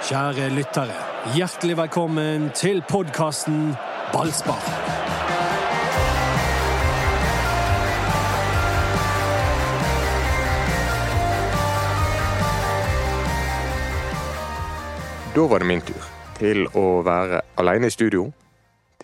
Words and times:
Kjære 0.00 0.46
lyttere, 0.56 0.94
hjertelig 1.36 1.74
velkommen 1.76 2.46
til 2.56 2.78
podkasten 2.88 3.74
Ballspar. 4.14 4.62
Da 15.36 15.44
var 15.52 15.60
det 15.60 15.68
min 15.68 15.84
tur 15.84 16.08
til 16.40 16.64
å 16.72 17.02
være 17.04 17.44
alene 17.60 17.92
i 17.92 17.92
studio. 17.92 18.30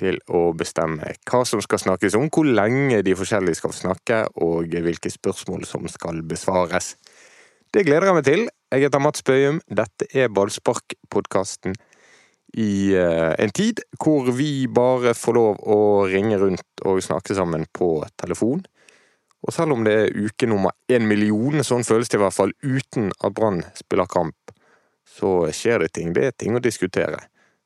Til 0.01 0.17
å 0.33 0.47
bestemme 0.57 1.13
hva 1.29 1.45
som 1.45 1.61
skal 1.61 1.85
snakkes 1.85 2.17
om, 2.17 2.31
hvor 2.33 2.49
lenge 2.49 3.05
de 3.05 3.13
forskjellige 3.17 3.61
skal 3.61 3.77
snakke, 3.77 4.25
og 4.41 4.73
hvilke 4.73 5.13
spørsmål 5.13 5.69
som 5.69 5.85
skal 5.93 6.25
besvares. 6.25 6.95
Det 7.69 7.85
gleder 7.85 8.09
jeg 8.09 8.17
meg 8.17 8.31
til. 8.33 8.49
Jeg 8.77 8.91
heter 8.91 9.01
Mats 9.01 9.23
Bøyum. 9.25 9.57
Dette 9.73 10.05
er 10.13 10.27
Ballspark-podkasten 10.37 11.73
i 12.61 12.93
uh, 12.93 13.33
en 13.41 13.53
tid 13.57 13.81
hvor 13.97 14.27
vi 14.37 14.67
bare 14.69 15.15
får 15.17 15.37
lov 15.39 15.63
å 15.65 15.79
ringe 16.11 16.37
rundt 16.37 16.83
og 16.85 17.01
snakke 17.01 17.33
sammen 17.39 17.65
på 17.73 17.89
telefon. 18.21 18.61
Og 19.41 19.55
selv 19.57 19.73
om 19.79 19.87
det 19.87 19.95
er 19.97 20.13
uke 20.27 20.51
nummer 20.51 20.77
én 20.93 21.09
million, 21.09 21.65
sånn 21.65 21.89
føles 21.89 22.13
det 22.13 22.21
i 22.21 22.23
hvert 22.27 22.37
fall, 22.37 22.53
uten 22.61 23.09
at 23.17 23.33
Brann 23.39 23.63
spiller 23.81 24.13
kamp, 24.13 24.53
så 25.09 25.47
skjer 25.57 25.87
det 25.87 25.95
ting. 25.97 26.13
Det 26.13 26.29
er 26.29 26.37
ting 26.37 26.61
å 26.61 26.61
diskutere. 26.61 27.23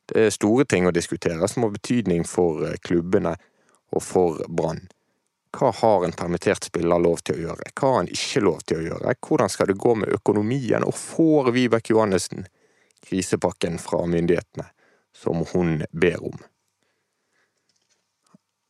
Det 0.06 0.28
er 0.28 0.34
store 0.36 0.68
ting 0.70 0.86
å 0.86 0.94
diskutere 0.94 1.50
som 1.50 1.66
har 1.66 1.74
betydning 1.74 2.22
for 2.22 2.68
eh, 2.68 2.78
klubbene 2.86 3.34
og 3.90 4.06
for 4.06 4.44
Brann. 4.46 4.84
Hva 5.50 5.72
har 5.74 6.04
en 6.04 6.14
permittert 6.14 6.64
spiller 6.68 7.02
lov 7.02 7.24
til 7.26 7.38
å 7.38 7.42
gjøre? 7.48 7.72
Hva 7.74 7.88
har 7.88 7.96
han 8.02 8.12
ikke 8.12 8.42
lov 8.44 8.60
til 8.62 8.78
å 8.78 8.84
gjøre? 8.86 9.14
Hvordan 9.26 9.50
skal 9.50 9.70
det 9.70 9.80
gå 9.82 9.96
med 9.98 10.12
økonomien? 10.14 10.86
Og 10.86 10.94
får 10.94 11.50
Vibeke 11.56 11.94
Johannessen 11.94 12.46
krisepakken 13.06 13.80
fra 13.82 14.04
myndighetene 14.06 14.68
som 15.16 15.42
hun 15.52 15.80
ber 15.90 16.22
om? 16.30 16.38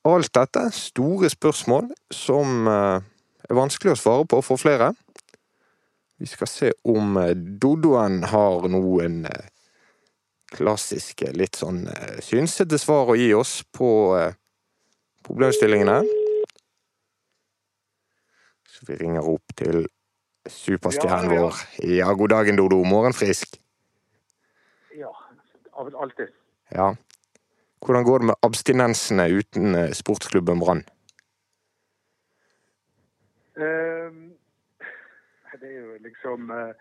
Alt 0.08 0.32
dette 0.32 0.70
store 0.72 1.28
spørsmål 1.28 1.90
som 2.14 2.68
eh, 2.72 3.04
er 3.50 3.58
vanskelig 3.58 3.92
å 3.92 4.00
svare 4.00 4.24
på 4.32 4.40
for 4.40 4.60
flere. 4.60 4.94
Vi 6.20 6.28
skal 6.28 6.48
se 6.48 6.70
om 6.88 7.18
Dodoen 7.60 8.22
har 8.32 8.64
noen 8.72 9.26
eh, 9.28 9.50
klassiske, 10.56 11.28
litt 11.36 11.60
sånn 11.60 11.84
eh, 11.92 12.16
synsete 12.24 12.80
svar 12.80 13.12
å 13.12 13.18
gi 13.20 13.28
oss 13.36 13.58
på 13.76 13.90
problemstillingene. 15.28 16.19
Vi 18.86 18.96
ringer 18.96 19.26
opp 19.28 19.54
til 19.56 19.84
superstjernen 20.48 21.34
vår. 21.34 21.58
Ja, 21.84 22.12
god 22.16 22.32
dagen, 22.32 22.56
Dodo. 22.56 22.80
Morgenfrisk. 22.84 23.58
Ja, 24.96 25.10
alltid. 25.76 26.32
Ja. 26.72 26.94
Hvordan 27.80 28.04
går 28.04 28.18
det 28.18 28.26
med 28.30 28.46
abstinensene 28.46 29.28
uten 29.32 29.94
sportsklubben 29.96 30.60
Brann? 30.60 30.84
Um, 33.56 34.32
det 35.60 35.68
er 35.68 35.80
jo 35.80 35.96
liksom 36.00 36.50
eh, 36.50 36.72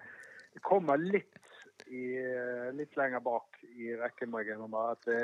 Det 0.54 0.62
kommer 0.64 1.00
litt, 1.02 1.40
i, 1.88 2.16
eh, 2.20 2.70
litt 2.76 2.96
lenger 2.96 3.20
bak 3.24 3.60
i 3.76 3.96
rekken, 4.00 4.30
må 4.32 4.44
jeg 4.44 4.56
innrømme. 4.56 4.92
At 4.92 5.08
det 5.08 5.22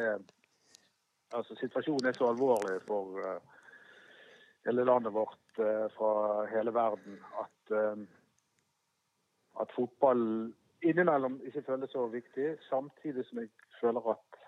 Altså, 1.34 1.56
situasjonen 1.60 2.06
er 2.08 2.14
så 2.16 2.30
alvorlig 2.30 2.78
for 2.88 3.18
eh, 3.20 3.40
hele 4.68 4.86
landet 4.88 5.14
vårt, 5.14 5.36
eh, 5.36 5.45
fra 5.56 6.14
hele 6.52 6.74
verden, 6.74 7.20
at 7.42 7.76
eh, 7.76 8.06
at 9.62 9.72
fotball 9.76 10.22
innimellom 10.84 11.40
ikke 11.48 11.64
føles 11.66 11.92
så 11.92 12.08
viktig, 12.12 12.56
samtidig 12.70 13.26
som 13.30 13.40
jeg 13.40 13.50
føler 13.82 14.10
at 14.12 14.40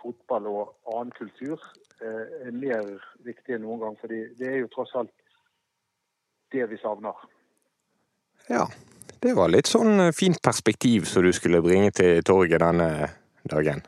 fotball 0.00 0.46
og 0.48 0.94
annen 0.94 1.12
kultur 1.18 1.60
eh, 2.00 2.46
er 2.46 2.54
mer 2.56 2.86
viktig 3.26 3.56
enn 3.56 3.66
noen 3.66 3.82
gang. 3.84 3.98
fordi 4.00 4.22
det 4.38 4.48
er 4.48 4.62
jo 4.62 4.70
tross 4.72 4.94
alt 4.96 5.12
det 6.52 6.70
vi 6.70 6.78
savner. 6.80 7.26
Ja, 8.48 8.64
det 9.22 9.34
var 9.36 9.52
litt 9.52 9.68
sånn 9.68 10.06
eh, 10.06 10.14
fint 10.16 10.40
perspektiv 10.42 11.04
som 11.10 11.26
du 11.26 11.32
skulle 11.36 11.62
bringe 11.62 11.92
til 11.92 12.24
torget 12.24 12.64
denne 12.64 13.10
dagen. 13.44 13.84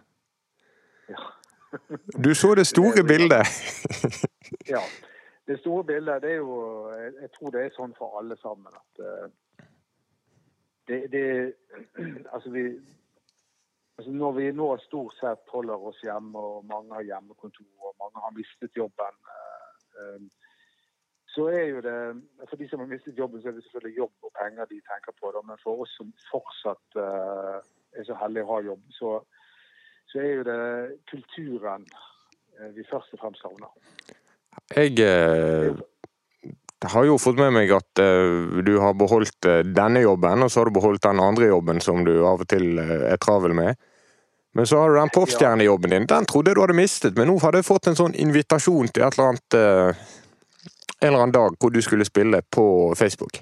Ja. 1.09 1.32
Du 1.97 2.34
så 2.37 2.54
det 2.54 2.69
store 2.69 3.04
bildet. 3.09 3.48
ja. 4.69 4.84
Det 5.53 5.61
store 5.61 5.85
bildet, 5.85 6.23
det 6.23 6.31
er 6.31 6.37
jo 6.37 6.91
Jeg 7.21 7.31
tror 7.35 7.51
det 7.53 7.61
er 7.63 7.75
sånn 7.77 7.93
for 7.99 8.15
alle 8.19 8.37
sammen 8.41 8.73
at 8.79 9.01
eh, 9.05 9.65
det, 10.89 11.01
det 11.13 11.25
Altså, 12.35 12.53
vi 12.55 12.63
altså 13.99 14.13
Når 14.13 14.33
vi 14.39 14.47
nå 14.57 14.69
stort 14.87 15.19
sett 15.19 15.53
holder 15.53 15.85
oss 15.91 16.01
hjemme, 16.07 16.39
og 16.39 16.65
mange 16.71 16.95
har 16.97 17.05
hjemmekontor, 17.11 17.69
og 17.89 17.99
mange 18.01 18.23
har 18.25 18.33
mistet 18.39 18.79
jobben, 18.81 19.19
eh, 19.35 19.75
eh, 20.01 20.25
så 21.35 21.45
er 21.53 21.67
jo 21.69 21.83
det 21.89 21.99
For 22.49 22.57
de 22.57 22.69
som 22.71 22.81
har 22.81 22.89
mistet 22.95 23.19
jobben, 23.19 23.43
så 23.43 23.49
er 23.49 23.59
det 23.59 23.65
selvfølgelig 23.67 23.99
jobb 23.99 24.29
og 24.29 24.33
penger 24.41 24.71
de 24.73 24.81
tenker 24.89 25.17
på. 25.21 25.34
Men 25.45 25.61
for 25.65 25.84
oss 25.84 25.97
som 25.99 26.15
fortsatt 26.31 26.97
er 27.99 28.09
så 28.09 28.17
heldige 28.25 28.49
å 28.49 28.55
ha 28.55 28.61
jobb, 28.71 28.89
så, 29.01 29.13
så 30.13 30.25
er 30.25 30.33
jo 30.33 30.49
det 30.49 30.63
kulturen 31.13 31.84
vi 32.77 32.84
først 32.91 33.17
og 33.17 33.21
fremst 33.25 33.45
savner. 33.45 34.02
Jeg 34.73 34.99
eh, 35.05 35.73
har 36.93 37.07
jo 37.07 37.19
fått 37.21 37.39
med 37.41 37.53
meg 37.55 37.73
at 37.77 38.03
eh, 38.03 38.63
du 38.65 38.75
har 38.83 38.97
beholdt 38.99 39.49
eh, 39.49 39.63
denne 39.67 40.03
jobben, 40.03 40.45
og 40.45 40.53
så 40.53 40.63
har 40.63 40.71
du 40.71 40.77
beholdt 40.79 41.05
den 41.05 41.21
andre 41.23 41.51
jobben 41.53 41.81
som 41.85 42.05
du 42.07 42.15
av 42.27 42.45
og 42.45 42.49
til 42.51 42.79
eh, 42.81 43.13
er 43.13 43.21
travel 43.23 43.55
med. 43.59 43.81
Men 44.53 44.69
så 44.69 44.83
har 44.83 44.91
du 44.91 44.99
den 44.99 45.13
popstjernejobben 45.15 45.91
din. 45.91 46.07
Den 46.07 46.27
trodde 46.29 46.53
jeg 46.53 46.59
du 46.59 46.63
hadde 46.65 46.77
mistet, 46.77 47.17
men 47.17 47.31
nå 47.31 47.39
har 47.41 47.57
du 47.57 47.63
fått 47.65 47.89
en 47.89 47.97
sånn 47.97 48.17
invitasjon 48.21 48.91
til 48.93 49.07
et 49.07 49.17
eller 49.17 49.33
annet 49.33 49.59
eh, 49.59 50.09
En 51.03 51.09
eller 51.09 51.25
annen 51.25 51.34
dag 51.34 51.57
hvor 51.59 51.73
du 51.75 51.81
skulle 51.83 52.05
spille 52.07 52.39
på 52.55 52.65
Facebook. 52.95 53.41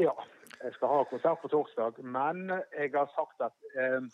Ja, 0.00 0.14
jeg 0.62 0.72
skal 0.78 0.88
ha 0.94 1.02
konsert 1.10 1.42
på 1.42 1.50
torsdag, 1.52 1.98
men 2.00 2.46
jeg 2.72 2.94
har 2.94 3.10
sagt 3.12 3.44
at 3.44 3.52
eh, 3.76 4.06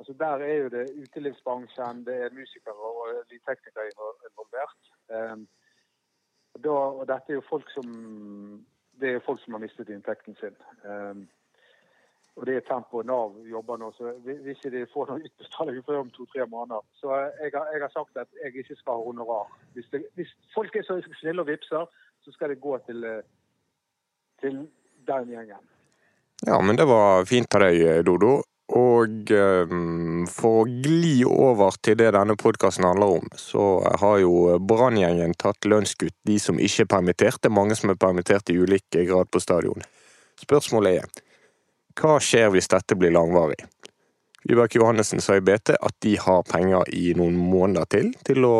altså 0.00 0.12
der 0.24 0.44
er 0.48 0.54
jo 0.62 0.68
det 0.76 0.84
utelivsbransjen, 1.02 2.04
det 2.06 2.16
er 2.24 2.36
musikere 2.40 2.90
og 3.00 3.08
lydteknikere 3.30 3.90
involvert. 4.28 4.80
Um, 5.16 5.42
da, 6.64 6.76
og 7.00 7.04
dette 7.10 7.32
er 7.32 7.38
jo 7.38 7.50
folk 7.52 7.68
som 7.76 7.88
det 9.00 9.10
er 9.14 9.26
folk 9.26 9.40
som 9.42 9.54
har 9.54 9.62
mistet 9.64 9.92
inntekten 9.92 10.36
sin. 10.40 10.56
Um, 10.88 11.28
og 12.36 12.46
det 12.46 12.54
er 12.56 12.66
tempo 12.68 13.02
Nav 13.02 13.36
jobber 13.50 13.76
nå, 13.76 13.90
så 13.92 14.12
hvis 14.24 14.46
ikke 14.54 14.70
de 14.74 14.86
får 14.92 15.10
noen 15.10 15.26
utbetaling 15.28 15.80
før 15.86 15.98
om 16.04 16.12
to-tre 16.14 16.46
måneder 16.46 16.84
Så 17.00 17.08
jeg 17.42 17.50
har, 17.54 17.66
jeg 17.72 17.82
har 17.82 17.92
sagt 17.92 18.16
at 18.16 18.28
jeg 18.42 18.62
ikke 18.62 18.76
skal 18.78 18.96
ha 18.96 19.08
honorar. 19.08 19.50
Hvis, 19.74 19.88
det, 19.92 20.04
hvis 20.14 20.32
folk 20.54 20.76
er 20.76 20.86
så 20.86 21.00
snille 21.20 21.42
og 21.42 21.50
vipser, 21.50 21.84
så 22.24 22.32
skal 22.32 22.48
det 22.52 22.60
gå 22.60 22.78
til, 22.86 23.04
til 24.40 24.56
den 25.10 25.34
gjengen. 25.34 25.64
Ja, 26.46 26.60
men 26.60 26.78
det 26.80 26.86
var 26.88 27.28
fint 27.28 27.54
av 27.54 27.66
deg, 27.66 28.06
Dodo. 28.08 28.38
Og 28.78 29.32
eh, 29.34 29.72
for 30.30 30.60
å 30.60 30.66
gli 30.68 31.24
over 31.26 31.74
til 31.82 31.96
det 31.98 32.12
denne 32.14 32.36
podkasten 32.38 32.86
handler 32.86 33.16
om, 33.18 33.30
så 33.34 33.64
har 34.02 34.20
jo 34.22 34.60
Branngjengen 34.62 35.34
tatt 35.40 35.66
lønnskutt, 35.66 36.14
de 36.28 36.38
som 36.38 36.60
ikke 36.60 36.86
er 36.86 36.92
permittert. 36.92 37.40
Det 37.42 37.50
er 37.50 37.56
mange 37.56 37.74
som 37.78 37.90
er 37.90 37.98
permittert 37.98 38.52
i 38.52 38.60
ulik 38.60 38.86
grad 38.94 39.30
på 39.32 39.42
stadion. 39.42 39.82
Spørsmålet 40.40 41.00
er 41.00 41.26
hva 41.98 42.20
skjer 42.22 42.52
hvis 42.54 42.70
dette 42.70 42.96
blir 42.96 43.12
langvarig? 43.12 43.58
Vibeke 44.46 44.78
Johannessen 44.78 45.20
sa 45.20 45.34
i 45.36 45.42
BT 45.44 45.74
at 45.74 45.96
de 46.00 46.14
har 46.22 46.46
penger 46.48 46.86
i 46.96 47.10
noen 47.18 47.36
måneder 47.36 47.88
til 47.90 48.14
til 48.24 48.46
å 48.46 48.54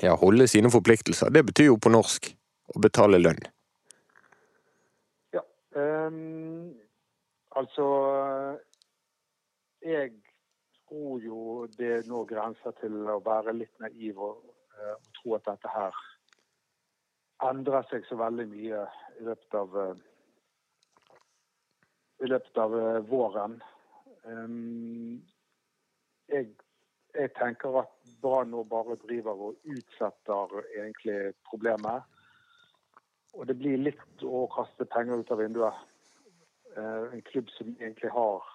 ja, 0.00 0.14
holde 0.16 0.46
sine 0.48 0.70
forpliktelser. 0.72 1.34
Det 1.34 1.44
betyr 1.50 1.68
jo 1.72 1.80
på 1.82 1.92
norsk 1.92 2.30
å 2.74 2.80
betale 2.80 3.20
lønn. 3.20 3.42
Ja. 5.34 5.42
um, 5.74 6.72
altså 7.58 7.88
Jeg 9.84 10.12
tror 10.88 11.20
jo 11.20 11.66
det 11.76 12.06
nå 12.08 12.22
grenser 12.24 12.72
til 12.78 12.94
å 13.12 13.18
være 13.24 13.52
litt 13.52 13.82
naiv 13.84 14.20
og, 14.30 14.38
eh, 14.78 14.94
og 14.94 15.10
tro 15.18 15.34
at 15.36 15.44
dette 15.50 15.72
her 15.74 15.98
endrer 17.44 17.84
seg 17.90 18.06
så 18.08 18.16
veldig 18.16 18.46
mye 18.48 18.80
i 19.18 19.26
løpet 19.28 19.56
av 19.60 19.76
eh, 19.82 20.00
i 22.24 22.30
løpet 22.30 22.62
av 22.64 22.78
eh, 22.78 23.00
våren. 23.10 23.58
Ehm, 24.24 25.20
jeg, 26.32 26.48
jeg 27.12 27.34
tenker 27.36 27.82
at 27.82 27.92
Brann 28.24 28.54
nå 28.54 28.64
bare 28.64 28.96
driver 29.04 29.44
og 29.50 29.68
utsetter 29.68 30.56
egentlig 30.70 31.34
problemet. 31.50 32.08
Og 33.36 33.44
det 33.52 33.58
blir 33.60 33.84
litt 33.84 34.24
å 34.24 34.46
kaste 34.56 34.88
penger 34.88 35.20
ut 35.20 35.36
av 35.36 35.44
vinduet. 35.44 35.86
En 36.78 37.20
klubb 37.28 37.50
som 37.54 37.74
egentlig 37.76 38.08
har 38.14 38.53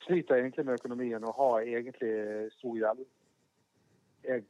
Sliter 0.00 0.40
egentlig 0.40 0.64
med 0.66 0.78
økonomien 0.80 1.24
og 1.24 1.34
har 1.36 1.60
egentlig 1.60 2.12
stor 2.58 2.76
gjeld. 2.76 3.04
Jeg, 4.24 4.44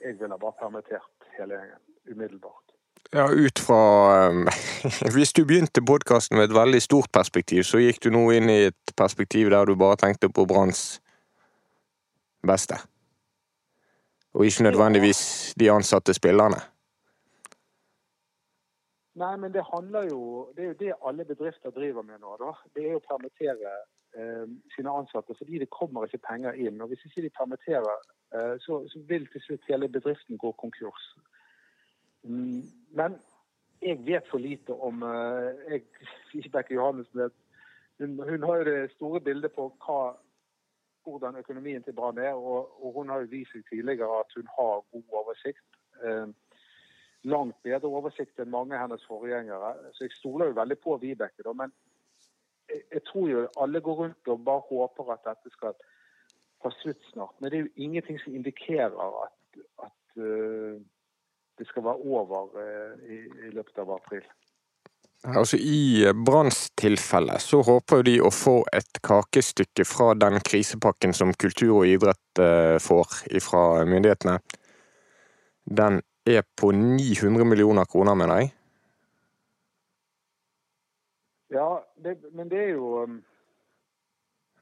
jeg 0.00 0.20
ville 0.20 0.38
bare 0.40 0.58
permittert 0.60 1.28
hele 1.38 1.60
gjengen 1.60 1.82
umiddelbart. 2.06 2.66
Ja, 3.12 3.28
ut 3.32 3.58
fra 3.58 4.28
um, 4.28 4.48
Hvis 5.14 5.32
du 5.32 5.44
begynte 5.44 5.84
podkasten 5.86 6.36
med 6.36 6.50
et 6.50 6.54
veldig 6.54 6.82
stort 6.82 7.12
perspektiv, 7.12 7.62
så 7.62 7.78
gikk 7.78 8.02
du 8.02 8.10
nå 8.10 8.24
inn 8.34 8.50
i 8.50 8.60
et 8.70 8.94
perspektiv 8.98 9.50
der 9.54 9.64
du 9.64 9.76
bare 9.78 9.98
tenkte 10.00 10.28
på 10.28 10.46
Branns 10.46 11.00
beste. 12.46 12.80
Og 14.34 14.46
ikke 14.46 14.66
nødvendigvis 14.66 15.54
de 15.60 15.70
ansatte 15.70 16.14
spillerne. 16.14 16.58
Nei, 19.16 19.36
men 19.40 19.52
det 19.52 19.64
handler 19.64 20.10
jo 20.10 20.52
Det 20.56 20.64
er 20.64 20.68
jo 20.68 20.78
det 20.80 20.92
alle 21.08 21.24
bedrifter 21.24 21.70
driver 21.70 22.02
med 22.02 22.18
nå. 22.20 22.36
da. 22.40 22.52
Det 22.74 22.84
er 22.84 22.90
jo 22.96 23.00
å 23.00 23.06
permittere 23.08 23.70
sine 24.74 24.90
ansatte 24.90 25.34
fordi 25.38 25.58
det 25.58 25.70
kommer 25.70 26.04
ikke 26.06 26.24
penger 26.28 26.52
inn. 26.52 26.80
Og 26.80 26.88
Hvis 26.88 27.04
ikke 27.04 27.22
de 27.22 27.30
permitterer, 27.38 27.96
eh, 28.34 28.54
så, 28.64 28.88
så, 28.88 29.00
vil 29.08 29.26
til 29.32 29.40
slutt 29.40 29.68
hele 29.68 29.88
bedriften 29.88 30.38
gå 30.38 30.52
konkurs. 30.52 31.16
Mm, 32.22 32.62
men 32.98 33.18
jeg 33.82 34.06
vet 34.06 34.28
for 34.30 34.38
lite 34.38 34.72
om 34.72 35.02
eh, 35.02 35.50
jeg, 35.70 35.82
Vibeke 36.32 36.74
Johannessen 36.74 37.30
hun, 37.98 38.22
hun, 38.28 38.42
har 38.42 38.56
jo 38.56 38.64
det 38.64 38.92
store 38.92 39.20
bildet 39.20 39.52
på 39.52 39.68
hva, 39.84 40.00
hvordan 41.04 41.36
økonomien 41.36 41.82
til 41.82 41.94
Brann 41.96 42.18
er. 42.18 42.32
Og, 42.32 42.84
og, 42.84 42.92
hun 42.92 43.08
har 43.08 43.22
jo 43.22 43.30
vist 43.30 43.52
seg 43.52 43.64
tidligere 43.70 44.20
at 44.20 44.36
hun 44.36 44.48
har 44.58 44.82
god 44.92 45.20
oversikt. 45.22 45.68
Eh, 46.04 46.28
langt 47.26 47.56
bedre 47.62 47.88
oversikt 47.88 48.38
enn 48.38 48.52
mange 48.52 48.76
av 48.76 48.84
hennes 48.84 49.06
forgjengere. 49.08 49.72
Så 49.96 50.04
jeg 50.06 50.14
stoler 50.18 50.50
jo 50.50 50.58
veldig 50.60 50.78
på 50.78 50.96
Vibeke. 51.02 51.42
Da, 51.42 51.52
men 51.52 51.72
jeg, 52.70 53.02
tror 53.06 53.28
jo 53.30 53.44
alle 53.60 53.80
går 53.80 54.00
rundt 54.02 54.32
og 54.32 54.44
bare 54.44 54.64
håper 54.70 55.12
at 55.14 55.28
dette 55.28 55.52
skal 55.54 55.76
ta 56.62 56.72
slutt 56.80 57.02
snart. 57.12 57.34
Men 57.40 57.50
det 57.50 57.58
er 57.58 57.64
jo 57.66 57.86
ingenting 57.86 58.18
som 58.22 58.34
indikerer 58.34 58.96
at, 59.22 59.60
at 59.86 60.18
uh, 60.18 60.74
det 61.58 61.68
skal 61.70 61.86
være 61.86 62.02
over 62.04 62.50
uh, 62.56 62.98
i, 63.06 63.22
i, 63.46 63.52
løpet 63.54 63.78
av 63.84 63.94
april. 63.96 64.26
Altså 65.26 65.56
I 65.58 66.12
Branns 66.26 66.68
tilfelle 66.78 67.38
så 67.42 67.62
håper 67.64 68.04
de 68.06 68.18
å 68.22 68.30
få 68.30 68.60
et 68.76 69.00
kakestykke 69.02 69.86
fra 69.88 70.12
den 70.14 70.36
krisepakken 70.44 71.16
som 71.16 71.32
kultur 71.34 71.80
og 71.80 71.88
idrett 71.88 72.42
får 72.84 73.16
fra 73.42 73.62
myndighetene. 73.88 74.36
Den 75.66 75.98
er 76.26 76.44
på 76.60 76.70
900 76.70 77.48
millioner 77.48 77.88
kroner, 77.90 78.14
mener 78.14 78.42
jeg. 78.42 78.52
Ja, 81.50 81.84
det, 82.04 82.18
men 82.32 82.50
det 82.50 82.58
er 82.58 82.68
jo 82.74 83.02
um... 83.02 83.24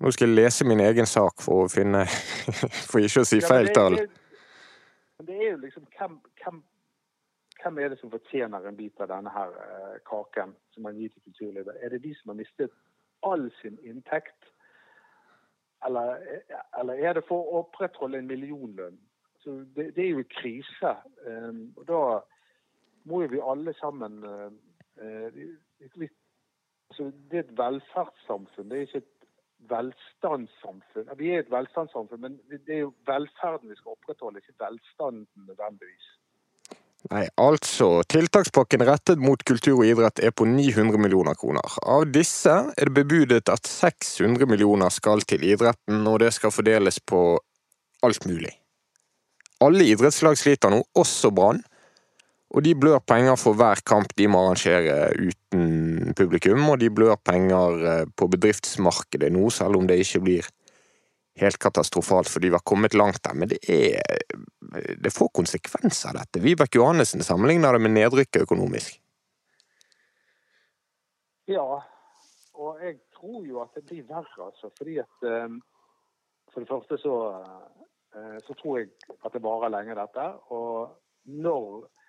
Nå 0.01 0.11
skal 0.11 0.29
jeg 0.29 0.37
lese 0.37 0.67
min 0.69 0.83
egen 0.85 1.07
sak 1.07 1.41
for 1.45 1.65
å 1.65 1.71
finne 1.73 2.03
For 2.91 3.01
ikke 3.01 3.23
å 3.23 3.29
si 3.29 3.41
feil 3.45 3.71
tall. 3.77 3.97
Ja, 4.03 4.09
men 5.19 5.29
det 5.29 5.37
er 5.39 5.53
jo 5.53 5.61
liksom 5.63 5.87
hvem, 5.97 6.19
hvem, 6.43 6.59
hvem, 7.63 7.79
er 7.79 7.93
det 7.93 8.01
som 8.01 8.11
fortjener 8.13 8.67
en 8.69 8.77
bit 8.77 9.01
av 9.01 9.09
denne 9.13 9.31
her 9.33 9.55
uh, 9.55 9.95
kaken 10.11 10.53
som 10.75 10.85
man 10.85 10.99
gir 10.99 11.13
til 11.15 11.25
kulturlivet? 11.31 11.79
Er 11.81 11.95
det 11.95 12.03
de 12.05 12.13
som 12.19 12.35
har 12.35 12.41
mistet 12.43 12.75
all 13.25 13.47
sin 13.63 13.79
inntekt? 13.87 14.51
Eller, 15.87 16.21
eller 16.81 17.01
er 17.01 17.17
det 17.17 17.25
for 17.29 17.41
å 17.41 17.63
opprettholde 17.63 18.19
en 18.19 18.29
millionlønn? 18.29 18.99
Så 19.45 19.57
det, 19.77 19.91
det, 19.97 20.05
er 20.05 20.19
jo 20.19 20.27
krise. 20.33 20.93
Um, 21.29 21.67
og 21.77 21.89
da 21.89 22.03
må 23.09 23.23
jo 23.25 23.33
vi 23.37 23.43
alle 23.45 23.75
sammen 23.79 24.21
uh, 24.25 24.53
uh, 25.01 26.07
altså, 26.95 27.13
Det 27.31 27.41
er 27.41 27.45
et 27.45 27.59
velferdssamfunn, 27.59 28.71
det 28.71 28.79
er 28.79 28.87
ikke 28.87 29.03
et 29.03 29.13
velstandssamfunn. 29.69 31.09
Vi 31.19 31.31
er 31.35 31.45
et 31.45 31.51
velstandssamfunn, 31.51 32.21
men 32.21 32.39
det 32.51 32.77
er 32.77 32.85
jo 32.85 32.93
velferden 33.09 33.71
vi 33.71 33.79
skal 33.79 33.97
opprettholde, 33.97 34.39
ikke 34.39 34.61
velstanden 34.61 35.27
nødvendigvis. 35.49 36.11
Nei, 37.13 37.27
altså. 37.37 38.01
Tiltakspakken 38.09 38.85
rettet 38.89 39.21
mot 39.21 39.43
kultur 39.45 39.83
og 39.83 39.89
idrett 39.89 40.23
er 40.25 40.33
på 40.33 40.47
900 40.49 41.01
millioner 41.01 41.37
kroner. 41.37 41.77
Av 41.85 42.07
disse 42.09 42.55
er 42.73 42.89
det 42.89 42.97
bebudet 42.97 43.51
at 43.53 43.69
600 43.69 44.49
millioner 44.49 44.93
skal 44.95 45.21
til 45.29 45.45
idretten, 45.45 46.07
og 46.09 46.23
det 46.25 46.33
skal 46.33 46.55
fordeles 46.55 47.03
på 47.05 47.27
alt 48.05 48.25
mulig. 48.29 48.55
Alle 49.65 49.85
idrettslag 49.85 50.41
sliter 50.41 50.73
nå, 50.73 50.81
også 50.97 51.31
Brann. 51.35 51.61
Og 52.55 52.63
de 52.63 52.75
blør 52.79 53.01
penger 53.03 53.37
for 53.41 53.59
hver 53.59 53.81
kamp 53.87 54.13
de 54.19 54.29
må 54.31 54.45
arrangere 54.45 55.09
uten 55.19 56.15
publikum, 56.15 56.69
og 56.71 56.79
de 56.83 56.91
blør 56.95 57.17
penger 57.19 57.87
eh, 57.91 58.05
på 58.15 58.29
bedriftsmarkedet 58.31 59.33
nå, 59.35 59.49
selv 59.51 59.81
om 59.81 59.89
det 59.91 59.99
ikke 60.05 60.23
blir 60.23 60.51
helt 61.43 61.59
katastrofalt, 61.59 62.31
for 62.31 62.45
de 62.45 62.53
har 62.55 62.63
kommet 62.63 62.95
langt 62.95 63.25
der. 63.25 63.35
Men 63.35 63.51
det 63.51 63.59
er 63.69 64.01
Det 64.75 65.13
får 65.13 65.29
konsekvenser, 65.35 66.15
dette. 66.15 66.41
Vibeke 66.43 66.79
Johannessen 66.79 67.23
sammenligner 67.23 67.73
det 67.73 67.81
med 67.83 67.95
nedrykket 67.95 68.43
økonomisk. 68.43 68.97
Ja, 71.47 71.79
og 72.55 72.83
jeg 72.83 72.97
tror 73.15 73.45
jo 73.47 73.61
at 73.63 73.75
det 73.77 73.85
blir 73.87 74.03
verre, 74.09 74.47
altså. 74.47 74.71
Fordi 74.79 74.99
at 74.99 75.27
eh, 75.31 75.61
For 76.55 76.63
det 76.63 76.71
første 76.71 76.99
så 77.03 77.15
Eh, 78.15 78.39
så 78.47 78.55
tror 78.55 78.79
jeg 78.79 78.91
at 79.25 79.33
det 79.35 79.43
varer 79.43 79.73
lenge, 79.75 79.97
dette. 79.99 80.27
Og 80.55 80.95
når 81.25 81.67
eh, 81.83 82.04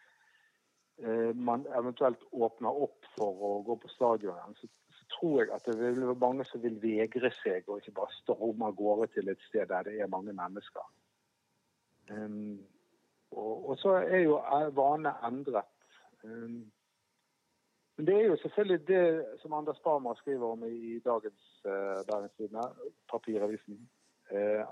man 1.36 1.66
eventuelt 1.76 2.22
åpner 2.32 2.78
opp 2.86 3.08
for 3.18 3.42
å 3.44 3.50
gå 3.68 3.76
på 3.82 3.90
stadion, 3.92 4.54
så, 4.56 4.70
så 4.96 5.08
tror 5.18 5.42
jeg 5.42 5.52
at 5.52 5.66
det 5.68 5.76
vil 5.80 6.06
være 6.08 6.22
mange 6.22 6.46
som 6.48 6.62
vil 6.64 6.78
vegre 6.80 7.32
seg 7.42 7.68
og 7.68 7.82
ikke 7.82 7.98
bare 7.98 8.16
storme 8.22 8.70
av 8.70 8.78
gårde 8.80 9.10
til 9.18 9.34
et 9.34 9.44
sted 9.44 9.68
der 9.74 9.90
det 9.90 9.98
er 10.00 10.14
mange 10.14 10.32
mennesker. 10.38 10.88
Um, 12.10 12.62
og, 13.32 13.70
og, 13.70 13.78
så 13.82 13.98
er 14.06 14.24
jo 14.24 14.40
vane 14.78 15.12
endret. 15.28 15.72
Um, 16.24 16.72
men 17.98 18.08
det 18.08 18.16
er 18.16 18.26
jo 18.26 18.38
selvfølgelig 18.42 18.88
det 18.88 19.26
som 19.42 19.54
Anders 19.54 19.80
Barmer 19.80 20.14
skriver 20.14 20.48
om 20.48 20.64
i, 20.68 21.00
dagens 21.06 21.44
uh, 21.66 22.04
Bergens 22.08 22.34
Tidende, 22.38 22.68
papiravisen. 23.12 23.80
Uh, 24.32 24.64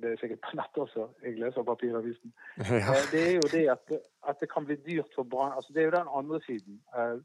det 0.00 0.10
er 0.10 0.20
sikkert 0.20 0.42
på 0.44 0.56
nett 0.56 0.78
også, 0.84 1.06
jeg 1.22 1.38
leser 1.40 1.64
papiravisen. 1.64 2.34
Ja. 2.72 2.92
Eh, 2.92 3.06
det 3.12 3.22
er 3.28 3.34
jo 3.38 3.48
det 3.52 3.64
at, 3.72 3.92
at, 4.28 4.40
det 4.40 4.50
kan 4.52 4.66
bli 4.68 4.76
dyrt 4.76 5.14
for 5.14 5.22
Brann. 5.24 5.56
Altså, 5.56 5.72
det 5.72 5.82
er 5.82 5.88
jo 5.88 5.96
den 5.96 6.12
andre 6.18 6.40
siden. 6.46 6.82
Eh, 6.96 7.18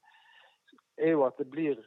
er 0.97 1.11
jo 1.11 1.23
at 1.27 1.38
det 1.38 1.49
blir 1.49 1.77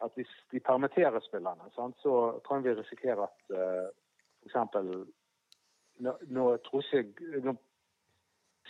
at 0.00 0.10
Hvis 0.14 0.28
de 0.52 0.60
permitterer 0.60 1.20
spillerne, 1.20 1.66
sant, 1.74 1.96
så 2.00 2.40
kan 2.48 2.64
vi 2.64 2.72
risikere 2.74 3.22
at 3.22 3.50
uh, 3.52 3.88
f.eks. 4.48 4.78
Nå, 5.98 6.14
nå 6.22 6.44
tror 6.56 6.86
ikke 6.96 7.42
Nå 7.44 7.52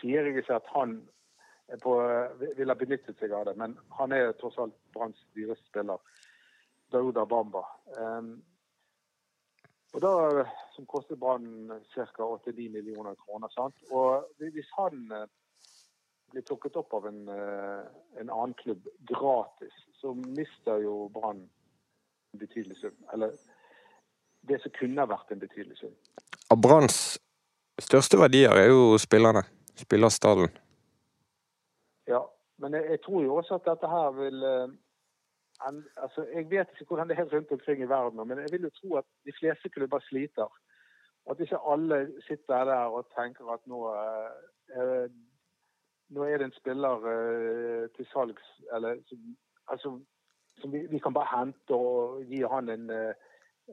sier 0.01 0.27
jeg 0.27 0.43
ikke 0.43 0.57
at 0.59 0.67
han 0.75 0.97
på, 1.83 1.95
vil 2.59 2.73
ha 2.73 2.75
benyttet 2.75 3.19
seg 3.21 3.31
av 3.31 3.45
det, 3.47 3.55
men 3.63 3.79
han 3.95 4.13
er 4.13 4.33
tross 4.41 4.59
alt 4.59 4.75
Branns 4.95 5.23
dyreste 5.39 5.71
spiller. 5.71 6.03
Dauda 6.91 7.25
Bamba. 7.25 7.63
Um, 7.95 8.41
og 9.93 10.01
da, 10.01 10.45
Som 10.75 10.87
koster 10.87 11.17
Brann 11.17 11.73
ca. 11.95 12.25
89 12.25 12.71
millioner 12.73 13.15
kroner. 13.15 13.49
sant? 13.49 13.75
Og 13.91 14.25
Hvis 14.39 14.69
han 14.79 15.13
eh, 15.13 15.27
blir 16.31 16.43
plukket 16.43 16.77
opp 16.77 16.95
av 16.95 17.07
en, 17.07 17.29
eh, 17.29 17.85
en 18.21 18.31
annen 18.31 18.55
klubb 18.55 18.89
gratis, 19.11 19.75
så 20.01 20.15
mister 20.15 20.79
jo 20.85 21.09
Brann 21.09 21.43
en 22.33 22.39
betydelig 22.39 22.77
sum. 22.77 22.97
Eller 23.13 23.35
det 24.41 24.61
som 24.63 24.73
kunne 24.79 25.09
vært 25.09 25.33
en 25.33 25.43
betydelig 25.43 25.77
sum. 25.79 25.95
Av 26.51 26.61
Branns 26.61 27.19
største 27.81 28.19
verdier 28.21 28.57
er 28.57 28.71
jo 28.71 28.99
spillerne. 28.99 29.43
Spillerstallen. 29.81 30.51
Ja, 32.07 32.21
men 32.61 32.75
jeg, 32.77 32.85
jeg, 32.91 33.01
tror 33.05 33.23
jo 33.25 33.37
også 33.41 33.59
at 33.61 33.69
dette 33.69 33.89
her 33.89 34.11
vil 34.17 34.43
eh, 35.67 36.03
altså, 36.05 36.27
Jeg 36.35 36.51
vet 36.51 36.69
ikke 36.75 36.89
hvordan 36.95 37.09
det 37.09 37.19
er 37.19 37.33
rundt 37.35 37.53
omkring 37.57 37.83
i 37.83 37.89
verden, 37.89 38.29
men 38.29 38.39
jeg 38.39 38.53
vil 38.53 38.69
jo 38.69 38.71
tro 38.81 38.97
at 38.97 39.09
de 39.27 39.33
fleste 39.41 39.69
klubber 39.69 40.01
sliter. 40.09 40.51
At 41.31 41.41
ikke 41.41 41.59
alle 41.73 41.99
sitter 42.29 42.65
der 42.65 42.87
og 42.97 43.07
tenker 43.19 43.53
at 43.53 43.61
nå, 43.67 43.81
eh, 44.77 45.11
nå 46.11 46.25
er 46.25 46.39
det 46.39 46.49
en 46.49 46.59
spiller 46.61 46.97
eh, 47.15 47.85
til 47.97 48.07
salgs 48.13 48.47
eller 48.75 48.97
altså, 49.69 49.99
som 50.61 50.73
vi, 50.73 50.87
vi, 50.91 50.99
kan 50.99 51.15
bare 51.15 51.39
hente 51.39 51.77
og 51.77 52.25
gi 52.29 52.43
han 52.53 52.69
en, 52.69 52.91
eh, 52.91 53.15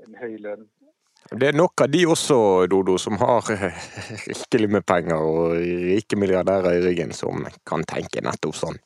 en 0.06 0.20
høy 0.22 0.38
lønn. 0.44 0.68
Det 1.28 1.48
er 1.50 1.58
nok 1.58 1.82
av 1.84 1.90
de 1.92 2.04
også, 2.08 2.38
Dodo, 2.72 2.98
som 3.02 3.18
har 3.20 3.50
rikelig 4.30 4.70
med 4.76 4.86
penger 4.88 5.18
og 5.18 5.58
rike 5.58 6.20
milliardærer 6.20 6.78
i 6.78 6.84
ryggen, 6.86 7.12
som 7.12 7.48
kan 7.68 7.84
tenke 7.90 8.24
nettopp 8.24 8.56
sånn. 8.56 8.78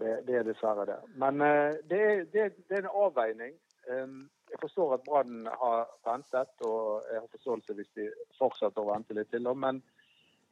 Det, 0.00 0.26
det, 0.26 0.36
er 0.36 0.46
dessverre 0.46 0.86
det. 0.88 0.98
Men 1.20 1.40
uh, 1.40 1.74
det, 1.90 2.32
det, 2.32 2.52
det, 2.68 2.76
er 2.76 2.84
en 2.84 2.94
avveining. 3.04 3.54
Um, 3.90 4.30
jeg 4.50 4.60
forstår 4.60 4.94
at 4.94 5.04
Brann 5.08 5.46
har 5.46 5.90
ventet, 6.06 6.52
og 6.64 7.04
jeg 7.12 7.20
har 7.20 7.28
forståelse 7.30 7.76
hvis 7.76 7.92
de 7.98 8.08
fortsetter 8.38 8.82
å 8.82 8.88
vente 8.92 9.16
litt 9.16 9.30
til. 9.32 9.48
Men 9.54 9.82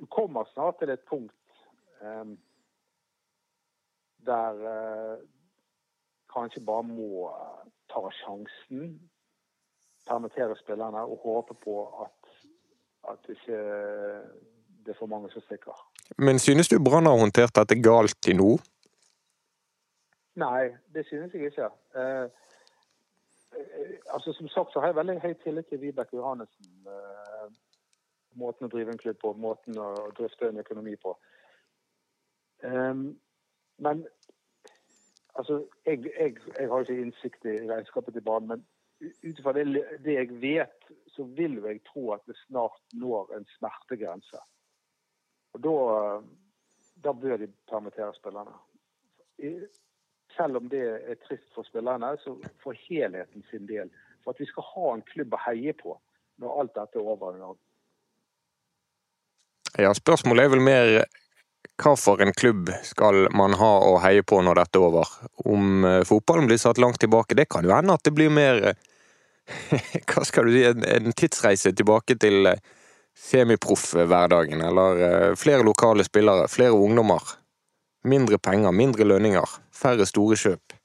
du 0.00 0.06
kommer 0.12 0.48
snart 0.52 0.80
til 0.80 0.92
et 0.92 1.04
punkt 1.08 1.64
um, 2.04 2.36
der 4.28 4.60
uh, 4.60 5.16
kanskje 6.34 6.64
bare 6.64 6.84
må 6.86 7.30
ta 7.90 8.02
sjansen, 8.20 8.98
permittere 10.08 10.56
spillerne 10.58 11.02
og 11.06 11.24
håpe 11.24 11.56
på 11.64 11.80
at, 12.04 12.34
at 13.12 13.32
ikke 13.32 13.58
det 14.84 14.94
er 14.94 14.98
for 14.98 15.10
mange 15.10 15.30
som 15.32 15.44
stikker. 15.44 15.76
Men 16.18 16.38
synes 16.38 16.68
du 16.68 16.78
Brann 16.82 17.06
har 17.06 17.18
håndtert 17.20 17.54
dette 17.56 17.76
galt 17.82 18.16
til 18.24 18.38
nå? 18.40 18.50
Nei, 20.34 20.76
det 20.94 21.06
synes 21.06 21.34
jeg 21.34 21.50
ikke. 21.50 21.70
Eh, 21.94 22.24
eh, 23.58 23.98
altså 24.14 24.32
Som 24.32 24.48
sagt 24.48 24.72
så 24.72 24.80
har 24.80 24.86
jeg 24.86 24.96
veldig 24.96 25.20
høy 25.20 25.32
tillit 25.32 25.66
til 25.66 25.80
Vibeke 25.80 26.16
Johannessen. 26.16 26.86
Eh, 26.86 27.48
måten 28.38 28.66
å 28.66 28.70
drive 28.70 28.92
en 28.92 28.98
klubb 28.98 29.18
på, 29.18 29.32
måten 29.32 29.78
å 29.78 29.90
drifte 30.18 30.48
en 30.48 30.62
økonomi 30.62 30.94
på. 31.02 31.16
Eh, 32.62 32.94
men 33.78 34.04
altså, 35.34 35.64
jeg, 35.86 36.04
jeg, 36.20 36.36
jeg 36.58 36.68
har 36.68 36.80
ikke 36.80 37.02
innsikt 37.02 37.44
i 37.44 37.58
regnskapet 37.70 38.14
til 38.14 38.26
banen, 38.26 38.48
men 38.48 38.66
ut 39.00 39.38
ifra 39.38 39.52
det, 39.56 39.66
det 40.04 40.14
jeg 40.14 40.40
vet, 40.42 40.90
så 41.10 41.24
vil 41.24 41.58
jeg 41.64 41.82
tro 41.88 42.12
at 42.14 42.24
det 42.28 42.36
snart 42.46 42.80
når 42.92 43.34
en 43.36 43.46
smertegrense. 43.56 44.42
Og 45.56 45.62
da, 45.64 45.76
da 47.04 47.12
bør 47.12 47.40
de 47.40 47.48
permittere 47.70 48.14
spillerne. 48.14 48.58
Selv 50.40 50.56
om 50.56 50.68
det 50.72 50.80
er 50.80 51.18
trist 51.26 51.48
for 51.52 51.68
spillerne, 51.68 52.14
så 52.24 52.32
for 52.64 52.76
helheten 52.88 53.44
sin 53.50 53.66
del. 53.68 53.90
For 54.24 54.32
at 54.32 54.40
vi 54.40 54.48
skal 54.48 54.64
ha 54.72 54.92
en 54.94 55.04
klubb 55.12 55.36
å 55.36 55.44
heie 55.46 55.74
på 55.76 55.98
når 56.40 56.60
alt 56.62 56.78
dette 56.78 56.96
er 56.96 57.10
over. 57.12 57.56
Ja, 59.78 59.92
spørsmålet 59.94 60.46
er 60.46 60.54
vel 60.54 60.64
mer 60.64 60.94
hva 61.80 61.94
for 61.96 62.20
en 62.20 62.32
klubb 62.36 62.68
skal 62.84 63.26
man 63.36 63.54
ha 63.60 63.70
å 63.84 63.96
heie 64.02 64.24
på 64.26 64.40
når 64.44 64.60
dette 64.60 64.80
er 64.80 64.86
over? 64.86 65.12
Om 65.48 65.86
eh, 65.88 66.02
fotballen 66.08 66.48
blir 66.50 66.60
satt 66.60 66.80
langt 66.80 67.00
tilbake, 67.00 67.36
det 67.36 67.48
kan 67.52 67.64
jo 67.64 67.72
hende 67.72 67.96
at 67.96 68.04
det 68.04 68.12
blir 68.16 68.32
mer 68.32 68.60
eh, 68.72 68.86
Hva 70.10 70.22
skal 70.28 70.46
du 70.46 70.54
si, 70.54 70.64
en, 70.68 71.12
tidsreise 71.16 71.72
tilbake 71.76 72.16
til 72.20 72.52
eh, 72.52 72.60
semiproff-hverdagen, 73.20 74.60
eller 74.64 75.34
flere 75.36 75.64
lokale 75.66 76.04
spillere, 76.06 76.46
flere 76.48 76.76
ungdommer. 76.76 77.24
Mindre 78.08 78.38
penger, 78.40 78.72
mindre 78.72 79.04
lønninger, 79.04 79.56
færre 79.82 80.06
store 80.06 80.36
kjøp. 80.36 80.76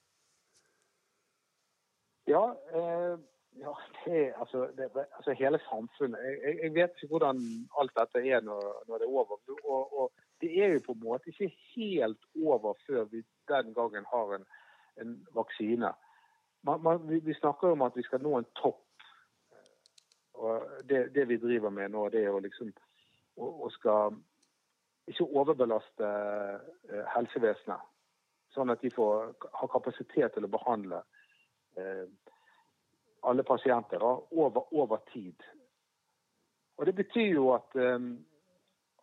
Ja, 2.28 2.44
eh, 2.80 3.18
ja 3.64 3.74
det, 4.06 4.34
altså, 4.42 4.68
det, 4.78 4.90
altså 5.18 5.34
hele 5.34 5.60
samfunnet. 5.70 6.20
Jeg, 6.24 6.60
jeg- 6.64 6.74
vet 6.74 6.90
ikke 6.96 7.12
hvordan 7.12 7.38
alt 7.80 7.92
dette 8.00 8.28
er 8.30 8.42
når, 8.42 8.84
når 8.88 8.98
det 8.98 9.06
er 9.06 9.14
over. 9.14 9.40
Og, 9.64 10.00
og 10.00 10.12
det 10.42 10.64
er 10.64 10.74
jo 10.74 10.80
på 10.86 10.92
en 10.92 11.04
måte 11.04 11.30
ikke 11.30 11.52
helt 11.76 12.24
over 12.46 12.74
før 12.88 13.04
vi 13.04 13.24
den 13.48 13.74
gangen 13.74 14.06
har 14.14 14.36
en, 14.36 14.46
en 15.02 15.28
vaksine. 15.34 15.94
Man, 16.64 16.82
man, 16.84 17.10
vi, 17.10 17.20
vi 17.20 17.34
snakker 17.34 17.68
om 17.72 17.82
at 17.82 17.96
vi 17.96 18.04
skal 18.04 18.22
nå 18.22 18.38
en 18.38 18.52
topp. 18.62 18.82
Og 20.34 20.68
det, 20.90 21.16
det 21.16 21.28
vi 21.30 21.38
driver 21.38 21.70
med 21.70 21.90
nå, 21.90 22.10
det 22.10 22.24
er 22.24 22.32
jo 22.34 22.40
liksom 22.44 22.74
å, 23.38 23.48
å 23.66 23.70
skal 23.72 24.18
ikke 25.08 25.28
overbelaste 25.38 26.08
eh, 26.90 27.06
helsevesenet. 27.14 27.84
Sånn 28.56 28.72
at 28.72 28.82
de 28.82 28.92
får 28.94 29.34
ha 29.60 29.68
kapasitet 29.72 30.36
til 30.36 30.48
å 30.48 30.52
behandle 30.52 31.02
eh, 31.78 32.06
alle 33.28 33.44
pasienter 33.44 34.04
over, 34.04 34.72
over 34.72 35.04
tid. 35.12 35.44
Og 36.78 36.86
Det 36.86 36.96
betyr 36.96 37.34
jo 37.34 37.50
at, 37.56 37.76
eh, 37.76 38.10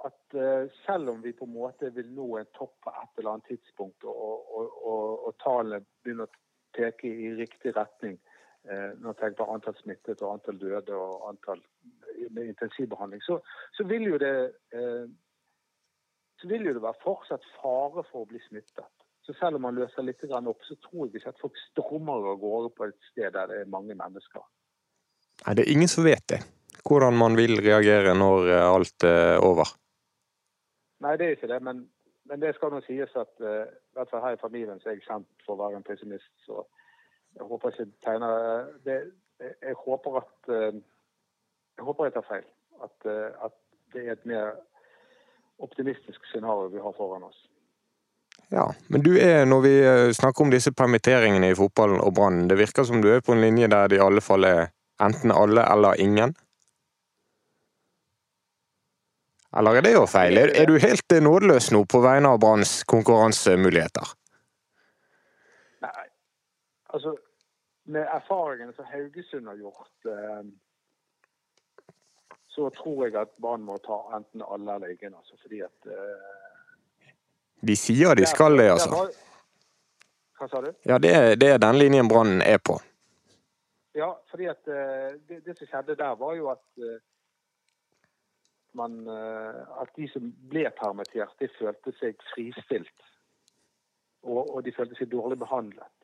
at 0.08 0.36
eh, 0.36 0.70
selv 0.86 1.14
om 1.14 1.22
vi 1.22 1.34
på 1.36 1.48
en 1.48 1.56
måte 1.56 1.90
vil 1.94 2.12
nå 2.16 2.28
en 2.38 2.52
topp 2.58 2.78
på 2.84 2.92
et 3.02 3.18
eller 3.18 3.34
annet 3.34 3.50
tidspunkt, 3.52 4.04
og, 4.04 4.54
og, 4.58 4.78
og, 4.92 5.26
og 5.28 5.34
tallene 5.44 5.84
begynner 6.02 6.28
å 6.28 6.42
peke 6.76 7.08
i 7.08 7.34
riktig 7.36 7.74
retning, 7.76 8.16
eh, 8.68 8.92
når 9.00 9.18
tenker 9.18 9.42
på 9.42 9.50
antall 9.52 9.76
smittede 9.82 10.24
og 10.24 10.38
antall 10.38 10.60
døde 10.60 10.96
og 10.96 11.28
antall 11.28 11.60
med 12.30 12.46
intensivbehandling, 12.54 13.22
så, 13.24 13.40
så 13.76 13.84
vil 13.88 14.08
det 14.22 14.36
eh, 14.72 15.04
så 16.42 16.48
vil 16.48 16.66
jo 16.66 16.74
det 16.74 16.82
være 16.82 17.02
fortsatt 17.04 17.44
fare 17.60 18.02
for 18.10 18.24
å 18.24 18.28
bli 18.28 18.40
smittet. 18.48 19.01
Så 19.22 19.34
selv 19.38 19.58
om 19.58 19.62
man 19.68 19.76
løser 19.78 20.02
litt 20.02 20.24
opp, 20.26 20.64
så 20.66 20.74
tror 20.82 21.06
jeg 21.06 21.20
ikke 21.20 21.30
at 21.30 21.40
folk 21.40 21.58
stormer 21.70 22.32
av 22.32 22.40
gårde 22.42 22.72
på 22.74 22.88
et 22.88 22.98
sted 23.10 23.30
der 23.34 23.46
det 23.50 23.60
er 23.62 23.70
mange 23.70 23.94
mennesker. 23.94 24.42
Nei, 25.46 25.54
det 25.54 25.64
er 25.64 25.72
ingen 25.74 25.90
som 25.90 26.06
vet 26.06 26.24
det. 26.30 26.40
Hvordan 26.82 27.14
man 27.14 27.36
vil 27.38 27.54
reagere 27.62 28.14
når 28.18 28.48
eh, 28.50 28.66
alt 28.66 29.06
er 29.06 29.38
over. 29.42 29.70
Nei, 31.02 31.16
det 31.18 31.26
er 31.26 31.36
ikke 31.36 31.50
det, 31.50 31.60
men, 31.62 31.84
men 32.30 32.42
det 32.42 32.54
skal 32.56 32.74
nå 32.74 32.80
sies 32.86 33.14
at 33.18 33.32
uh, 33.42 33.66
i 33.66 33.94
hvert 33.98 34.10
fall 34.10 34.22
her 34.22 34.36
i 34.36 34.42
familien 34.42 34.78
så 34.82 34.90
er 34.90 34.98
jeg 34.98 35.06
kjent 35.06 35.46
for 35.46 35.54
å 35.54 35.62
være 35.64 35.78
en 35.80 35.86
pessimist. 35.86 36.30
Så 36.46 36.62
jeg 37.38 37.46
håper 37.50 37.74
ikke 37.74 37.88
tegner 38.06 38.68
det, 38.86 38.98
jeg, 39.42 39.54
jeg 39.62 39.78
håper 39.82 40.20
at 40.22 40.50
uh, 40.50 40.82
Jeg 41.78 41.86
håper 41.88 42.04
jeg 42.04 42.14
tar 42.14 42.28
feil. 42.28 42.46
At, 42.84 43.06
uh, 43.06 43.46
at 43.46 43.56
det 43.94 44.04
er 44.04 44.12
et 44.14 44.26
mer 44.28 44.52
optimistisk 45.62 46.26
scenario 46.30 46.70
vi 46.70 46.82
har 46.82 46.94
foran 46.98 47.26
oss. 47.26 47.38
Ja, 48.54 48.74
men 48.86 49.00
du 49.00 49.14
er, 49.18 49.46
når 49.48 49.60
vi 49.60 49.72
eh, 49.80 50.10
snakker 50.12 50.44
om 50.44 50.50
disse 50.52 50.74
permitteringene 50.76 51.48
i 51.48 51.54
fotballen 51.56 52.02
og 52.04 52.12
Brann, 52.18 52.42
det 52.50 52.58
virker 52.60 52.84
som 52.84 53.00
du 53.00 53.08
er 53.08 53.22
på 53.24 53.32
en 53.32 53.40
linje 53.40 53.70
der 53.72 53.88
det 53.88 53.96
i 53.96 54.02
alle 54.04 54.20
fall 54.20 54.44
er 54.44 54.66
enten 55.00 55.32
alle 55.32 55.64
eller 55.72 56.00
ingen? 56.04 56.34
Eller 59.56 59.80
er 59.80 59.86
det 59.86 59.94
jo 59.94 60.04
feil? 60.04 60.36
Er, 60.36 60.52
er 60.52 60.68
du 60.68 60.76
helt 60.84 61.16
eh, 61.16 61.24
nådeløs 61.24 61.70
nå 61.72 61.80
på 61.88 62.02
vegne 62.04 62.34
av 62.34 62.42
Branns 62.44 62.74
konkurransemuligheter? 62.92 64.12
Nei, 65.86 66.06
altså 66.92 67.16
med 67.88 68.04
erfaringene 68.04 68.76
som 68.76 68.92
Haugesund 68.92 69.48
har 69.48 69.64
gjort, 69.64 70.12
eh, 70.12 70.44
så 72.52 72.68
tror 72.76 73.06
jeg 73.08 73.16
at 73.16 73.32
Brann 73.40 73.64
må 73.64 73.80
ta 73.80 74.02
enten 74.20 74.44
alle 74.44 74.76
eller 74.76 74.92
ingen. 74.92 75.16
Altså, 75.16 75.40
fordi 75.40 75.64
at 75.64 75.94
De 77.62 77.76
sier 77.78 78.16
de 78.18 78.26
skal 78.26 78.58
det, 78.58 78.70
altså. 78.74 79.04
Hva 80.38 80.48
sa 80.50 80.60
du? 80.64 80.72
Ja, 80.88 80.98
det 80.98 81.12
er, 81.14 81.36
det 81.38 81.52
er 81.54 81.60
den 81.62 81.78
linjen 81.78 82.08
Brann 82.10 82.40
er 82.42 82.58
på. 82.58 82.80
Ja, 83.94 84.08
fordi 84.30 84.48
at 84.50 84.68
eh, 84.68 85.14
det, 85.28 85.42
det 85.46 85.54
som 85.58 85.68
skjedde 85.68 85.96
der, 86.00 86.16
var 86.18 86.34
jo 86.34 86.48
at 86.50 86.82
eh, 86.82 87.00
man 88.74 88.96
eh, 89.06 89.60
At 89.82 89.92
de 89.96 90.08
som 90.08 90.32
ble 90.50 90.64
permittert, 90.78 91.34
de 91.38 91.48
følte 91.58 91.92
seg 92.00 92.16
fristilt. 92.32 93.08
Og, 94.22 94.54
og 94.54 94.64
de 94.64 94.72
følte 94.74 94.96
seg 94.98 95.10
dårlig 95.12 95.38
behandlet. 95.38 95.94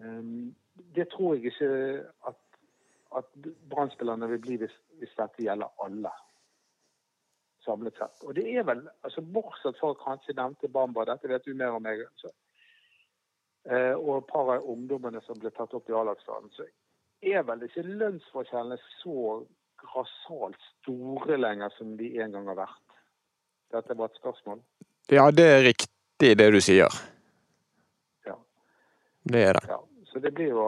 Um, 0.00 0.54
det 0.96 1.08
tror 1.12 1.34
jeg 1.34 1.50
ikke 1.50 1.70
at, 2.28 2.40
at 3.16 3.28
Brann-spillerne 3.68 4.28
vil 4.30 4.40
bli 4.44 4.56
hvis, 4.62 4.76
hvis 5.00 5.16
dette 5.18 5.44
gjelder 5.44 5.84
alle. 5.84 6.12
Samlet 7.64 7.96
sett. 7.98 8.22
Og 8.24 8.34
det 8.34 8.46
er 8.48 8.64
vel, 8.64 8.86
altså 9.04 9.20
bortsett 9.20 9.76
fra 9.80 9.92
kanskje 10.00 10.36
nevnte 10.38 10.68
Bamba, 10.72 11.04
dette 11.04 11.28
vet 11.28 11.44
du 11.44 11.52
mer 11.54 11.76
om 11.76 11.82
meg, 11.84 12.00
så, 12.16 12.30
eh, 13.68 13.92
og 13.92 14.14
et 14.16 14.30
par 14.30 14.54
av 14.56 14.68
ungdommene 14.72 15.20
som 15.26 15.38
ble 15.38 15.52
tatt 15.52 15.74
opp 15.76 15.90
i 15.90 15.96
A-lagsstaden, 15.96 16.48
så 16.56 16.64
er 17.20 17.44
vel 17.44 17.66
ikke 17.66 17.84
lønnsforskjellene 17.84 18.80
så 19.02 19.42
grassat 19.80 20.56
store 20.80 21.36
lenger 21.36 21.72
som 21.76 21.96
de 22.00 22.14
en 22.20 22.32
gang 22.32 22.48
har 22.48 22.62
vært. 22.62 22.98
Dette 23.76 23.96
var 23.96 24.10
et 24.10 24.20
spørsmål. 24.22 24.64
Ja, 25.12 25.28
det 25.30 25.46
er 25.46 25.64
riktig 25.68 26.32
det 26.38 26.48
du 26.52 26.60
sier. 26.64 26.96
Ja. 28.26 28.36
Det 29.22 29.44
er 29.50 29.60
det. 29.60 29.68
ja. 29.68 29.80
Så 30.10 30.18
det 30.18 30.32
blir 30.34 30.48
jo 30.50 30.64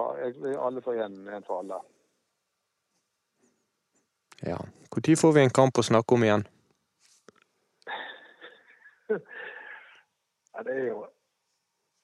alle 0.62 0.82
for 0.82 0.94
én, 0.94 1.16
én 1.26 1.42
for 1.46 1.58
alle. 1.58 1.80
Ja. 4.42 4.58
Når 4.92 5.16
får 5.16 5.32
vi 5.32 5.42
en 5.42 5.50
kamp 5.50 5.78
å 5.78 5.82
snakke 5.82 6.14
om 6.14 6.22
igjen? 6.22 6.44
Ja, 10.56 10.62
det 10.66 10.74
er 10.78 10.86
jo 10.88 11.06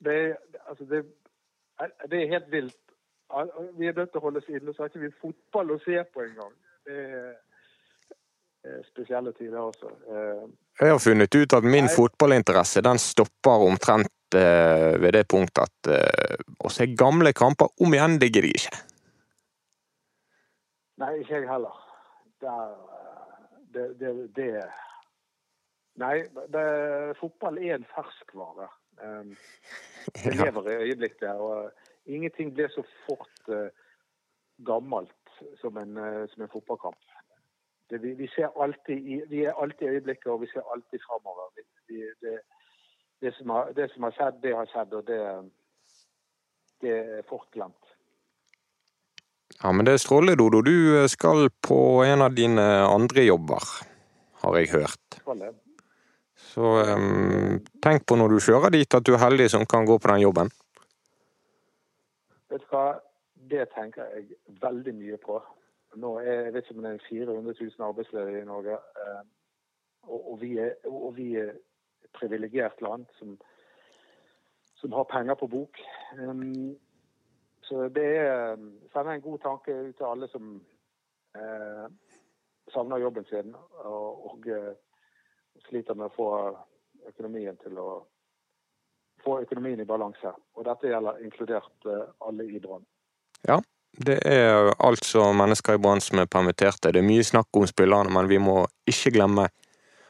Det 0.04 0.14
er, 0.14 0.36
altså 0.68 0.84
det, 0.84 1.02
det 2.10 2.22
er 2.22 2.28
helt 2.34 2.50
vilt. 2.52 2.76
Vi 3.78 3.86
er 3.86 3.96
nødt 3.96 4.10
til 4.12 4.20
å 4.20 4.24
holde 4.24 4.38
oss 4.38 4.48
inne, 4.48 4.72
så 4.74 4.82
har 4.84 4.88
ikke 4.92 5.02
vi 5.08 5.10
fotball 5.20 5.74
å 5.74 5.78
se 5.82 5.98
på 6.14 6.22
engang. 6.22 6.52
Det 6.86 6.98
er 8.64 8.78
spesielle 8.86 9.32
tider 9.36 9.58
også. 9.58 9.90
Eh, 10.06 10.46
Jeg 10.80 10.92
har 10.94 10.98
funnet 11.02 11.34
ut 11.34 11.52
at 11.58 11.64
min 11.66 11.88
Nei. 11.88 11.94
fotballinteresse 11.96 12.82
den 12.86 12.98
stopper 13.02 13.66
omtrent 13.66 14.38
eh, 14.38 14.94
ved 15.02 15.12
det 15.18 15.26
punktet 15.28 15.66
at 15.66 15.90
eh, 15.98 16.38
å 16.64 16.70
se 16.72 16.86
gamle 16.94 17.32
kamper 17.34 17.74
om 17.82 17.94
igjen, 17.94 18.18
det 18.22 18.30
gidder 18.32 18.48
jeg 18.52 18.62
ikke. 18.62 18.80
Nei, 21.02 21.12
ikke 21.22 21.40
jeg 21.40 21.48
heller. 21.50 21.76
Der, 22.42 22.70
eh, 22.70 23.56
det, 23.74 23.86
det, 24.00 24.14
det 24.36 24.50
Nei, 25.98 26.22
det, 26.54 26.64
fotball 27.18 27.58
er 27.58 27.74
en 27.74 27.86
ferskvare. 27.90 28.68
Um, 29.02 29.34
det 30.24 30.34
lever 30.36 30.70
i 30.70 30.76
øyeblikket. 30.88 31.30
Og 31.30 31.70
ingenting 32.06 32.54
blir 32.54 32.70
så 32.74 32.84
fort 33.06 33.50
uh, 33.50 33.68
gammelt 34.66 35.32
som 35.60 35.76
en, 35.78 35.96
uh, 35.98 36.28
som 36.30 36.42
en 36.42 36.52
fotballkamp. 36.52 37.02
Det, 37.90 38.02
vi, 38.02 38.14
vi, 38.14 38.28
ser 38.36 38.54
alltid 38.62 39.28
vi 39.30 39.44
er 39.44 39.58
alltid 39.62 39.86
i 39.86 39.90
øyeblikket, 39.96 40.26
og 40.26 40.40
vi 40.40 40.50
ser 40.52 40.72
alltid 40.74 41.00
framover. 41.06 41.50
Det, 41.88 42.38
det, 43.20 43.34
som 43.34 43.50
har, 43.50 43.72
det 43.76 43.90
som 43.94 44.02
har 44.02 44.16
skjedd, 44.16 44.42
det 44.42 44.56
har 44.56 44.66
skjedd, 44.70 44.92
og 44.92 45.06
det, 45.06 45.20
det 46.84 46.98
er 46.98 47.22
fort 47.28 47.48
glemt. 47.56 47.94
Ja, 49.62 49.72
men 49.72 49.86
det 49.86 49.96
er 49.96 50.02
strålende, 50.04 50.36
Dodo. 50.38 50.60
Du 50.62 51.08
skal 51.08 51.48
på 51.64 52.04
en 52.04 52.22
av 52.22 52.36
dine 52.36 52.66
andre 52.86 53.24
jobber, 53.24 53.64
har 54.44 54.60
jeg 54.60 54.70
hørt. 54.76 55.18
Det. 55.24 55.54
Så 56.58 56.70
um, 56.96 57.60
tenk 57.82 58.02
på 58.02 58.16
når 58.18 58.32
du 58.32 58.40
kjører 58.42 58.72
dit 58.74 58.94
at 58.96 59.04
du 59.06 59.12
er 59.14 59.20
heldig 59.22 59.44
som 59.52 59.66
kan 59.70 59.84
gå 59.86 59.94
på 60.02 60.08
den 60.10 60.24
jobben. 60.24 60.48
Vet 62.50 62.64
du 62.64 62.72
hva, 62.72 62.96
det 63.52 63.68
tenker 63.76 64.08
jeg 64.10 64.40
veldig 64.64 64.94
mye 64.98 65.18
på. 65.22 65.36
Nå 66.02 66.16
er, 66.18 66.48
jeg 66.48 66.54
vet 66.56 66.66
ikke 66.66 66.74
om 66.74 66.88
det 66.88 66.94
er 66.96 67.04
400 67.04 67.54
000 67.60 67.86
arbeidsledige 67.90 68.40
i 68.42 68.48
Norge. 68.48 68.74
Eh, 69.04 69.20
og, 70.08 70.32
og, 70.32 70.34
vi 70.40 71.28
er, 71.38 71.54
et 72.02 72.10
privilegert 72.18 72.82
land 72.82 73.06
som, 73.20 73.38
som, 74.82 74.98
har 74.98 75.06
penger 75.14 75.38
på 75.38 75.46
bok. 75.54 75.78
Um, 76.18 76.74
så 77.70 77.86
det 77.94 78.08
er 78.24 78.58
sender 78.90 79.12
en 79.14 79.26
god 79.28 79.38
tanke 79.46 79.78
ut 79.78 79.94
til 79.94 80.10
alle 80.10 80.32
som 80.34 80.50
eh, 81.38 81.86
savner 82.74 83.06
jobben 83.06 83.30
sin 83.30 83.54
og, 83.84 84.26
og 84.32 84.50
uh, 84.50 84.74
sliter 85.68 85.94
med 85.94 86.08
å 86.08 86.14
få 86.16 86.30
økonomien 87.08 87.56
til 87.62 87.78
å 87.80 87.88
få 89.24 89.40
økonomien 89.42 89.80
i 89.80 89.88
balanse. 89.88 90.32
Og 90.56 90.66
dette 90.68 90.90
gjelder 90.90 91.22
inkludert 91.24 91.88
uh, 91.88 92.06
alle 92.28 92.46
i 92.46 92.60
Brann. 92.62 92.84
Ja, 93.46 93.58
det 93.98 94.18
er 94.28 94.72
altså 94.78 95.30
mennesker 95.36 95.78
i 95.78 95.82
Brann 95.82 96.02
som 96.04 96.20
er 96.22 96.30
permitterte. 96.30 96.92
Det 96.92 97.02
er 97.02 97.08
mye 97.08 97.24
snakk 97.26 97.56
om 97.58 97.66
spillerne, 97.68 98.12
men 98.14 98.30
vi 98.30 98.40
må 98.42 98.60
ikke 98.88 99.14
glemme 99.16 99.48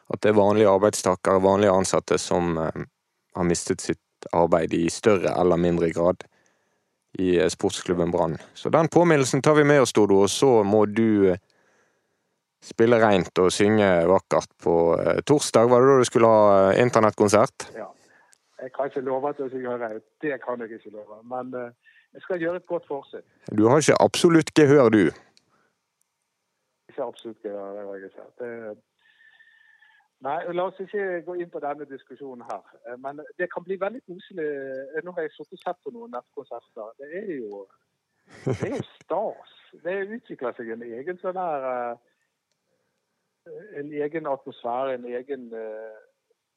at 0.08 0.22
det 0.24 0.32
er 0.32 0.40
vanlige 0.40 0.72
arbeidstakere, 0.72 1.44
vanlige 1.44 1.74
ansatte, 1.74 2.18
som 2.20 2.56
uh, 2.60 2.84
har 3.36 3.48
mistet 3.48 3.84
sitt 3.84 4.32
arbeid 4.34 4.74
i 4.74 4.88
større 4.90 5.30
eller 5.38 5.60
mindre 5.60 5.92
grad 5.94 6.24
i 7.18 7.50
sportsklubben 7.50 8.10
Brann. 8.10 8.36
Så 8.54 8.70
den 8.70 8.88
påminnelsen 8.88 9.42
tar 9.42 9.54
vi 9.54 9.64
med 9.64 9.82
oss, 9.82 9.92
Dodo, 9.92 10.22
og 10.26 10.30
så 10.30 10.62
må 10.64 10.84
du 10.86 11.36
spille 12.64 12.98
reint 13.02 13.38
og 13.38 13.52
synge 13.54 13.86
vakkert 14.10 14.50
på 14.62 14.74
eh, 14.98 15.20
torsdag. 15.26 15.70
Var 15.70 15.80
det 15.80 15.90
da 15.90 15.98
du 16.00 16.08
skulle 16.08 16.32
ha 16.32 16.72
eh, 16.72 16.80
internettkonsert? 16.82 17.70
Ja. 17.76 17.86
Jeg 18.62 18.72
kan 18.74 18.90
ikke 18.90 19.00
love 19.06 19.28
at 19.28 19.38
jeg 19.38 19.50
skal 19.50 19.60
gjøre 19.60 20.00
Det 20.22 20.40
kan 20.42 20.60
jeg 20.60 20.72
ikke 20.72 20.90
love. 20.90 21.22
Men 21.22 21.54
uh, 21.54 21.70
jeg 22.12 22.22
skal 22.22 22.40
gjøre 22.40 22.56
et 22.56 22.66
godt 22.66 22.86
forsøk. 22.88 23.24
Du 23.58 23.68
har 23.68 23.78
ikke 23.78 24.02
absolutt 24.02 24.50
gehør, 24.54 24.88
du? 24.88 25.04
Ikke 26.88 27.02
absolutt 27.04 27.42
gehør, 27.42 27.70
det 27.74 27.86
har 27.86 27.94
jeg 27.94 28.04
ikke. 28.04 28.26
Det... 28.40 28.78
Nei, 30.26 30.38
la 30.50 30.62
oss 30.66 30.80
ikke 30.82 31.22
gå 31.26 31.36
inn 31.38 31.50
på 31.50 31.62
denne 31.62 31.86
diskusjonen 31.86 32.42
her. 32.50 32.64
Men 32.98 33.22
det 33.38 33.46
kan 33.52 33.62
bli 33.62 33.78
veldig 33.80 34.02
koselig. 34.10 34.48
Nå 35.06 35.14
har 35.14 35.22
jeg 35.28 35.36
sittet 35.36 35.60
og 35.60 35.62
sett 35.62 35.78
på 35.84 35.94
noen 35.94 36.10
nettkonserter. 36.10 36.90
Det 36.98 37.12
er 37.22 37.30
jo 37.38 37.62
det 38.44 38.72
er 38.72 38.82
stas. 38.96 39.54
Det 39.84 39.94
utvikler 40.16 40.58
seg 40.58 40.74
en 40.74 40.82
egen 40.82 41.22
sånn 41.22 41.38
her 41.38 41.68
en 43.80 43.92
egen 43.92 44.26
atmosfære, 44.26 44.94
en 44.94 45.04
egen, 45.18 45.48
eh, 45.54 45.98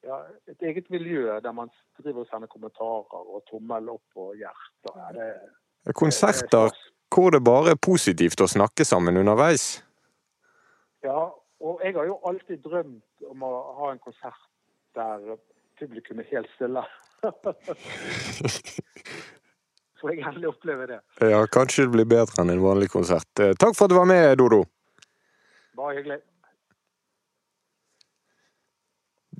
ja, 0.07 0.21
et 0.48 0.62
eget 0.69 0.89
miljø 0.89 1.39
der 1.43 1.51
man 1.51 1.69
driver 2.00 2.25
og 2.25 2.27
sender 2.31 2.48
kommentarer 2.48 3.27
og 3.36 3.43
tommel 3.50 3.89
opp 3.89 4.24
og 4.24 4.36
hjerter. 4.39 5.01
Det, 5.17 5.93
Konserter 5.95 6.71
hvor 7.12 7.29
det 7.29 7.43
bare 7.43 7.74
er 7.75 7.79
positivt 7.81 8.41
å 8.41 8.48
snakke 8.48 8.86
sammen 8.88 9.17
underveis? 9.19 9.83
Ja, 11.03 11.31
og 11.62 11.81
jeg 11.83 11.93
har 11.98 12.05
jo 12.07 12.19
alltid 12.29 12.62
drømt 12.63 13.25
om 13.27 13.43
å 13.43 13.51
ha 13.81 13.91
en 13.91 14.00
konsert 14.00 14.48
der 14.95 15.36
publikum 15.79 16.19
er 16.21 16.29
helt 16.31 16.51
stille. 16.55 16.83
Så 20.01 20.10
jeg 20.10 20.24
endelig 20.25 20.50
opplever 20.50 20.86
det. 20.89 21.00
Ja, 21.21 21.43
kanskje 21.51 21.86
det 21.86 21.93
blir 21.93 22.07
bedre 22.10 22.41
enn 22.41 22.53
en 22.55 22.63
vanlig 22.63 22.89
konsert. 22.89 23.29
Eh, 23.38 23.53
takk 23.60 23.75
for 23.77 23.86
at 23.86 23.91
du 23.93 24.00
var 24.00 24.07
med, 24.10 24.38
Dodo. 24.39 24.63
Bare 25.77 26.00
hyggelig. 26.00 26.17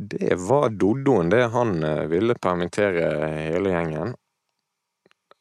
Det 0.04 0.36
var 0.36 0.70
Doddoen, 0.70 1.30
det. 1.30 1.44
Han 1.54 1.84
eh, 1.84 2.08
ville 2.10 2.34
permittere 2.34 3.06
hele 3.38 3.70
gjengen. 3.70 4.16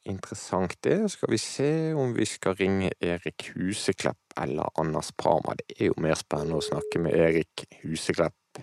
Interessant 0.05 0.75
det. 0.85 1.09
Skal 1.09 1.31
vi 1.33 1.37
se 1.41 1.69
om 1.97 2.13
vi 2.13 2.25
skal 2.29 2.53
ringe 2.59 2.91
Erik 3.01 3.47
Huseklepp 3.55 4.35
eller 4.37 4.69
Anders 4.77 5.09
Parma. 5.17 5.55
Det 5.57 5.79
er 5.79 5.89
jo 5.89 5.97
mer 6.05 6.13
spennende 6.19 6.59
å 6.59 6.65
snakke 6.65 7.01
med 7.01 7.17
Erik 7.17 7.65
Huseklepp, 7.81 8.61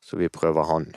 så 0.00 0.20
vi 0.20 0.30
prøver 0.32 0.68
han. 0.68 0.88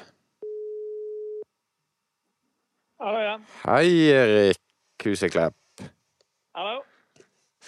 Hallo, 3.04 3.20
ja. 3.20 3.36
Hei, 3.66 3.90
Erik 4.16 5.08
Huseklepp. 5.08 5.84
Hallo. 6.56 6.80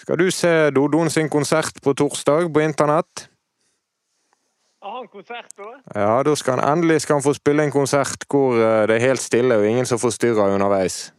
Skal 0.00 0.16
du 0.16 0.30
se 0.32 0.70
Doddoen 0.72 1.12
sin 1.12 1.28
konsert 1.28 1.76
på 1.84 1.92
torsdag 1.92 2.48
på 2.48 2.64
internett? 2.64 3.29
Har 4.80 4.96
han 4.96 5.08
konsert 5.08 5.56
da? 5.56 5.82
Ja, 5.94 6.22
da 6.22 6.36
skal 6.36 6.58
han 6.58 6.78
endelig 6.78 7.02
skal 7.04 7.18
han 7.18 7.24
få 7.24 7.34
spille 7.36 7.66
en 7.66 7.72
konsert 7.74 8.24
hvor 8.32 8.56
eh, 8.56 8.86
det 8.88 8.96
er 8.96 9.08
helt 9.10 9.20
stille 9.20 9.58
og 9.60 9.66
ingen 9.68 9.86
som 9.86 10.00
forstyrrer 10.00 10.54
underveis. 10.54 11.12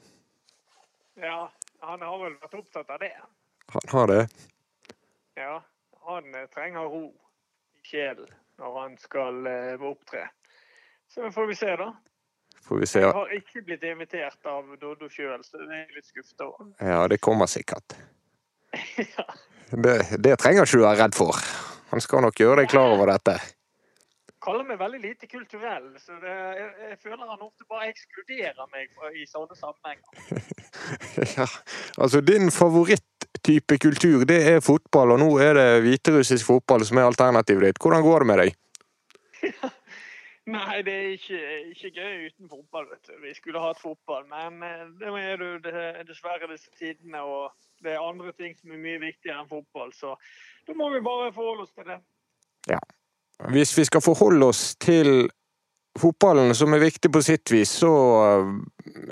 Ja, 1.22 1.46
han 1.86 2.02
har 2.02 2.18
vel 2.24 2.34
vært 2.42 2.58
opptatt 2.58 2.90
av 2.90 3.04
det? 3.04 3.14
Han 3.76 3.94
har 3.94 4.08
det? 4.10 4.22
Ja, 5.38 5.60
han 6.08 6.34
eh, 6.36 6.48
trenger 6.56 6.90
ro 6.90 7.06
i 7.78 7.86
sjelen 7.86 8.32
når 8.62 8.80
han 8.82 8.98
skal 9.02 9.48
uh, 9.48 9.86
opptre. 9.90 10.28
Så 11.10 11.32
får 11.34 11.48
vi 11.50 11.56
se, 11.58 11.70
da. 11.78 11.88
Får 12.62 12.82
vi 12.82 12.90
se. 12.90 13.02
Jeg 13.02 13.14
har 13.18 13.34
ikke 13.34 13.64
blitt 13.66 13.86
invitert 13.90 14.46
av 14.46 14.70
Doddo 14.82 15.10
sjøl, 15.10 15.42
så 15.42 15.58
det 15.64 15.80
er 15.80 15.96
litt 15.96 16.06
skuffet 16.06 16.44
over. 16.46 16.70
Ja, 16.78 17.08
det 17.10 17.18
kommer 17.26 17.50
sikkert. 17.50 17.98
ja. 19.16 19.26
det, 19.72 19.96
det 20.22 20.38
trenger 20.42 20.70
ikke 20.70 20.78
du 20.78 20.86
være 20.86 21.02
redd 21.02 21.18
for. 21.18 21.42
Han 21.92 22.04
skal 22.04 22.24
nok 22.24 22.40
gjøre 22.40 22.62
deg 22.62 22.72
klar 22.72 22.94
over 22.94 23.12
dette. 23.12 23.36
Kaller 24.42 24.66
meg 24.66 24.80
veldig 24.82 25.00
lite 25.04 25.28
kulturell, 25.30 25.92
så 26.02 26.16
det, 26.18 26.32
jeg, 26.58 26.70
jeg, 26.88 26.96
føler 27.04 27.28
han 27.30 27.44
ofte 27.46 27.68
bare 27.70 27.92
ekskluderer 27.92 28.70
meg 28.74 29.20
i 29.20 29.28
sånne 29.30 29.58
sammenhenger. 29.60 30.40
ja, 31.38 31.46
altså 32.02 32.24
din 32.26 32.50
favoritttype 32.50 33.78
kultur, 33.84 34.26
det 34.26 34.40
er 34.56 34.64
fotball, 34.66 35.14
og 35.14 35.22
nå 35.22 35.30
er 35.46 35.60
det 35.60 35.68
hviterussisk 35.86 36.48
fotball 36.48 36.88
som 36.88 36.98
er 36.98 37.12
alternativet 37.12 37.68
ditt. 37.70 37.84
Hvordan 37.84 38.08
går 38.08 38.26
det 38.26 38.30
med 38.32 38.42
deg? 38.42 38.58
Nei, 40.56 40.82
det 40.88 40.94
er 40.96 41.10
ikke, 41.20 41.40
ikke, 41.76 41.92
gøy 42.02 42.32
uten 42.32 42.50
fotball, 42.50 42.88
vet 42.90 43.12
du. 43.12 43.20
Vi 43.22 43.36
skulle 43.38 43.62
hatt 43.62 43.82
fotball, 43.82 44.26
men 44.32 44.64
eh, 44.66 44.88
det 44.98 45.14
er 45.22 45.44
jo 45.46 45.52
dessverre 46.08 46.50
disse 46.50 46.74
tidene, 46.80 47.22
og 47.22 47.52
det 47.84 47.96
er 47.96 48.02
andre 48.04 48.32
ting 48.38 48.56
som 48.60 48.72
er 48.72 48.82
mye 48.82 49.02
viktigere 49.02 49.42
enn 49.42 49.50
fotball, 49.50 49.92
så 49.98 50.16
da 50.68 50.78
må 50.78 50.90
vi 50.94 51.04
bare 51.06 51.32
forholde 51.36 51.68
oss 51.68 51.76
til 51.76 51.88
det. 51.90 52.00
Ja. 52.70 52.80
Hvis 53.50 53.74
vi 53.78 53.86
skal 53.88 54.04
forholde 54.06 54.52
oss 54.52 54.76
til 54.82 55.30
fotballen, 56.00 56.54
som 56.56 56.74
er 56.74 56.84
viktig 56.84 57.12
på 57.12 57.22
sitt 57.26 57.52
vis, 57.52 57.74
så 57.82 57.92
eh, 58.22 58.52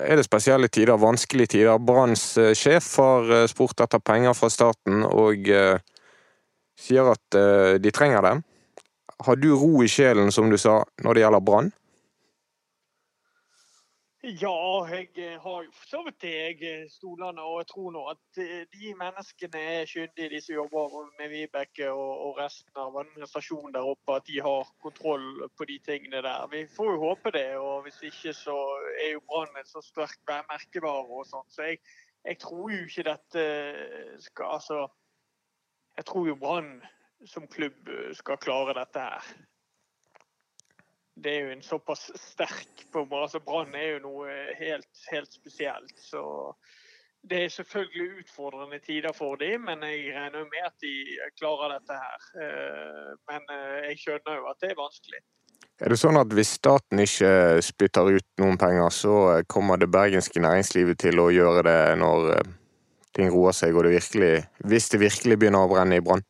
er 0.06 0.20
det 0.20 0.26
spesielle 0.26 0.70
tider, 0.72 0.96
vanskelige 1.00 1.56
tider. 1.56 1.80
Branns 1.82 2.24
eh, 2.40 2.54
sjef 2.56 2.94
har 3.00 3.32
eh, 3.36 3.48
spurt 3.50 3.82
etter 3.82 4.00
penger 4.00 4.36
fra 4.38 4.50
staten 4.52 5.04
og 5.04 5.50
sier 6.80 7.10
at 7.12 7.36
de 7.82 7.90
trenger 7.92 8.24
det. 8.24 8.36
Har 9.26 9.36
du 9.36 9.50
ro 9.52 9.82
i 9.84 9.88
sjelen, 9.90 10.30
som 10.32 10.48
du 10.48 10.56
sa, 10.56 10.78
når 11.04 11.16
det 11.16 11.24
gjelder 11.26 11.42
Brann? 11.44 11.68
Ja, 14.22 14.84
jeg 14.84 15.08
eh, 15.16 15.40
har 15.40 15.62
jo 15.64 15.70
for 15.72 15.86
så 15.88 15.98
vidt 16.04 16.18
det. 16.20 16.30
Jeg 16.30 16.56
eh, 16.68 16.88
stolende 16.92 17.40
og 17.40 17.54
jeg 17.62 17.68
tror 17.70 17.92
nå 17.94 18.02
at 18.10 18.40
eh, 18.42 18.66
de 18.68 18.90
menneskene 19.00 19.62
er 19.76 19.86
skyldige, 19.88 20.28
de 20.34 20.40
som 20.44 20.54
jobber 20.58 21.06
med 21.16 21.30
Vibeke 21.32 21.86
og, 21.88 22.36
resten 22.36 22.82
av 22.82 22.98
administrasjonen 23.00 23.72
der 23.72 23.88
oppe, 23.88 24.18
at 24.18 24.26
de 24.28 24.36
har 24.44 24.68
kontroll 24.84 25.46
på 25.56 25.64
de 25.70 25.78
tingene 25.88 26.20
der. 26.26 26.44
Vi 26.52 26.66
får 26.76 26.92
jo 26.92 27.00
håpe 27.06 27.32
det. 27.32 27.46
og 27.56 27.86
Hvis 27.86 28.02
ikke 28.10 28.34
så 28.36 28.58
er 29.06 29.14
jo 29.14 29.24
Brann 29.24 29.56
en 29.56 29.72
så 29.72 29.80
sterk 29.88 30.20
merkevare 30.52 31.08
og 31.08 31.24
sånn. 31.30 31.48
Så 31.48 31.70
jeg, 31.70 31.80
jeg, 32.28 32.38
tror 32.44 32.74
jo 32.76 32.82
ikke 32.84 33.08
dette 33.08 33.46
skal 34.26 34.52
Altså, 34.58 34.82
jeg 35.96 36.04
tror 36.12 36.28
jo 36.28 36.36
Brann 36.44 36.74
som 37.24 37.48
klubb 37.48 37.88
skal 38.20 38.36
klare 38.44 38.76
dette 38.76 39.00
her 39.00 39.32
det 41.22 41.32
er 41.32 41.40
jo 41.46 41.54
en 41.54 41.64
såpass 41.64 42.10
sterk 42.18 42.84
på 42.92 43.04
altså 43.10 43.40
Brann 43.44 43.74
er 43.74 43.96
jo 43.96 44.04
noe 44.06 44.36
helt, 44.58 44.90
helt 45.12 45.32
spesielt. 45.32 45.96
Så 46.00 46.22
det 47.28 47.44
er 47.44 47.52
selvfølgelig 47.52 48.22
utfordrende 48.22 48.78
tider 48.78 49.12
for 49.16 49.36
dem, 49.40 49.66
men 49.68 49.82
jeg 49.84 50.14
regner 50.16 50.46
med 50.48 50.64
at 50.64 50.76
de 50.80 50.94
klarer 51.38 51.76
dette 51.76 51.98
her. 52.04 52.30
Eh, 52.44 53.10
men 53.30 53.52
eh, 53.56 53.90
jeg 53.90 54.00
skjønner 54.04 54.40
jo 54.40 54.48
at 54.52 54.62
det 54.62 54.72
er 54.72 54.80
vanskelig. 54.80 55.20
Er 55.80 55.92
det 55.92 56.00
sånn 56.00 56.20
at 56.20 56.32
hvis 56.36 56.54
staten 56.58 57.00
ikke 57.00 57.32
spytter 57.64 58.16
ut 58.16 58.26
noen 58.40 58.58
penger, 58.60 58.88
så 58.92 59.14
kommer 59.48 59.80
det 59.80 59.92
bergenske 59.92 60.40
næringslivet 60.42 61.00
til 61.00 61.20
å 61.20 61.30
gjøre 61.32 61.64
det 61.68 61.78
når 62.00 62.32
eh, 62.38 62.50
ting 63.16 63.30
roer 63.32 63.56
seg, 63.56 63.76
og 63.76 63.84
det 63.86 63.94
virkelig, 63.98 64.34
hvis 64.70 64.90
det 64.92 65.00
virkelig 65.04 65.40
begynner 65.40 65.64
å 65.64 65.72
brenne 65.72 66.00
i 66.00 66.04
Brann? 66.04 66.24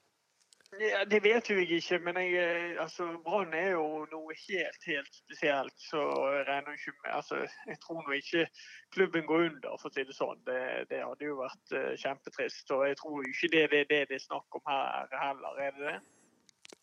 Ja, 0.81 1.03
det 1.05 1.19
vet 1.21 1.49
jo 1.51 1.59
jeg 1.59 1.77
ikke, 1.77 1.99
men 2.05 2.17
jeg, 2.17 2.31
eh, 2.41 2.83
altså, 2.83 3.05
Brann 3.25 3.53
er 3.53 3.75
jo 3.75 4.07
noe 4.09 4.37
helt 4.49 4.87
helt 4.89 5.11
spesielt. 5.13 5.75
Så 5.77 6.01
jeg 6.35 6.47
regner 6.49 6.79
ikke 6.79 6.95
med 7.05 7.11
altså, 7.19 7.41
Jeg 7.69 7.77
tror 7.83 7.99
nå 8.01 8.17
ikke 8.17 8.47
klubben 8.95 9.27
går 9.29 9.43
under, 9.49 9.75
for 9.83 9.91
å 9.91 9.93
si 9.93 10.05
det 10.09 10.17
sånn. 10.17 10.41
Det, 10.49 10.63
det 10.89 11.03
hadde 11.05 11.29
jo 11.29 11.37
vært 11.43 11.75
uh, 11.77 11.91
kjempetrist. 12.01 12.73
Og 12.73 12.87
jeg 12.89 12.97
tror 13.03 13.29
ikke 13.29 13.51
det, 13.53 13.67
det, 13.75 13.83
det, 13.93 14.01
det 14.09 14.17
er 14.17 14.25
snakk 14.25 14.57
om 14.57 14.65
her 14.73 15.13
heller, 15.27 15.61
er 15.67 15.77
det 15.77 15.91
det? 15.91 15.99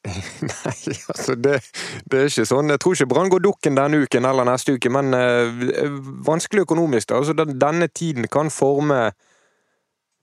Nei, 0.51 0.93
altså 1.09 1.33
det, 1.33 1.55
det, 2.05 2.21
er 2.21 2.29
ikke 2.29 2.47
sånn. 2.51 2.69
Jeg 2.75 2.83
tror 2.83 2.99
ikke 2.99 3.09
Brann 3.15 3.33
går 3.33 3.43
dukken 3.47 3.81
denne 3.81 4.03
uken 4.05 4.29
eller 4.29 4.45
neste 4.51 4.77
uke, 4.77 4.93
men 4.93 5.09
uh, 5.17 5.97
vanskelig 6.29 6.67
økonomisk. 6.67 7.09
da. 7.09 7.23
Altså, 7.23 7.49
denne 7.65 7.89
tiden 7.89 8.29
kan 8.29 8.53
forme 8.53 9.07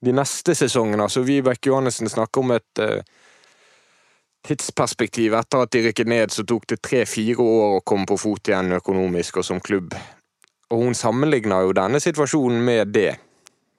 de 0.05 0.15
neste 0.15 0.55
sesongene. 0.55 1.09
Altså, 1.09 1.27
Vibeke 1.27 1.75
Johannessen 1.75 2.13
snakker 2.13 2.47
om 2.47 2.55
et 2.55 2.87
uh, 2.87 3.24
tidsperspektiv. 4.45 5.35
Etter 5.39 5.65
at 5.65 5.73
de 5.73 5.83
rykket 5.89 6.11
ned, 6.11 6.33
så 6.35 6.45
tok 6.47 6.67
det 6.73 6.83
tre-fire 6.85 7.41
år 7.43 7.79
å 7.79 7.85
komme 7.87 8.09
på 8.09 8.19
fot 8.21 8.51
igjen 8.51 8.77
økonomisk 8.79 9.41
og 9.41 9.49
som 9.49 9.63
klubb. 9.65 9.97
Og 10.73 10.87
hun 10.87 10.97
sammenligner 10.99 11.67
jo 11.67 11.77
denne 11.77 12.01
situasjonen 12.03 12.65
med 12.65 12.93
det, 12.95 13.13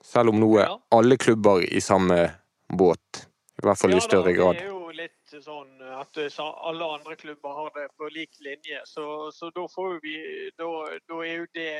selv 0.04 0.32
om 0.32 0.40
nå 0.40 0.50
er 0.62 0.76
alle 0.94 1.18
klubber 1.20 1.64
i 1.66 1.82
samme 1.82 2.20
båt. 2.68 3.26
I 3.56 3.66
hvert 3.66 3.80
fall 3.80 3.96
i 3.96 4.00
større 4.04 4.32
grad. 4.36 4.58
Ja, 4.58 4.62
det 4.62 4.68
er 4.68 4.74
jo 4.74 4.90
litt 4.96 5.36
sånn 5.42 5.86
at 5.96 6.18
eh, 6.20 6.40
alle 6.70 6.88
andre 6.98 7.16
klubber 7.18 7.56
har 7.56 7.70
det 7.74 7.86
på 7.98 8.08
lik 8.12 8.36
linje. 8.44 8.82
Så, 8.84 9.30
så 9.34 9.50
da 9.54 9.66
får 9.72 9.98
vi 10.04 10.16
da, 10.58 10.68
da, 11.08 11.20
er 11.24 11.42
jo 11.42 11.46
det 11.56 11.70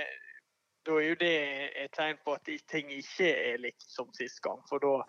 da 0.87 0.99
er 1.01 1.09
jo 1.09 1.19
det 1.21 1.35
et 1.83 1.93
tegn 1.97 2.19
på 2.25 2.37
at 2.37 2.49
ting 2.71 2.93
ikke 2.95 3.29
er 3.33 3.59
likt 3.63 3.85
som 3.91 4.13
sist 4.17 4.41
gang. 4.45 4.63
For 4.69 4.83
da 4.83 5.03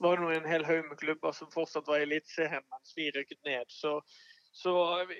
var 0.00 0.20
det 0.20 0.38
en 0.38 0.50
hel 0.50 0.64
haug 0.64 0.88
med 0.88 1.00
klubber 1.00 1.34
som 1.36 1.50
fortsatt 1.52 1.88
var 1.88 2.00
i 2.00 2.06
Eliteserien 2.08 2.64
mens 2.72 2.96
vi 2.96 3.10
rykket 3.14 3.40
ned. 3.44 3.68
Så 3.68 3.98
så 4.58 4.72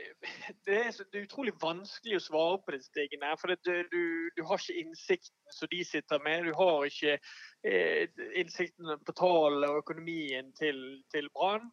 det 0.66 0.76
er, 0.76 0.90
det 1.12 1.20
er, 1.20 1.26
utrolig 1.28 1.52
vanskelig 1.62 2.16
å 2.18 2.24
svare 2.24 2.58
på 2.64 2.74
disse 2.74 2.90
tingene. 2.96 3.30
For 3.38 3.52
det, 3.52 3.84
du, 3.92 4.30
du, 4.34 4.42
har 4.48 4.58
ikke 4.58 4.82
innsikten 4.82 5.54
som 5.54 5.70
de 5.70 5.78
sitter 5.86 6.24
med. 6.24 6.48
Du 6.48 6.56
har 6.58 6.88
ikke 6.88 7.14
eh, 7.62 8.24
innsikten 8.42 8.90
på 9.06 9.14
tallene 9.20 9.70
og 9.70 9.84
økonomien 9.84 10.50
til, 10.58 10.82
til 11.14 11.30
Brann. 11.38 11.70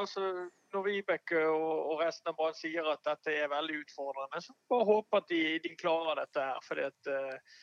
Altså, 0.00 0.24
når 0.72 0.88
Vibeke 0.88 1.44
og, 1.44 1.70
og, 1.92 1.94
resten 2.00 2.32
av 2.32 2.40
Brann 2.40 2.56
sier 2.56 2.88
at 2.94 3.04
dette 3.04 3.38
er 3.44 3.52
veldig 3.52 3.82
utfordrende, 3.84 4.40
så 4.40 4.56
bare 4.72 4.90
håpe 4.94 5.20
at 5.20 5.28
de, 5.28 5.44
de 5.66 5.76
klarer 5.76 6.24
dette 6.24 6.50
her. 6.50 6.64
fordi 6.64 6.88
at 6.88 7.16
eh, 7.18 7.58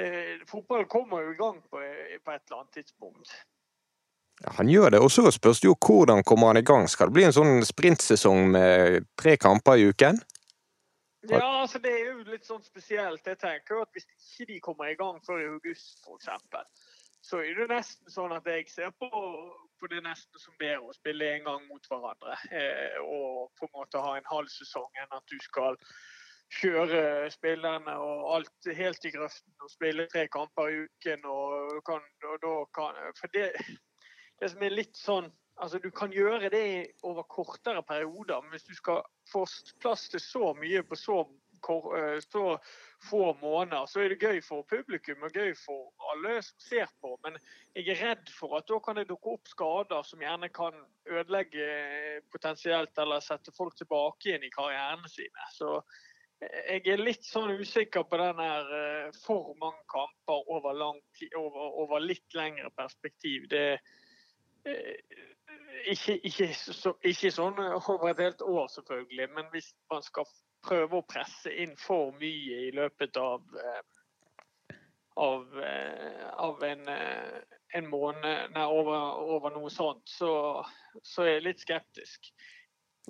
eh, 0.00 0.46
Fotball 0.48 0.88
kommer 0.88 1.28
jo 1.28 1.36
i 1.36 1.42
gang 1.42 1.60
på, 1.68 1.84
på 1.84 1.84
et 1.84 2.48
eller 2.48 2.62
annet 2.62 2.78
tidspunkt. 2.80 3.36
Han 4.58 4.68
gjør 4.68 4.90
det, 4.90 5.00
og 5.00 5.10
så 5.10 5.30
spørs 5.30 5.60
det 5.62 5.68
jo 5.70 5.76
hvordan 5.86 6.24
kommer 6.26 6.52
han 6.52 6.60
i 6.60 6.66
gang. 6.66 6.88
Skal 6.90 7.08
det 7.08 7.16
bli 7.16 7.24
en 7.24 7.36
sånn 7.36 7.62
sprintsesong 7.64 8.48
med 8.52 9.06
tre 9.20 9.36
kamper 9.40 9.78
i 9.80 9.86
uken? 9.92 10.18
Ja, 11.30 11.62
altså 11.62 11.78
det 11.80 11.92
er 11.94 12.10
jo 12.10 12.24
litt 12.28 12.44
sånn 12.44 12.64
spesielt. 12.64 13.24
Jeg 13.24 13.38
tenker 13.40 13.78
jo 13.78 13.84
at 13.86 13.94
Hvis 13.94 14.08
ikke 14.10 14.48
de 14.50 14.58
kommer 14.60 14.90
i 14.90 14.98
gang 14.98 15.22
før 15.24 15.40
i 15.40 15.48
august 15.48 16.04
f.eks., 16.04 16.28
så 17.24 17.40
er 17.40 17.56
det 17.56 17.70
nesten 17.70 18.12
sånn 18.12 18.34
at 18.36 18.44
jeg 18.44 18.66
ser 18.68 18.90
på, 19.00 19.08
på 19.80 19.88
det 19.88 20.02
nesten 20.04 20.42
som 20.42 20.52
bedre 20.60 20.90
å 20.90 20.96
spille 20.96 21.30
en 21.38 21.46
gang 21.46 21.62
mot 21.70 21.86
hverandre. 21.88 22.36
Eh, 22.52 22.98
og 23.00 23.54
på 23.56 23.64
en 23.64 23.72
måte 23.78 24.02
ha 24.04 24.18
en 24.18 24.28
halv 24.28 24.50
sesong 24.52 24.90
enn 25.00 25.16
at 25.16 25.24
du 25.32 25.38
skal 25.40 25.78
kjøre 26.52 27.30
spillerne 27.32 27.94
og 27.96 28.26
alt 28.34 28.68
helt 28.76 29.08
i 29.08 29.14
grøften 29.14 29.64
og 29.64 29.72
spille 29.72 30.04
tre 30.12 30.26
kamper 30.28 30.68
i 30.68 30.84
uken. 30.84 31.24
og, 31.24 31.80
kan, 31.88 32.04
og 32.28 32.36
da 32.44 32.54
kan, 32.76 33.00
For 33.16 33.32
det 33.32 33.48
det 34.40 34.50
som 34.52 34.62
er 34.62 34.74
litt 34.74 34.96
sånn 34.98 35.32
Altså, 35.62 35.78
Du 35.78 35.90
kan 35.90 36.12
gjøre 36.12 36.50
det 36.50 36.86
over 37.02 37.22
kortere 37.22 37.82
perioder, 37.82 38.40
men 38.42 38.50
hvis 38.50 38.66
du 38.66 38.74
skal 38.74 39.02
få 39.30 39.44
plass 39.80 40.08
til 40.10 40.20
så 40.20 40.52
mye 40.58 40.82
på 40.82 40.98
så, 40.98 41.20
eh, 41.98 42.18
så, 42.20 42.58
få 43.10 43.36
måneder, 43.40 43.86
så 43.86 44.00
er 44.00 44.08
det 44.08 44.22
gøy 44.22 44.40
for 44.42 44.66
publikum 44.66 45.22
og 45.22 45.30
gøy 45.30 45.54
for 45.54 45.92
alle 46.10 46.40
som 46.42 46.58
ser 46.58 46.90
på. 47.00 47.14
Men 47.22 47.38
jeg 47.76 47.88
er 47.92 48.02
redd 48.02 48.34
for 48.34 48.58
at 48.58 48.66
da 48.68 48.80
kan 48.82 48.98
det 48.98 49.08
dukke 49.08 49.36
opp 49.36 49.48
skader 49.48 50.02
som 50.02 50.22
gjerne 50.26 50.48
kan 50.48 50.74
ødelegge 51.06 51.68
potensielt 52.32 52.98
eller 52.98 53.22
sette 53.22 53.54
folk 53.54 53.76
tilbake 53.78 54.30
igjen 54.30 54.48
i 54.48 54.54
karrierene 54.54 55.08
sine. 55.12 55.50
Så 55.54 55.74
eh, 56.40 56.80
jeg 56.80 56.96
er 56.96 57.04
litt 57.04 57.28
sånn 57.30 57.54
usikker 57.60 58.08
på 58.10 58.18
den 58.18 58.42
her 58.42 58.78
eh, 58.80 59.10
for 59.22 59.54
mange 59.62 59.86
kamper 59.86 60.50
over, 60.50 60.74
lang, 60.74 61.04
over, 61.36 61.76
over 61.84 62.02
litt 62.02 62.34
lengre 62.34 62.74
perspektiv. 62.74 63.46
Det, 63.52 63.68
Eh, 63.74 64.02
ikke, 64.64 66.18
ikke, 66.26 66.48
så, 66.54 66.94
ikke, 67.04 67.30
sånn 67.34 67.58
over 67.58 68.10
et 68.10 68.22
helt 68.22 68.44
år, 68.46 68.66
selvfølgelig, 68.72 69.28
men 69.36 69.50
hvis 69.52 69.70
man 69.92 70.04
skal 70.04 70.28
prøve 70.64 71.00
å 71.00 71.06
presse 71.08 71.52
inn 71.52 71.74
for 71.80 72.14
mye 72.20 72.64
i 72.68 72.72
løpet 72.74 73.18
av, 73.20 73.44
eh, 73.60 74.80
av, 75.20 75.44
eh, 75.60 76.26
av 76.46 76.64
en, 76.64 76.88
en, 76.88 77.86
måned 77.90 78.56
nei, 78.56 78.66
over, 78.66 79.22
over, 79.36 79.54
noe 79.54 79.70
sånt, 79.72 80.04
så, 80.08 80.32
så, 81.02 81.26
er 81.26 81.36
jeg 81.36 81.48
litt 81.50 81.64
skeptisk. 81.66 82.32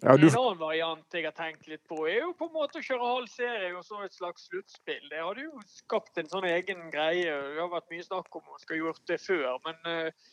Ja, 0.02 0.16
du... 0.18 0.26
En 0.26 0.40
annen 0.40 0.58
variant 0.58 1.14
jeg 1.14 1.28
har 1.28 1.36
tenkt 1.38 1.68
litt 1.70 1.84
på, 1.86 2.00
er 2.10 2.24
jo 2.24 2.32
på 2.34 2.48
en 2.48 2.56
måte 2.56 2.80
å 2.80 2.84
kjøre 2.84 3.12
halv 3.12 3.30
serie 3.30 3.70
og 3.78 3.84
så 3.86 4.00
et 4.02 4.16
slags 4.16 4.48
sluttspill. 4.50 5.04
Det 5.12 5.20
hadde 5.22 5.44
jo 5.46 5.60
skapt 5.70 6.18
en 6.18 6.30
sånn 6.32 6.48
egen 6.50 6.88
greie. 6.90 7.30
Det 7.30 7.60
har 7.60 7.70
vært 7.70 7.92
mye 7.94 8.06
snakk 8.08 8.40
om 8.40 8.48
man 8.48 8.64
skal 8.64 8.82
gjort 8.82 9.04
det 9.06 9.20
før. 9.22 9.52
men 9.68 9.92
eh, 9.92 10.32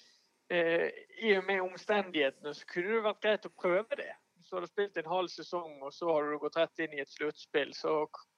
i 0.52 1.32
og 1.38 1.46
med 1.48 1.62
omstendighetene 1.64 2.52
så 2.58 2.68
kunne 2.68 2.98
det 2.98 3.06
vært 3.06 3.24
greit 3.24 3.48
å 3.48 3.54
prøve 3.56 3.98
det. 4.00 4.12
Så 4.52 4.58
har 4.58 4.66
du 4.66 4.68
spilt 4.68 4.98
en 5.00 5.08
halv 5.08 5.30
sesong, 5.32 5.78
og 5.80 5.94
så 5.96 6.10
har 6.12 6.26
du 6.28 6.34
gått 6.42 6.58
rett 6.60 6.82
inn 6.84 6.98
i 6.98 7.00
et 7.00 7.12
sluttspill. 7.14 7.70
Så 7.72 7.94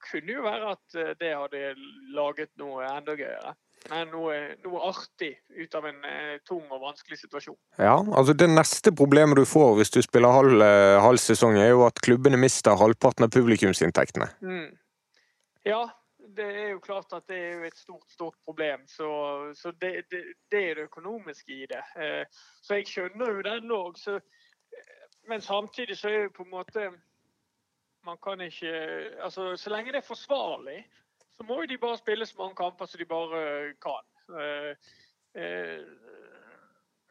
kunne 0.05 0.27
det 0.27 0.35
jo 0.35 0.43
være 0.45 0.73
at 0.75 0.97
eh, 1.01 1.15
det 1.17 1.31
hadde 1.33 1.71
laget 2.13 2.51
noe 2.61 2.85
enda 2.85 3.15
gøyere. 3.17 3.55
Men 3.89 4.11
noe, 4.13 4.35
noe 4.63 4.83
artig 4.91 5.31
ut 5.57 5.73
av 5.75 5.87
en 5.89 6.05
eh, 6.05 6.35
tung 6.45 6.61
og 6.69 6.83
vanskelig 6.83 7.17
situasjon. 7.23 7.57
Ja, 7.81 7.97
altså 7.97 8.37
Det 8.37 8.47
neste 8.51 8.93
problemet 8.95 9.41
du 9.41 9.43
får 9.49 9.73
hvis 9.79 9.91
du 9.95 9.99
spiller 10.05 10.37
halv, 10.37 10.61
eh, 10.61 10.99
halv 11.01 11.17
sesong, 11.23 11.57
er 11.57 11.73
jo 11.73 11.81
at 11.87 11.97
klubbene 12.05 12.37
mister 12.37 12.77
halvparten 12.77 13.25
av 13.25 13.33
publikumsinntektene. 13.33 14.29
Mm. 14.45 14.69
Ja, 15.65 15.81
det 16.37 16.45
er 16.45 16.69
jo 16.73 16.79
klart 16.83 17.13
at 17.13 17.27
det 17.27 17.37
er 17.37 17.63
et 17.67 17.77
stort 17.77 18.11
stort 18.11 18.35
problem. 18.45 18.87
Så, 18.87 19.07
så 19.55 19.71
det, 19.71 20.05
det, 20.11 20.23
det, 20.51 20.61
er 20.69 20.75
det 20.75 20.89
økonomiske 20.89 21.53
i 21.53 21.65
det. 21.69 21.83
Eh, 21.97 22.25
så 22.61 22.79
jeg 22.79 22.87
skjønner 22.87 23.31
jo 23.31 23.45
den 23.47 23.71
òg. 23.71 24.01
Men 25.27 25.41
samtidig 25.41 25.97
så 25.97 26.09
er 26.09 26.25
det 26.25 26.33
på 26.35 26.43
en 26.43 26.49
måte 26.51 26.91
Man 28.03 28.17
kan 28.23 28.41
ikke 28.41 28.71
Altså, 29.23 29.55
så 29.55 29.69
lenge 29.69 29.91
det 29.91 30.01
er 30.01 30.07
forsvarlig, 30.07 30.89
så 31.33 31.43
må 31.43 31.61
jo 31.61 31.67
de 31.67 31.77
bare 31.77 31.97
spille 31.97 32.25
så 32.25 32.35
mange 32.37 32.55
kamper 32.55 32.85
som 32.85 32.99
de 32.99 33.05
bare 33.05 33.73
kan. 33.81 34.03
Eh, 34.39 34.75
eh, 35.41 35.85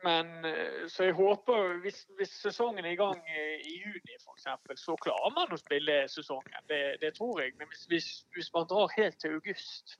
men 0.04 0.44
eh, 0.44 0.61
Så 0.92 1.06
jeg 1.06 1.14
håper, 1.16 1.78
hvis, 1.80 2.02
hvis 2.18 2.32
sesongen 2.42 2.84
er 2.84 2.92
i 2.92 2.98
gang 3.00 3.20
i 3.32 3.76
juni 3.78 4.16
f.eks., 4.18 4.82
så 4.82 4.96
klarer 5.00 5.32
man 5.32 5.54
å 5.54 5.56
spille 5.56 6.02
sesongen. 6.12 6.58
Det, 6.68 6.80
det 7.00 7.14
tror 7.16 7.40
jeg. 7.40 7.54
Men 7.56 7.70
hvis, 7.70 7.86
hvis, 7.88 8.08
hvis, 8.36 8.50
man 8.52 8.68
drar 8.68 8.92
helt 8.98 9.16
til 9.22 9.38
august, 9.38 9.96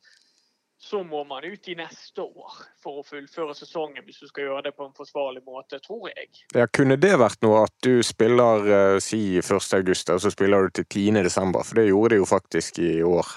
så 0.83 1.01
må 1.01 1.23
man 1.25 1.47
ut 1.49 1.71
i 1.73 1.79
neste 1.79 2.27
år 2.27 2.61
for 2.85 3.01
å 3.01 3.07
fullføre 3.09 3.57
sesongen. 3.57 4.05
Hvis 4.05 4.21
du 4.21 4.29
skal 4.29 4.51
gjøre 4.51 4.67
det 4.69 4.75
på 4.77 4.91
en 4.91 4.93
forsvarlig 4.99 5.41
måte, 5.49 5.81
tror 5.81 6.11
jeg. 6.11 6.29
Ja, 6.53 6.69
Kunne 6.69 7.01
det 7.01 7.15
vært 7.25 7.41
noe 7.47 7.65
at 7.71 7.75
du 7.89 8.05
spiller 8.05 8.69
uh, 8.69 9.01
si 9.01 9.23
1. 9.41 9.49
august, 9.81 10.13
og 10.13 10.21
så 10.21 10.35
spiller 10.37 10.69
du 10.69 10.77
til 10.83 10.91
10. 10.91 11.23
desember? 11.25 11.65
For 11.65 11.81
det 11.81 11.89
gjorde 11.89 12.19
de 12.19 12.21
jo 12.21 12.29
faktisk 12.29 12.85
i 12.85 12.95
år. 13.01 13.33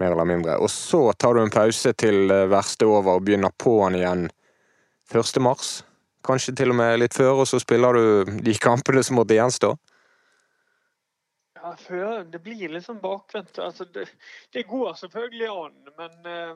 Mer 0.00 0.16
eller 0.16 0.32
mindre. 0.32 0.56
Og 0.56 0.72
så 0.72 1.04
tar 1.20 1.36
du 1.36 1.44
en 1.44 1.52
pause 1.52 1.92
til 2.00 2.32
eh, 2.32 2.48
verste 2.48 2.88
over 2.88 3.18
og 3.18 3.26
begynner 3.26 3.52
på'n 3.60 4.00
igjen 4.00 4.30
1. 5.12 5.42
mars. 5.44 5.82
Kanskje 6.26 6.54
til 6.54 6.70
og 6.70 6.78
med 6.78 7.00
litt 7.02 7.16
før, 7.16 7.42
og 7.42 7.48
så 7.50 7.58
spiller 7.62 7.98
du 7.98 8.36
de 8.46 8.54
kampene 8.62 9.02
som 9.02 9.18
måtte 9.18 9.34
gjenstå? 9.34 9.72
Ja, 11.62 11.76
før, 11.78 12.24
Det 12.24 12.40
blir 12.42 12.72
litt 12.74 12.86
sånn 12.86 13.00
bakvendt. 13.02 13.58
Altså, 13.62 13.86
det, 13.94 14.08
det, 14.54 14.66
går 14.66 14.94
selvfølgelig 14.98 15.48
an, 15.50 15.76
men 15.98 16.16
uh, 16.26 16.54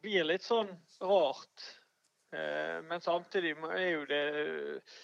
det 0.00 0.06
blir 0.06 0.24
litt 0.24 0.44
sånn 0.46 0.70
rart. 1.04 1.66
Uh, 2.32 2.80
men 2.88 3.04
samtidig 3.04 3.56
er 3.74 3.88
jo 3.90 4.04
det 4.08 4.22
uh, 4.46 5.00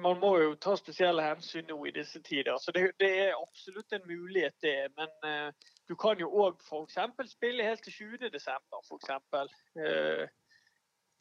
Man 0.00 0.20
må 0.22 0.30
jo 0.40 0.54
ta 0.56 0.76
spesielle 0.80 1.24
hensyn 1.26 1.68
nå 1.68 1.76
i 1.84 1.92
disse 1.92 2.22
tider. 2.24 2.56
Så 2.60 2.72
det, 2.72 2.86
det 3.02 3.10
er 3.26 3.36
absolutt 3.36 3.92
en 3.92 4.06
mulighet, 4.08 4.56
det. 4.64 4.88
Men 4.96 5.52
du 5.84 5.92
kan 6.00 6.16
jo 6.16 6.30
òg 6.32 6.62
f.eks. 6.64 6.96
spille 7.28 7.66
helt 7.66 7.84
til 7.84 7.92
20. 8.16 8.30
desember, 8.32 8.80
f.eks. 8.80 9.10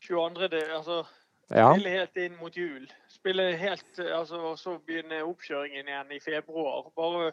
22. 0.07 0.47
Det, 0.51 0.63
altså, 0.77 1.03
ja. 1.49 1.69
Spille 1.73 1.89
helt 1.93 2.17
inn 2.17 2.37
mot 2.39 2.57
jul. 2.57 2.87
Spille 3.11 3.51
helt, 3.57 3.99
altså, 3.99 4.41
og 4.51 4.59
så 4.59 4.77
begynne 4.87 5.23
oppkjøringen 5.25 5.89
igjen 5.91 6.15
i 6.15 6.21
februar. 6.23 6.89
Bare, 6.97 7.31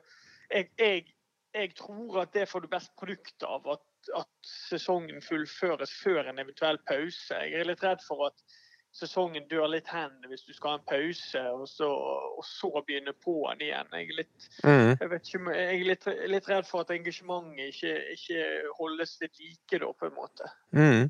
jeg, 0.50 0.68
jeg, 0.78 1.06
jeg 1.54 1.74
tror 1.78 2.22
at 2.22 2.35
det 2.35 2.48
får 2.48 2.64
du 2.64 2.72
best 2.72 2.92
produkt 2.98 3.46
av. 3.48 3.64
At, 3.76 3.87
at, 4.18 4.28
sesongen 4.68 5.22
fullføres 5.22 5.94
før 6.02 6.28
en 6.28 6.42
eventuell 6.42 6.80
pause. 6.88 7.38
Jeg 7.38 7.61
er 7.61 7.70
litt 7.70 7.85
redd 7.85 8.04
for 8.04 8.28
at 8.28 8.61
sesongen 8.92 9.46
dør 9.48 9.70
litt 9.72 9.88
hen 9.88 10.12
hvis 10.28 10.44
du 10.44 10.52
skal 10.52 10.74
ha 10.74 10.78
en 10.80 10.88
pause, 10.90 11.42
og 11.56 11.64
så, 11.70 11.88
og 12.37 12.44
så 12.44 12.68
begynne 12.87 13.14
på'n 13.24 13.64
igjen. 13.64 13.88
Jeg 13.96 14.11
er, 14.11 14.18
litt, 14.18 14.48
mm. 14.61 14.90
jeg 15.00 15.20
ikke, 15.22 15.42
jeg 15.56 15.78
er 15.78 15.88
litt, 15.88 16.08
litt, 16.35 16.50
redd 16.52 16.68
for 16.68 16.85
at 16.85 16.92
engasjementet 16.92 17.72
ikke, 17.72 17.96
ikke 18.18 18.44
holdes 18.76 19.16
ved 19.22 19.40
like, 19.40 19.80
da, 19.87 19.92
på 19.96 20.11
en 20.11 20.16
måte. 20.18 20.52
Mm. 20.76 21.08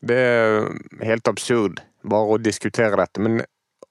Det 0.00 0.18
er 0.18 0.68
helt 1.04 1.28
absurd 1.30 1.80
bare 2.06 2.34
å 2.36 2.42
diskutere 2.42 2.98
dette. 3.00 3.22
Men 3.22 3.40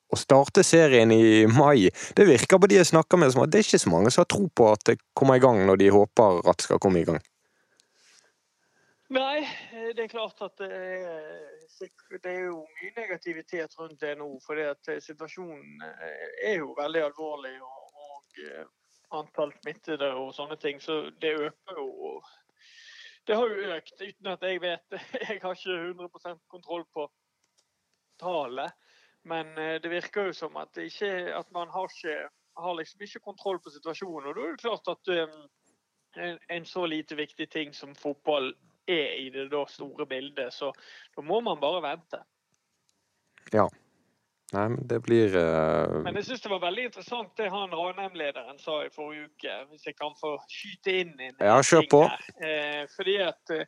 å 0.08 0.20
starte 0.20 0.64
serien 0.64 1.12
i 1.12 1.46
mai, 1.52 1.90
det 2.16 2.28
virker 2.30 2.62
på 2.62 2.70
de 2.72 2.80
jeg 2.80 2.92
snakker 2.94 3.20
med 3.20 3.34
som 3.34 3.44
at 3.44 3.52
det 3.52 3.60
er 3.60 3.68
ikke 3.68 3.82
så 3.84 3.92
mange 3.92 4.14
som 4.14 4.24
har 4.24 4.30
tro 4.32 4.48
på 4.48 4.70
at 4.72 4.86
det 4.88 5.00
kommer 5.18 5.36
i 5.40 5.44
gang 5.44 5.66
når 5.68 5.82
de 5.84 5.90
håper 5.92 6.40
at 6.48 6.62
det 6.62 6.70
skal 6.70 6.80
komme 6.84 7.04
i 7.04 7.10
gang. 7.10 7.20
Nei, 9.16 9.44
det 9.96 10.04
er 10.04 10.12
klart 10.12 10.42
at 10.44 10.56
det 10.60 10.68
er, 10.68 11.12
det 12.12 12.32
er 12.32 12.42
jo 12.50 12.58
mye 12.80 12.96
negativitet 12.98 13.78
rundt 13.80 14.02
det 14.04 14.18
nå. 14.20 14.34
For 14.44 14.60
situasjonen 15.04 15.86
er 16.44 16.58
jo 16.60 16.74
veldig 16.76 17.06
alvorlig. 17.06 17.54
Og, 17.64 18.02
og 18.04 19.22
antall 19.22 19.54
smittede 19.62 20.10
og 20.20 20.34
sånne 20.36 20.58
ting. 20.60 20.82
Så 20.84 21.08
det 21.22 21.38
øker 21.40 21.80
jo. 21.80 22.20
Det 23.28 23.36
har 23.36 23.52
jo 23.52 23.72
økt 23.76 24.02
uten 24.02 24.30
at 24.32 24.44
jeg 24.48 24.62
vet. 24.64 24.98
Jeg 25.28 25.40
har 25.44 25.58
ikke 25.58 25.78
100 25.92 26.38
kontroll 26.48 26.86
på 26.96 27.10
tallet. 28.22 28.72
Men 29.28 29.52
det 29.84 29.90
virker 29.92 30.30
jo 30.30 30.34
som 30.34 30.56
at, 30.56 30.78
ikke, 30.80 31.10
at 31.36 31.50
man 31.52 31.68
har, 31.68 31.92
ikke, 31.92 32.30
har 32.56 32.78
liksom 32.80 33.02
ikke 33.04 33.20
kontroll 33.26 33.60
på 33.60 33.74
situasjonen. 33.74 34.30
Og 34.30 34.38
da 34.38 34.46
er 34.46 34.54
det 34.56 34.62
klart 34.64 34.92
at 34.94 35.12
um, 35.12 35.42
en 36.50 36.66
så 36.66 36.86
lite 36.86 37.18
viktig 37.20 37.50
ting 37.52 37.76
som 37.76 37.96
fotball 37.96 38.54
er 38.88 39.20
i 39.20 39.30
det 39.30 39.50
store 39.70 40.06
bildet, 40.08 40.54
så 40.54 40.72
da 41.16 41.22
må 41.22 41.42
man 41.44 41.60
bare 41.60 41.84
vente. 41.84 42.22
Ja. 43.54 43.68
Nei, 44.56 44.70
men 44.72 44.80
det 44.88 45.02
blir 45.04 45.34
uh... 45.36 45.98
Men 46.06 46.16
jeg 46.22 46.30
syns 46.30 46.46
det 46.46 46.52
var 46.54 46.62
veldig 46.64 46.86
interessant 46.88 47.34
det 47.36 47.50
han 47.52 47.74
Ranheim-lederen 47.76 48.62
sa 48.64 48.80
i 48.86 48.92
forrige 48.94 49.28
uke. 49.28 49.56
Hvis 49.74 49.90
jeg 49.90 49.98
kan 50.00 50.16
få 50.16 50.38
skyte 50.48 50.94
inn 51.02 51.12
en 51.20 51.36
ja, 51.36 51.58
kjør 51.60 51.88
på. 51.92 52.02
Eh, 52.40 52.86
fordi 52.96 53.18
at 53.26 53.52
eh, 53.52 53.68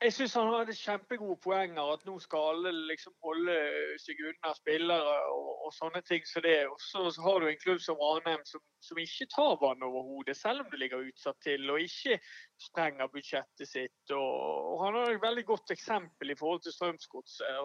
jeg 0.00 0.14
syns 0.16 0.34
han 0.38 0.48
hadde 0.54 0.74
kjempegode 0.76 1.36
poenger. 1.44 1.92
At 1.94 2.04
nå 2.08 2.14
skal 2.24 2.54
alle 2.54 2.72
liksom 2.88 3.12
holde 3.24 3.56
seg 4.00 4.20
unna 4.30 4.52
spillere 4.56 5.16
og, 5.34 5.50
og 5.66 5.74
sånne 5.76 6.00
ting 6.08 6.24
så 6.28 6.42
det. 6.44 6.56
Og 6.70 6.78
så 6.80 7.04
har 7.26 7.40
du 7.40 7.48
en 7.50 7.60
klubb 7.60 7.82
som 7.84 8.00
Ranheim 8.00 8.44
som, 8.48 8.62
som 8.84 9.00
ikke 9.02 9.28
tar 9.34 9.58
vann 9.60 9.84
over 9.86 10.06
hodet, 10.08 10.38
selv 10.40 10.64
om 10.64 10.70
det 10.72 10.80
ligger 10.80 11.04
utsatt 11.10 11.40
til. 11.44 11.68
Og 11.72 11.84
ikke 11.84 12.16
sprenger 12.70 13.12
budsjettet 13.12 13.68
sitt. 13.68 14.14
Og, 14.16 14.36
og 14.72 14.84
han 14.86 15.00
har 15.00 15.14
et 15.14 15.24
veldig 15.26 15.46
godt 15.52 15.74
eksempel 15.76 16.32
i 16.32 16.38
forhold 16.40 16.64
til 16.64 16.76
Strømsgodset. 16.78 17.60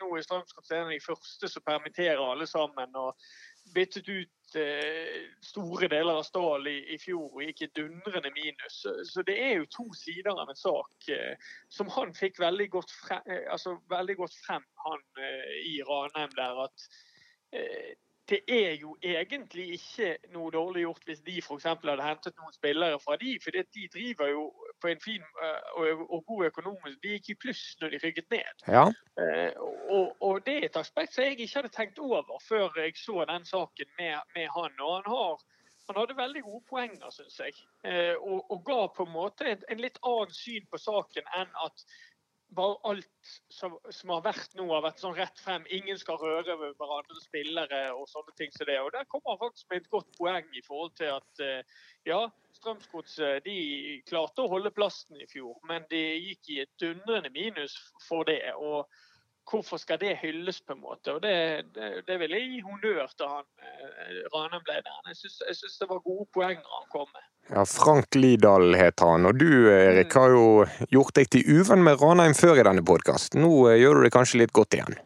Nå 0.00 0.12
er 0.14 0.28
Strømsgodset 0.28 0.78
en 0.78 0.88
av 0.88 0.94
de 0.96 1.02
første 1.04 1.52
som 1.52 1.66
permitterer 1.68 2.24
alle 2.24 2.48
sammen. 2.48 2.96
og 2.96 3.12
byttet 3.74 4.08
ut 4.08 4.56
eh, 4.56 5.24
store 5.42 5.88
deler 5.88 6.20
av 6.20 6.22
stål 6.22 6.68
i, 6.68 6.76
i, 6.94 6.98
fjor 7.00 7.26
og 7.30 7.42
gikk 7.46 7.64
i 7.64 7.70
dundrende 7.78 8.30
minus. 8.36 8.84
Så, 9.10 9.24
det 9.26 9.36
er 9.40 9.56
jo 9.58 9.70
to 9.72 9.86
sider 9.98 10.34
av 10.34 10.50
en 10.50 10.58
sak 10.58 11.08
eh, 11.14 11.50
som 11.72 11.90
han 11.96 12.14
fikk 12.16 12.40
veldig 12.42 12.68
godt, 12.76 12.94
frem, 13.04 13.26
eh, 13.26 13.44
altså, 13.52 13.76
veldig 13.90 14.16
godt 14.22 14.38
frem, 14.46 14.64
han 14.86 15.04
eh, 15.18 15.58
i 15.72 15.76
Ranheim 15.88 16.34
der. 16.36 16.64
at 16.68 16.88
eh, 17.52 17.94
det 18.28 18.40
er 18.48 18.78
jo 18.80 18.94
egentlig 19.04 19.66
ikke 19.74 20.14
noe 20.32 20.52
dårlig 20.52 20.86
gjort 20.86 21.02
hvis 21.04 21.20
de 21.26 21.34
f.eks. 21.42 21.66
hadde 21.68 22.06
hentet 22.06 22.38
noen 22.40 22.54
spillere 22.56 23.00
fra 23.02 23.18
de, 23.20 23.34
for 23.44 23.52
de 23.52 23.88
driver 23.92 24.30
jo 24.32 24.46
på 24.84 24.90
en 24.92 25.00
fin 25.00 25.24
eh, 25.44 25.68
og, 25.80 26.04
og 26.12 26.24
god 26.28 26.44
økonomisk. 26.50 27.00
De 27.02 27.16
gikk 27.16 27.30
i 27.32 27.38
pluss 27.46 27.62
når 27.80 27.94
de 27.94 28.00
rykket 28.04 28.30
ned. 28.34 28.64
Ja. 28.76 28.84
Eh, 29.22 29.52
og, 29.96 30.16
og, 30.20 30.40
det 30.46 30.56
er 30.58 30.68
et 30.68 30.80
aspekt 30.80 31.14
som 31.14 31.24
jeg 31.24 31.38
ikke 31.38 31.58
hadde 31.58 31.72
tenkt 31.72 32.00
over 32.04 32.40
før 32.48 32.68
jeg 32.82 32.96
så 33.00 33.24
den 33.30 33.48
saken 33.48 33.92
med, 33.98 34.16
med 34.36 34.50
han. 34.56 34.80
Og 34.84 34.96
han, 34.98 35.08
har, 35.14 35.44
han 35.88 36.00
hadde 36.02 36.18
veldig 36.20 36.42
gode 36.48 36.64
poenger, 36.68 37.14
syns 37.16 37.40
jeg. 37.46 37.56
Eh, 37.88 38.14
og, 38.18 38.44
og, 38.50 38.58
ga 38.68 38.80
på 38.96 39.08
en 39.08 39.14
måte 39.16 39.48
en, 39.54 39.64
en 39.72 39.84
litt 39.86 40.02
annen 40.04 40.36
syn 40.36 40.68
på 40.68 40.82
saken 40.84 41.32
enn 41.40 41.56
at 41.68 41.86
bare 42.56 42.76
alt 42.90 43.30
som, 43.52 43.76
som, 43.90 44.12
har 44.14 44.22
vært 44.24 44.54
nå, 44.58 44.66
har 44.70 44.84
vært 44.84 45.02
sånn 45.02 45.16
rett 45.16 45.40
frem. 45.42 45.66
Ingen 45.74 45.98
skal 46.00 46.18
røre 46.20 46.56
ved 46.60 46.76
hverandre 46.80 47.20
spillere 47.22 47.82
og 47.94 48.06
sånne 48.10 48.34
ting 48.38 48.52
som 48.54 48.68
det. 48.68 48.78
Og 48.82 48.92
Der 48.94 49.08
kommer 49.10 49.34
han 49.34 49.42
faktisk 49.42 49.70
med 49.70 49.82
et 49.82 49.90
godt 49.92 50.10
poeng 50.18 50.48
i 50.54 50.64
forhold 50.66 50.94
til 51.00 51.12
at 51.14 51.44
eh, 51.44 51.80
ja, 52.08 52.20
Strømsgodset 52.54 53.44
de 53.44 53.58
klarte 54.08 54.44
å 54.44 54.52
holde 54.52 54.72
plassen 54.74 55.18
i 55.20 55.28
fjor, 55.28 55.58
men 55.68 55.84
de 55.90 56.02
gikk 56.28 56.52
i 56.54 56.60
et 56.62 56.72
dundrende 56.80 57.32
minus 57.34 57.74
for 58.06 58.28
det. 58.28 58.40
og 58.54 58.88
Hvorfor 59.50 59.76
skal 59.76 60.00
det 60.00 60.14
hylles, 60.22 60.62
på 60.64 60.72
en 60.72 60.80
måte? 60.80 61.12
Og 61.12 61.22
Det, 61.22 61.36
det, 61.74 61.90
det 62.08 62.18
vil 62.22 62.32
jeg 62.32 62.48
gi 62.48 62.64
honnør 62.64 63.12
til 63.12 63.28
han 63.28 63.48
eh, 63.60 64.24
Ranheim-lederen. 64.32 65.12
Jeg 65.12 65.56
syns 65.58 65.78
det 65.82 65.90
var 65.90 66.04
gode 66.06 66.30
poenger 66.32 66.78
han 66.78 66.90
kom 66.94 67.10
med. 67.12 67.33
Ja, 67.48 67.66
Frank 67.66 68.14
Lidahl 68.14 68.74
heter 68.74 69.06
han, 69.06 69.26
og 69.28 69.36
du 69.36 69.68
Erik 69.68 70.14
har 70.16 70.32
jo 70.32 70.44
gjort 70.88 71.18
deg 71.18 71.28
til 71.28 71.58
uvenn 71.58 71.82
med 71.84 72.00
Ranheim 72.00 72.32
før 72.36 72.56
i 72.56 72.64
denne 72.64 72.84
podkasten. 72.86 73.42
Nå 73.44 73.66
eh, 73.68 73.82
gjør 73.82 73.98
du 73.98 74.06
det 74.06 74.14
kanskje 74.14 74.40
litt 74.40 74.54
godt 74.56 74.76
igjen? 74.78 74.96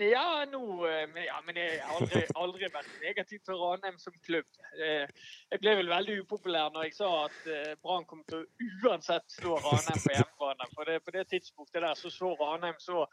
Ja, 0.00 0.46
nå, 0.48 0.62
eh, 0.88 1.04
ja 1.26 1.36
men 1.44 1.60
jeg 1.60 1.82
har 1.82 1.98
aldri, 1.98 2.22
aldri 2.46 2.70
vært 2.72 2.88
negativ 3.02 3.42
til 3.44 3.60
Ranheim 3.60 4.00
som 4.00 4.16
klubb. 4.24 4.48
Eh, 4.80 5.04
jeg 5.52 5.60
ble 5.60 5.76
vel 5.82 5.92
veldig 5.92 6.16
upopulær 6.22 6.72
når 6.72 6.88
jeg 6.88 6.96
sa 7.02 7.10
at 7.26 7.52
Brann 7.84 8.08
kom 8.08 8.24
til 8.32 8.40
å 8.40 8.88
uansett 8.88 9.28
slå 9.36 9.60
Ranheim 9.60 10.00
på 10.00 10.16
hjemmebane. 10.16 10.72
For 10.72 10.88
det, 10.88 10.98
på 11.04 11.16
det 11.18 11.28
tidspunktet 11.34 11.84
der 11.84 12.00
så 12.00 12.08
så 12.14 12.32
Ranheim 12.40 12.80
så 12.80 13.04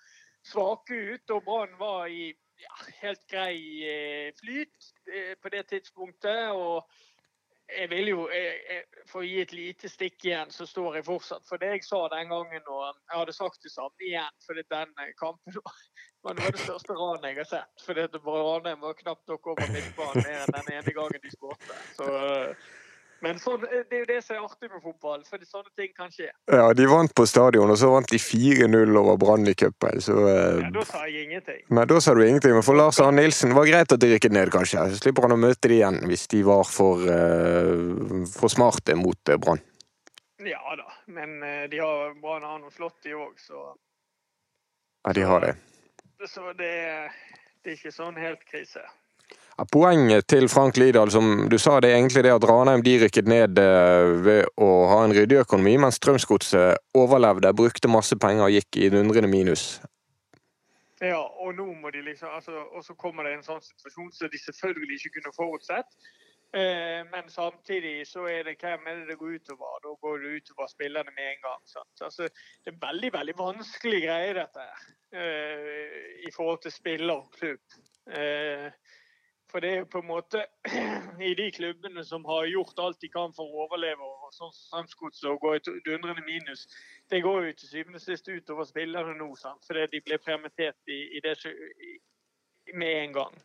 svake 0.47 0.95
ut, 1.12 1.36
og 1.36 1.43
Brann 1.43 1.75
var 1.81 2.07
i 2.07 2.31
ja, 2.62 2.75
helt 3.03 3.27
grei 3.27 4.31
flyt 4.39 4.91
på 5.43 5.51
det 5.51 5.67
tidspunktet. 5.75 6.55
og 6.55 6.86
jeg 7.77 7.89
vil 7.89 8.12
jo, 8.12 8.25
jeg, 8.34 8.57
jeg, 8.69 9.01
For 9.10 9.21
å 9.21 9.27
gi 9.27 9.39
et 9.41 9.53
lite 9.55 9.89
stikk 9.91 10.25
igjen, 10.25 10.51
så 10.53 10.67
står 10.69 10.99
jeg 10.99 11.07
fortsatt 11.07 11.47
for 11.47 11.62
det 11.62 11.71
jeg 11.75 11.86
sa 11.88 12.01
den 12.13 12.29
gangen. 12.31 12.67
Og 12.67 12.84
jeg 12.88 13.17
hadde 13.17 13.36
sagt 13.36 13.63
det 13.65 13.73
samme 13.73 14.07
igjen, 14.07 14.38
for 14.45 14.60
den 14.60 14.93
kampen 15.19 15.57
var 16.25 16.38
det 16.41 16.51
største 16.62 16.97
ranet 16.97 17.31
jeg 17.31 17.39
har 17.41 17.49
sett. 17.49 17.86
For 17.86 17.97
Ranheim 17.97 18.84
var 18.84 18.99
knapt 18.99 19.27
nok 19.31 19.51
over 19.53 19.73
midtbanen 19.73 20.27
mer 20.27 20.45
enn 20.45 20.55
den 20.60 20.71
ene 20.77 20.95
gangen 20.97 21.25
de 21.25 21.34
skåret. 21.34 21.73
Så 21.97 22.07
men 23.21 23.39
så, 23.39 23.53
det 23.62 23.93
er 23.93 23.99
jo 23.99 24.05
det 24.10 24.19
som 24.25 24.36
er 24.36 24.45
artig 24.47 24.67
med 24.71 24.81
fotball, 24.81 25.21
for 25.29 25.43
sånne 25.45 25.69
ting 25.77 25.91
kan 25.93 26.10
skje. 26.10 26.31
Ja, 26.49 26.71
de 26.73 26.88
vant 26.89 27.12
på 27.13 27.25
stadion, 27.29 27.69
og 27.69 27.77
så 27.77 27.91
vant 27.93 28.10
de 28.10 28.17
4-0 28.17 28.97
over 28.97 29.19
Brann 29.21 29.45
i 29.45 29.53
cupen. 29.53 29.99
Eh, 30.01 30.62
ja, 30.63 30.71
da 30.73 30.86
sa 30.89 31.03
jeg 31.05 31.27
ingenting. 31.27 31.60
Nei, 31.69 31.84
da 31.91 31.99
sa 32.01 32.15
du 32.17 32.23
ingenting. 32.25 32.55
Men 32.57 32.65
for 32.65 32.79
Lars 32.79 32.97
Arne 33.03 33.21
Nilsen 33.21 33.53
var 33.53 33.69
greit 33.69 33.93
at 33.93 34.01
de 34.01 34.10
rykket 34.15 34.34
ned, 34.34 34.49
kanskje. 34.53 34.88
Så 34.89 35.03
slipper 35.03 35.27
han 35.27 35.36
å 35.36 35.41
møte 35.41 35.69
de 35.69 35.77
igjen 35.77 36.01
hvis 36.10 36.25
de 36.34 36.41
var 36.47 36.65
for, 36.65 37.05
uh, 37.05 38.25
for 38.34 38.49
smarte 38.49 38.97
mot 38.97 39.29
uh, 39.29 39.38
Brann. 39.38 39.62
Ja 40.41 40.73
da, 40.79 40.88
men 41.13 41.38
uh, 41.45 41.67
de 41.69 41.77
har 41.77 42.15
Brann 42.23 42.47
har 42.47 42.57
noe 42.57 42.73
flott, 42.73 42.97
de 43.05 43.13
òg, 43.13 43.38
så 43.38 43.67
Ja, 45.05 45.13
de 45.13 45.29
har 45.29 45.45
det. 45.45 45.53
Så 46.25 46.55
det, 46.57 46.73
det 47.62 47.75
er 47.75 47.77
ikke 47.77 47.93
sånn 47.93 48.17
helt 48.17 48.41
krise. 48.49 48.81
Poenget 49.69 50.26
til 50.32 50.47
Frank 50.50 50.78
Lidahl, 50.78 51.12
som 51.12 51.50
du 51.52 51.58
sa, 51.62 51.80
det 51.80 51.91
er 51.91 52.00
egentlig 52.00 52.24
det 52.26 52.34
at 52.34 52.45
Ranheim 52.50 52.82
de 52.86 52.95
rykket 53.04 53.28
ned 53.30 53.60
eh, 53.62 54.12
ved 54.26 54.47
å 54.58 54.69
ha 54.89 55.02
en 55.06 55.13
ryddig 55.13 55.41
økonomi, 55.43 55.76
mens 55.84 56.00
Strømsgodset 56.02 56.82
overlevde, 56.97 57.54
brukte 57.54 57.91
masse 57.91 58.17
penger 58.17 58.47
og 58.47 58.56
gikk 58.56 58.80
i 58.80 58.89
dundrende 58.93 59.30
minus. 59.30 59.65
Ja, 61.02 61.21
og 61.21 61.56
nå 61.58 61.67
må 61.82 61.91
de 61.93 62.02
liksom, 62.06 62.30
altså, 62.34 62.63
og 62.71 62.84
så 62.86 62.95
kommer 62.97 63.26
det 63.26 63.36
en 63.38 63.45
sånn 63.45 63.62
situasjon 63.65 64.12
som 64.15 64.30
de 64.32 64.41
selvfølgelig 64.41 65.00
ikke 65.00 65.15
kunne 65.17 65.34
forutsett. 65.36 65.97
Eh, 66.54 67.02
men 67.12 67.30
samtidig 67.32 68.08
så 68.08 68.26
er 68.28 68.43
det 68.43 68.58
hvem 68.60 68.88
er 68.88 68.97
det 69.00 69.13
det 69.13 69.17
går 69.19 69.38
utover? 69.39 69.78
Da 69.84 69.93
går 70.02 70.17
det 70.19 70.32
utover 70.41 70.67
spillerne 70.67 71.13
med 71.15 71.30
en 71.30 71.45
gang. 71.45 71.62
Altså, 72.04 72.28
det 72.65 72.74
er 72.74 72.82
veldig 72.82 73.12
veldig 73.13 73.36
vanskelig 73.39 74.02
greie, 74.04 74.34
dette. 74.36 74.65
Eh, 75.15 76.26
I 76.28 76.34
forhold 76.36 76.62
til 76.65 76.76
spiller 76.76 77.13
og 77.15 77.32
klubb. 77.39 77.80
Eh, 78.12 78.67
for 79.52 79.64
det 79.64 79.72
er 79.72 79.80
jo 79.82 79.90
på 79.92 80.02
en 80.02 80.10
måte 80.10 80.46
i 81.30 81.34
de 81.38 81.50
klubbene 81.52 82.04
som 82.08 82.26
har 82.26 82.48
gjort 82.50 82.80
alt 82.80 83.02
de 83.04 83.10
kan 83.12 83.34
for 83.36 83.46
å 83.46 83.66
overleve, 83.66 84.08
og 84.08 84.34
sånn 84.36 84.54
Strømsgodset 84.56 85.30
og 85.32 85.44
gå 85.44 85.54
i 85.58 85.64
dundrende 85.86 86.24
minus, 86.26 86.66
det 87.12 87.24
går 87.26 87.50
jo 87.50 87.54
til 87.60 87.74
syvende 87.74 88.02
og 88.02 88.06
sist 88.06 88.32
utover 88.32 88.68
spillerne 88.70 89.16
nå, 89.20 89.30
sant? 89.40 89.64
fordi 89.68 89.88
de 89.92 90.04
ble 90.08 90.20
permittert 90.24 90.94
i, 90.94 91.02
i 91.18 91.24
det, 91.26 91.36
med 92.74 92.98
en 93.04 93.18
gang. 93.20 93.40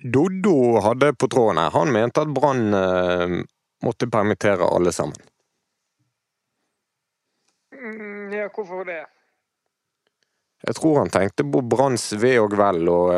Doddo 0.00 0.80
hadde 0.80 1.12
på 1.12 1.28
tråden 1.28 1.60
her. 1.60 1.72
Han 1.74 1.92
mente 1.92 2.22
at 2.24 2.30
Brann 2.32 2.72
eh, 2.72 3.34
måtte 3.84 4.08
permittere 4.08 4.64
alle 4.64 4.92
sammen. 4.96 5.28
Mm, 7.76 8.32
ja, 8.32 8.48
hvorfor 8.48 8.84
det? 8.88 9.02
Jeg 10.60 10.76
tror 10.76 10.98
han 11.00 11.12
tenkte 11.12 11.44
på 11.48 11.62
Branns 11.64 12.10
ve 12.20 12.34
og 12.40 12.52
vel, 12.60 12.88
og 12.92 13.14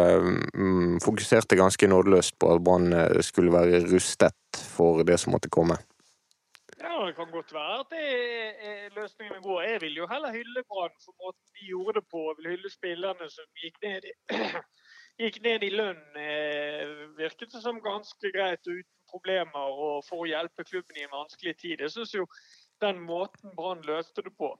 um, 0.54 1.00
fokuserte 1.02 1.58
ganske 1.58 1.88
nådeløst 1.90 2.36
på 2.38 2.52
at 2.54 2.62
Brann 2.62 2.92
eh, 2.94 3.18
skulle 3.26 3.50
være 3.54 3.82
rustet 3.90 4.60
for 4.76 5.02
det 5.06 5.18
som 5.18 5.34
måtte 5.34 5.50
komme. 5.50 5.80
Ja, 6.78 7.06
Det 7.06 7.16
kan 7.16 7.30
godt 7.30 7.52
være 7.54 7.80
at 7.80 7.90
det 7.90 8.06
er 8.70 8.94
løsningen 8.94 9.42
går. 9.42 9.62
Jeg 9.62 9.80
vil 9.80 9.96
jo 9.96 10.06
heller 10.06 10.30
hylle 10.38 10.62
Brann 10.70 10.94
for 11.04 11.14
måten 11.18 11.42
de 11.58 11.66
gjorde 11.66 11.98
det 11.98 12.06
på. 12.14 12.22
Jeg 12.30 12.38
vil 12.38 12.50
hylle 12.54 12.70
spillerne 12.70 13.30
som 13.30 13.62
gikk 13.62 13.76
ned 13.82 14.06
i, 14.06 14.14
gikk 15.22 15.42
ned 15.42 15.66
i 15.66 15.74
lønn. 15.74 16.02
Eh, 16.14 16.96
virket 17.18 17.54
det 17.54 17.62
som 17.66 17.82
ganske 17.82 18.34
greit 18.38 18.70
og 18.70 18.78
uten 18.78 18.98
problemer 19.10 19.80
og 19.86 20.04
for 20.06 20.22
å 20.22 20.30
hjelpe 20.30 20.66
klubben 20.70 20.98
i 20.98 21.08
en 21.08 21.16
vanskelig 21.18 21.58
tid. 21.58 21.82
Jeg 21.82 21.94
syns 21.96 22.14
jo 22.14 22.30
den 22.82 23.02
måten 23.02 23.50
Brann 23.58 23.82
løste 23.82 24.22
det 24.22 24.34
på 24.38 24.54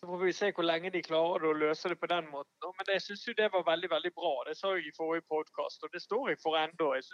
Så 0.00 0.06
får 0.06 0.18
vi 0.18 0.32
se 0.32 0.50
hvor 0.52 0.66
lenge 0.66 0.90
de 0.92 1.02
klarer 1.02 1.46
å 1.48 1.56
løse 1.56 1.88
det 1.88 1.96
på 2.00 2.08
den 2.10 2.28
måten. 2.28 2.72
Men 2.78 2.92
jeg 2.92 3.02
syns 3.04 3.24
det 3.38 3.48
var 3.52 3.64
veldig 3.64 3.90
veldig 3.90 4.12
bra. 4.18 4.34
Det 4.48 4.56
sa 4.58 4.74
jeg 4.76 4.90
i 4.90 4.96
forrige 4.96 5.24
podkast, 5.30 5.82
og 5.82 5.92
det 5.94 6.02
står 6.04 6.28
jeg 6.30 6.42
for 6.42 6.58
ennå. 6.60 6.92
Jeg 6.98 7.06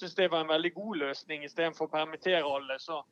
syns 0.00 0.16
det 0.16 0.30
var 0.32 0.46
en 0.46 0.54
veldig 0.54 0.72
god 0.74 1.02
løsning. 1.04 1.44
Istedenfor 1.44 1.88
å 1.88 1.92
permittere 1.92 2.40
alle, 2.46 2.78
så 2.80 3.02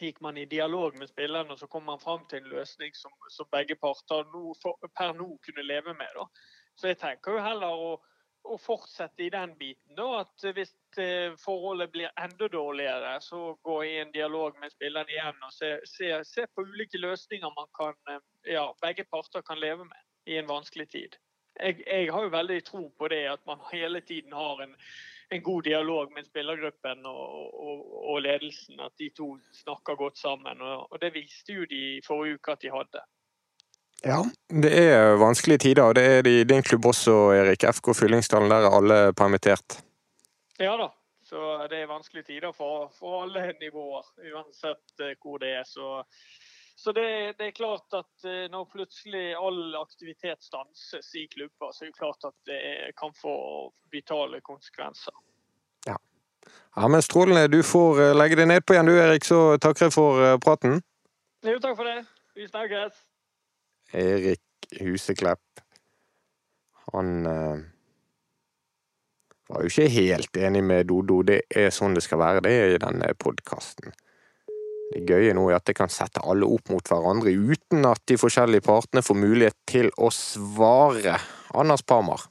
gikk 0.00 0.20
man 0.24 0.38
i 0.40 0.48
dialog 0.50 0.96
med 0.98 1.08
spillerne 1.08 1.54
og 1.54 1.60
så 1.60 1.68
kom 1.70 1.84
man 1.86 2.00
fram 2.02 2.24
til 2.30 2.40
en 2.40 2.50
løsning 2.50 2.96
som, 2.98 3.12
som 3.30 3.46
begge 3.52 3.76
parter 3.78 4.24
nå, 4.32 4.54
for, 4.62 4.80
per 4.98 5.14
nå 5.14 5.28
kunne 5.46 5.66
leve 5.68 5.94
med. 5.94 6.10
Da. 6.16 6.26
Så 6.74 6.90
jeg 6.90 6.98
tenker 7.02 7.36
jo 7.36 7.44
heller 7.44 7.84
å, 7.86 7.92
å 8.44 8.58
fortsette 8.60 9.24
i 9.24 9.30
den 9.32 9.54
biten. 9.58 9.94
Da, 9.96 10.20
at 10.20 10.46
hvis 10.56 10.74
eh, 11.00 11.32
forholdet 11.40 11.92
blir 11.94 12.12
enda 12.20 12.48
dårligere, 12.52 13.14
så 13.24 13.54
gå 13.64 13.78
i 13.84 13.94
en 14.02 14.12
dialog 14.12 14.58
med 14.60 14.74
spillerne 14.74 15.12
igjen 15.14 15.46
og 15.46 15.54
se, 15.54 15.70
se, 15.88 16.10
se 16.28 16.46
på 16.52 16.66
ulike 16.68 17.00
løsninger 17.00 17.56
man 17.56 17.70
kan, 17.78 17.96
eh, 18.12 18.22
ja, 18.56 18.66
begge 18.84 19.06
parter 19.08 19.44
kan 19.46 19.60
leve 19.60 19.88
med 19.88 20.30
i 20.30 20.38
en 20.40 20.50
vanskelig 20.50 20.88
tid. 20.92 21.18
Jeg, 21.60 21.84
jeg 21.86 22.12
har 22.12 22.26
jo 22.26 22.34
veldig 22.34 22.60
tro 22.66 22.86
på 22.98 23.08
det 23.12 23.24
at 23.30 23.44
man 23.46 23.62
hele 23.72 24.00
tiden 24.04 24.32
har 24.34 24.64
en 24.64 24.78
en 25.34 25.42
god 25.42 25.62
dialog 25.62 26.12
med 26.12 26.26
spillergruppen 26.26 27.06
og, 27.06 27.54
og, 27.66 27.78
og, 28.10 28.20
ledelsen. 28.22 28.80
At 28.80 28.92
de 28.98 29.10
to 29.16 29.38
snakker 29.64 29.94
godt 29.94 30.18
sammen. 30.18 30.60
Og, 30.60 30.92
og, 30.92 31.00
det 31.00 31.14
viste 31.14 31.52
jo 31.52 31.64
de 31.70 31.80
i 31.96 32.02
forrige 32.06 32.38
uke 32.38 32.52
at 32.52 32.62
de 32.62 32.70
hadde. 32.70 33.04
Ja, 34.04 34.20
det 34.62 34.72
er 34.78 35.16
vanskelige 35.16 35.58
tider. 35.58 35.82
og 35.82 35.94
Det 35.94 36.04
er 36.04 36.26
i 36.28 36.44
din 36.44 36.62
klubb 36.62 36.86
også, 36.86 37.32
Erik. 37.32 37.64
FK 37.64 37.94
Fyllingsdalen, 37.96 38.50
der 38.50 38.66
er 38.66 38.76
alle 38.76 38.98
permittert? 39.16 39.80
Ja 40.60 40.76
da. 40.76 40.90
Så 41.24 41.66
det 41.70 41.78
er 41.82 41.86
vanskelige 41.88 42.24
tider 42.24 42.52
for, 42.52 42.92
for 42.98 43.22
alle 43.22 43.54
nivåer, 43.60 44.04
uansett 44.28 45.00
eh, 45.00 45.16
hvor 45.22 45.38
det 45.38 45.54
er. 45.60 45.64
Så 45.64 46.04
så 46.76 46.92
det, 46.92 47.34
det, 47.38 47.46
er 47.46 47.50
klart 47.50 47.94
at 47.94 48.24
eh, 48.28 48.50
når 48.50 48.64
plutselig 48.72 49.34
all 49.38 49.76
aktivitet 49.78 50.42
stanses 50.42 51.14
i 51.14 51.26
klubber, 51.30 51.72
så 51.72 51.84
er 51.84 51.92
det 51.92 51.98
klart 51.98 52.26
at 52.28 52.34
det 52.50 52.60
kan 52.98 53.14
få 53.22 53.36
vitale 53.92 54.40
konsekvenser. 54.40 55.14
Ja. 55.86 55.96
ja 56.76 56.88
men 56.88 57.02
strålende. 57.02 57.48
Du 57.48 57.62
får 57.62 58.02
eh, 58.02 58.12
legge 58.18 58.36
deg 58.42 58.50
nedpå 58.50 58.76
igjen 58.76 58.90
du, 58.90 58.98
Erik, 58.98 59.24
så 59.24 59.56
takker 59.56 59.88
jeg 59.88 59.96
for 59.96 60.36
praten. 60.44 60.82
Jo, 61.46 61.56
takk 61.62 61.78
for 61.78 61.88
det. 61.88 62.02
Vi 62.36 62.50
snakkes. 62.50 63.13
Erik 63.94 64.68
Huseklepp. 64.80 65.62
Han 66.92 67.26
eh, 67.26 67.62
var 69.48 69.62
jo 69.62 69.70
ikke 69.70 69.90
helt 69.92 70.36
enig 70.36 70.64
med 70.64 70.88
Dodo. 70.90 71.22
Det 71.26 71.42
er 71.50 71.70
sånn 71.74 71.96
det 71.96 72.04
skal 72.04 72.20
være, 72.22 72.44
det 72.44 72.54
er 72.54 72.74
i 72.74 72.82
denne 72.82 73.12
podkasten. 73.20 73.94
Det 74.92 75.02
gøye 75.08 75.32
nå 75.34 75.46
er 75.48 75.58
at 75.58 75.66
det 75.66 75.76
kan 75.78 75.90
sette 75.90 76.22
alle 76.22 76.46
opp 76.46 76.68
mot 76.70 76.90
hverandre 76.90 77.32
uten 77.32 77.86
at 77.88 78.02
de 78.10 78.18
forskjellige 78.20 78.66
partene 78.66 79.02
får 79.02 79.18
mulighet 79.18 79.56
til 79.70 79.90
å 79.96 80.10
svare. 80.12 81.16
Anders 81.54 81.82
Parmar. 81.86 82.28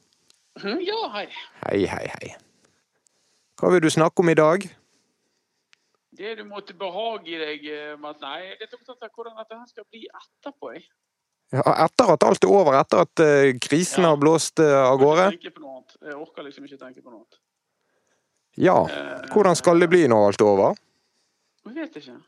Hm, 0.62 0.80
ja, 0.86 1.00
hei. 1.16 1.26
Hei, 1.64 1.82
hei, 1.90 2.06
hei. 2.14 2.34
Hva 3.58 3.72
vil 3.74 3.82
du 3.82 3.90
snakke 3.90 4.22
om 4.22 4.30
i 4.30 4.38
dag? 4.38 4.66
Det 6.14 6.36
du 6.38 6.44
måtte 6.46 6.76
behage 6.78 7.38
deg 7.40 7.64
eh, 7.66 7.94
med 7.98 8.12
at 8.12 8.22
Nei, 8.22 8.36
jeg 8.44 8.52
er 8.52 8.60
litt 8.62 8.76
opptatt 8.76 9.02
av 9.02 9.10
hvordan 9.16 9.40
dette 9.40 9.58
skal 9.72 9.86
bli 9.90 10.04
etterpå. 10.06 10.70
Jeg. 10.76 10.86
Etter 11.54 12.12
at 12.16 12.26
alt 12.26 12.44
er 12.44 12.50
over, 12.50 12.74
etter 12.80 13.04
at 13.04 13.22
uh, 13.22 13.50
krisen 13.62 14.02
ja. 14.02 14.10
har 14.10 14.18
blåst 14.18 14.58
uh, 14.62 14.88
av 14.88 14.98
gårde? 14.98 15.28
Jeg 15.38 16.16
orker 16.18 16.46
liksom 16.46 16.66
ikke 16.66 16.80
tenke 16.80 17.02
på 17.02 17.12
noe 17.12 17.22
annet. 17.22 17.40
Ja, 18.56 18.76
hvordan 19.32 19.56
skal 19.58 19.80
det 19.82 19.88
bli 19.90 20.04
når 20.10 20.28
alt 20.28 20.42
er 20.42 20.46
over? 20.46 20.76
Jeg 21.64 21.74
vet 21.74 21.96
ikke. 21.98 22.18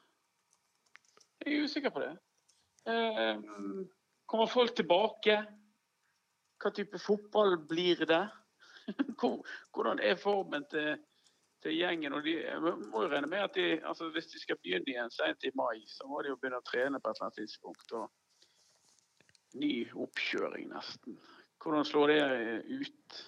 Jeg 1.45 1.53
er 1.55 1.67
usikker 1.69 1.93
på 1.95 2.03
det. 2.03 2.15
Eh, 2.87 3.37
kommer 4.27 4.47
folk 4.47 4.75
tilbake? 4.75 5.37
Hva 6.62 6.73
type 6.75 6.99
fotball 6.99 7.59
blir 7.69 8.03
det? 8.09 8.25
Hvordan 9.75 10.01
er 10.03 10.19
formen 10.19 10.65
til, 10.71 10.97
til 11.62 11.77
gjengen? 11.77 12.17
Og 12.17 12.25
de 12.25 12.37
må 12.91 13.05
jo 13.05 13.11
regne 13.12 13.31
med 13.31 13.45
at 13.45 13.55
de, 13.55 13.67
altså 13.85 14.09
hvis 14.15 14.31
de 14.33 14.41
skal 14.43 14.59
begynne 14.62 14.89
igjen 14.89 15.12
sent 15.15 15.45
i 15.45 15.53
mai, 15.55 15.83
så 15.87 16.09
må 16.09 16.23
de 16.23 16.33
jo 16.33 16.39
begynne 16.41 16.62
å 16.62 16.67
trene 16.67 16.99
på 17.01 17.11
et 17.11 17.19
eller 17.19 17.29
annet 17.29 17.41
tidspunkt. 17.43 17.93
Og 17.93 18.09
ny 19.61 19.73
oppkjøring, 19.95 20.69
nesten. 20.73 21.19
Hvordan 21.62 21.87
slår 21.88 22.12
det 22.12 22.23
ut? 22.71 23.21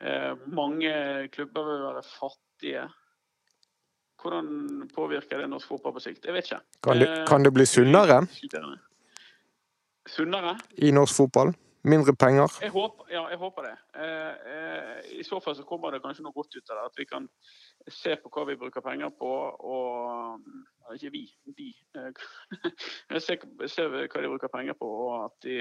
Eh, 0.00 0.32
mange 0.46 0.92
klubber 1.32 1.68
vil 1.70 1.82
være 1.86 2.04
fattige. 2.08 2.86
Hvordan 4.22 4.88
påvirker 4.94 5.42
det 5.42 5.50
norsk 5.52 5.68
fotball 5.68 5.94
på 5.96 6.04
sikt? 6.06 6.24
Jeg 6.24 6.34
vet 6.36 6.48
ikke. 6.48 6.62
Kan 6.86 7.02
det, 7.02 7.10
kan 7.28 7.44
det 7.44 7.52
bli 7.54 7.66
sunnere? 7.68 8.22
Sunnere? 10.08 10.56
I 10.80 10.90
norsk 10.96 11.22
fotball? 11.22 11.54
Mindre 11.84 12.14
penger? 12.16 12.48
Jeg 12.64 12.72
håper, 12.72 13.10
ja, 13.12 13.26
jeg 13.28 13.38
håper 13.38 13.66
det. 13.66 13.74
Eh, 14.00 14.52
eh, 14.54 15.18
I 15.20 15.24
så 15.26 15.40
fall 15.44 15.56
så 15.58 15.66
kommer 15.68 15.92
det 15.92 16.00
kanskje 16.04 16.24
noe 16.24 16.32
godt 16.32 16.56
ut 16.56 16.70
av 16.72 16.78
det. 16.78 16.84
At 16.88 17.00
vi 17.02 17.06
kan 17.10 17.28
se 17.92 18.16
på 18.20 18.32
hva 18.32 18.46
vi 18.48 18.56
bruker 18.60 18.84
penger 18.84 19.12
på, 19.18 19.32
og 19.74 20.94
Ikke 20.94 21.10
vi, 21.12 21.24
de. 21.58 21.68
Eh, 22.00 23.20
se, 23.26 23.36
se, 23.68 23.86
hva 23.90 24.24
de 24.24 24.32
bruker 24.32 24.52
penger 24.52 24.78
på, 24.80 24.88
og 24.88 25.26
at 25.26 25.36
de 25.44 25.60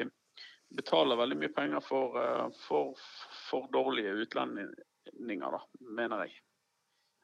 betaler 0.73 1.19
veldig 1.19 1.37
mye 1.37 1.53
penger 1.53 1.83
for, 1.85 2.17
for, 2.63 3.03
for 3.49 3.67
dårlige 3.75 4.15
utlendinger, 4.23 5.59
da, 5.59 5.61
mener 5.99 6.25
jeg. 6.25 6.39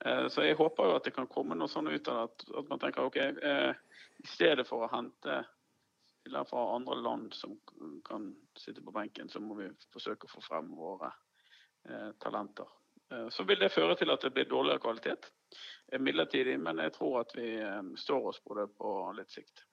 Eh, 0.05 0.27
så 0.27 0.45
jeg 0.45 0.55
håper 0.59 0.87
jo 0.87 0.97
at 0.99 1.07
det 1.07 1.15
kan 1.15 1.27
komme 1.27 1.57
noe 1.59 1.71
sånt 1.71 1.91
ut 1.91 2.11
av 2.11 2.29
at, 2.29 2.45
at 2.61 2.69
man 2.71 2.79
tenker 2.79 3.07
OK, 3.07 3.17
eh, 3.19 3.71
i 4.19 4.27
stedet 4.27 4.67
for 4.67 4.85
å 4.85 4.91
hente 4.93 5.41
spillere 6.29 6.45
fra 6.45 6.75
andre 6.75 6.95
land 6.95 7.33
som 7.33 7.57
kan 8.05 8.35
sitte 8.57 8.81
på 8.81 8.91
benken, 8.91 9.29
så 9.29 9.39
må 9.39 9.55
vi 9.55 9.69
forsøke 9.93 10.27
å 10.27 10.29
få 10.29 10.41
frem 10.41 10.69
våre 10.77 11.09
eh, 11.89 12.11
talenter. 12.21 12.67
Eh, 13.11 13.29
så 13.29 13.43
vil 13.43 13.59
det 13.59 13.71
føre 13.73 13.95
til 13.97 14.11
at 14.13 14.21
det 14.21 14.33
blir 14.35 14.45
dårligere 14.45 14.79
kvalitet 14.79 15.31
eh, 15.91 15.99
midlertidig, 15.99 16.59
men 16.59 16.77
jeg 16.85 16.93
tror 16.93 17.21
at 17.23 17.33
vi 17.35 17.55
eh, 17.57 17.81
står 17.97 18.29
oss 18.29 18.39
på 18.45 18.59
det 18.59 18.67
på 18.77 18.93
litt 19.17 19.31
sikt. 19.31 19.65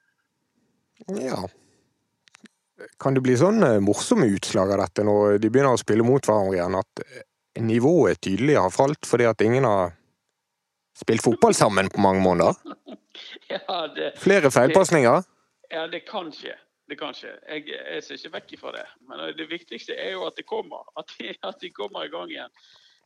Ja. 1.13 1.45
Kan 3.01 3.17
det 3.17 3.25
bli 3.25 3.37
sånn 3.37 3.61
morsomme 3.85 4.29
utslag 4.33 4.73
av 4.73 4.81
dette 4.81 5.05
når 5.05 5.39
de 5.41 5.53
begynner 5.53 5.77
å 5.77 5.81
spille 5.81 6.05
mot 6.05 6.25
hverandre 6.25 6.57
igjen, 6.57 6.77
at 6.77 7.61
nivået 7.61 8.21
tydelig 8.21 8.57
har 8.57 8.73
falt 8.73 9.09
fordi 9.09 9.29
at 9.29 9.41
ingen 9.45 9.65
har 9.65 9.95
spilt 10.97 11.25
fotball 11.25 11.57
sammen 11.57 11.93
på 11.93 12.01
mange 12.01 12.25
måneder? 12.25 12.57
Ja, 13.49 13.87
det, 13.89 14.11
Flere 14.21 14.51
feilpasninger? 14.53 15.23
Ja, 15.71 15.87
det 15.91 16.01
kan 16.09 16.33
skje. 16.33 16.57
Det 16.87 16.99
kan 17.01 17.15
skje. 17.15 17.33
Jeg, 17.49 17.67
jeg 17.73 18.03
ser 18.05 18.19
ikke 18.19 18.35
vekk 18.37 18.53
ifra 18.57 18.73
det. 18.77 18.85
Men 19.09 19.23
det 19.39 19.49
viktigste 19.51 19.97
er 19.99 20.13
jo 20.15 20.27
at 20.29 20.37
det 20.39 20.47
kommer. 20.47 20.87
At 21.01 21.15
de, 21.19 21.35
at 21.43 21.61
de 21.63 21.73
kommer 21.75 22.07
i 22.07 22.13
gang 22.13 22.31
igjen. 22.31 22.53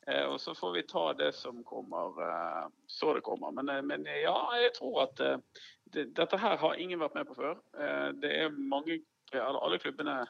Eh, 0.09 0.25
og 0.25 0.39
så 0.41 0.55
får 0.57 0.75
vi 0.75 0.83
ta 0.89 1.05
det 1.17 1.31
som 1.37 1.63
kommer 1.65 2.21
eh, 2.25 2.67
så 2.89 3.15
det 3.17 3.25
kommer. 3.25 3.53
Men, 3.57 3.69
eh, 3.69 3.83
men 3.85 4.05
ja, 4.09 4.37
jeg 4.61 4.75
tror 4.79 5.03
at 5.07 5.21
eh, 5.21 5.65
det, 5.93 6.11
dette 6.17 6.41
her 6.41 6.57
har 6.61 6.81
ingen 6.81 7.01
vært 7.01 7.17
med 7.19 7.29
på 7.29 7.37
før. 7.37 7.57
Eh, 7.77 8.11
det 8.21 8.35
er 8.43 8.61
mange, 8.73 9.01
alle 9.37 9.81
klubbene 9.81 10.23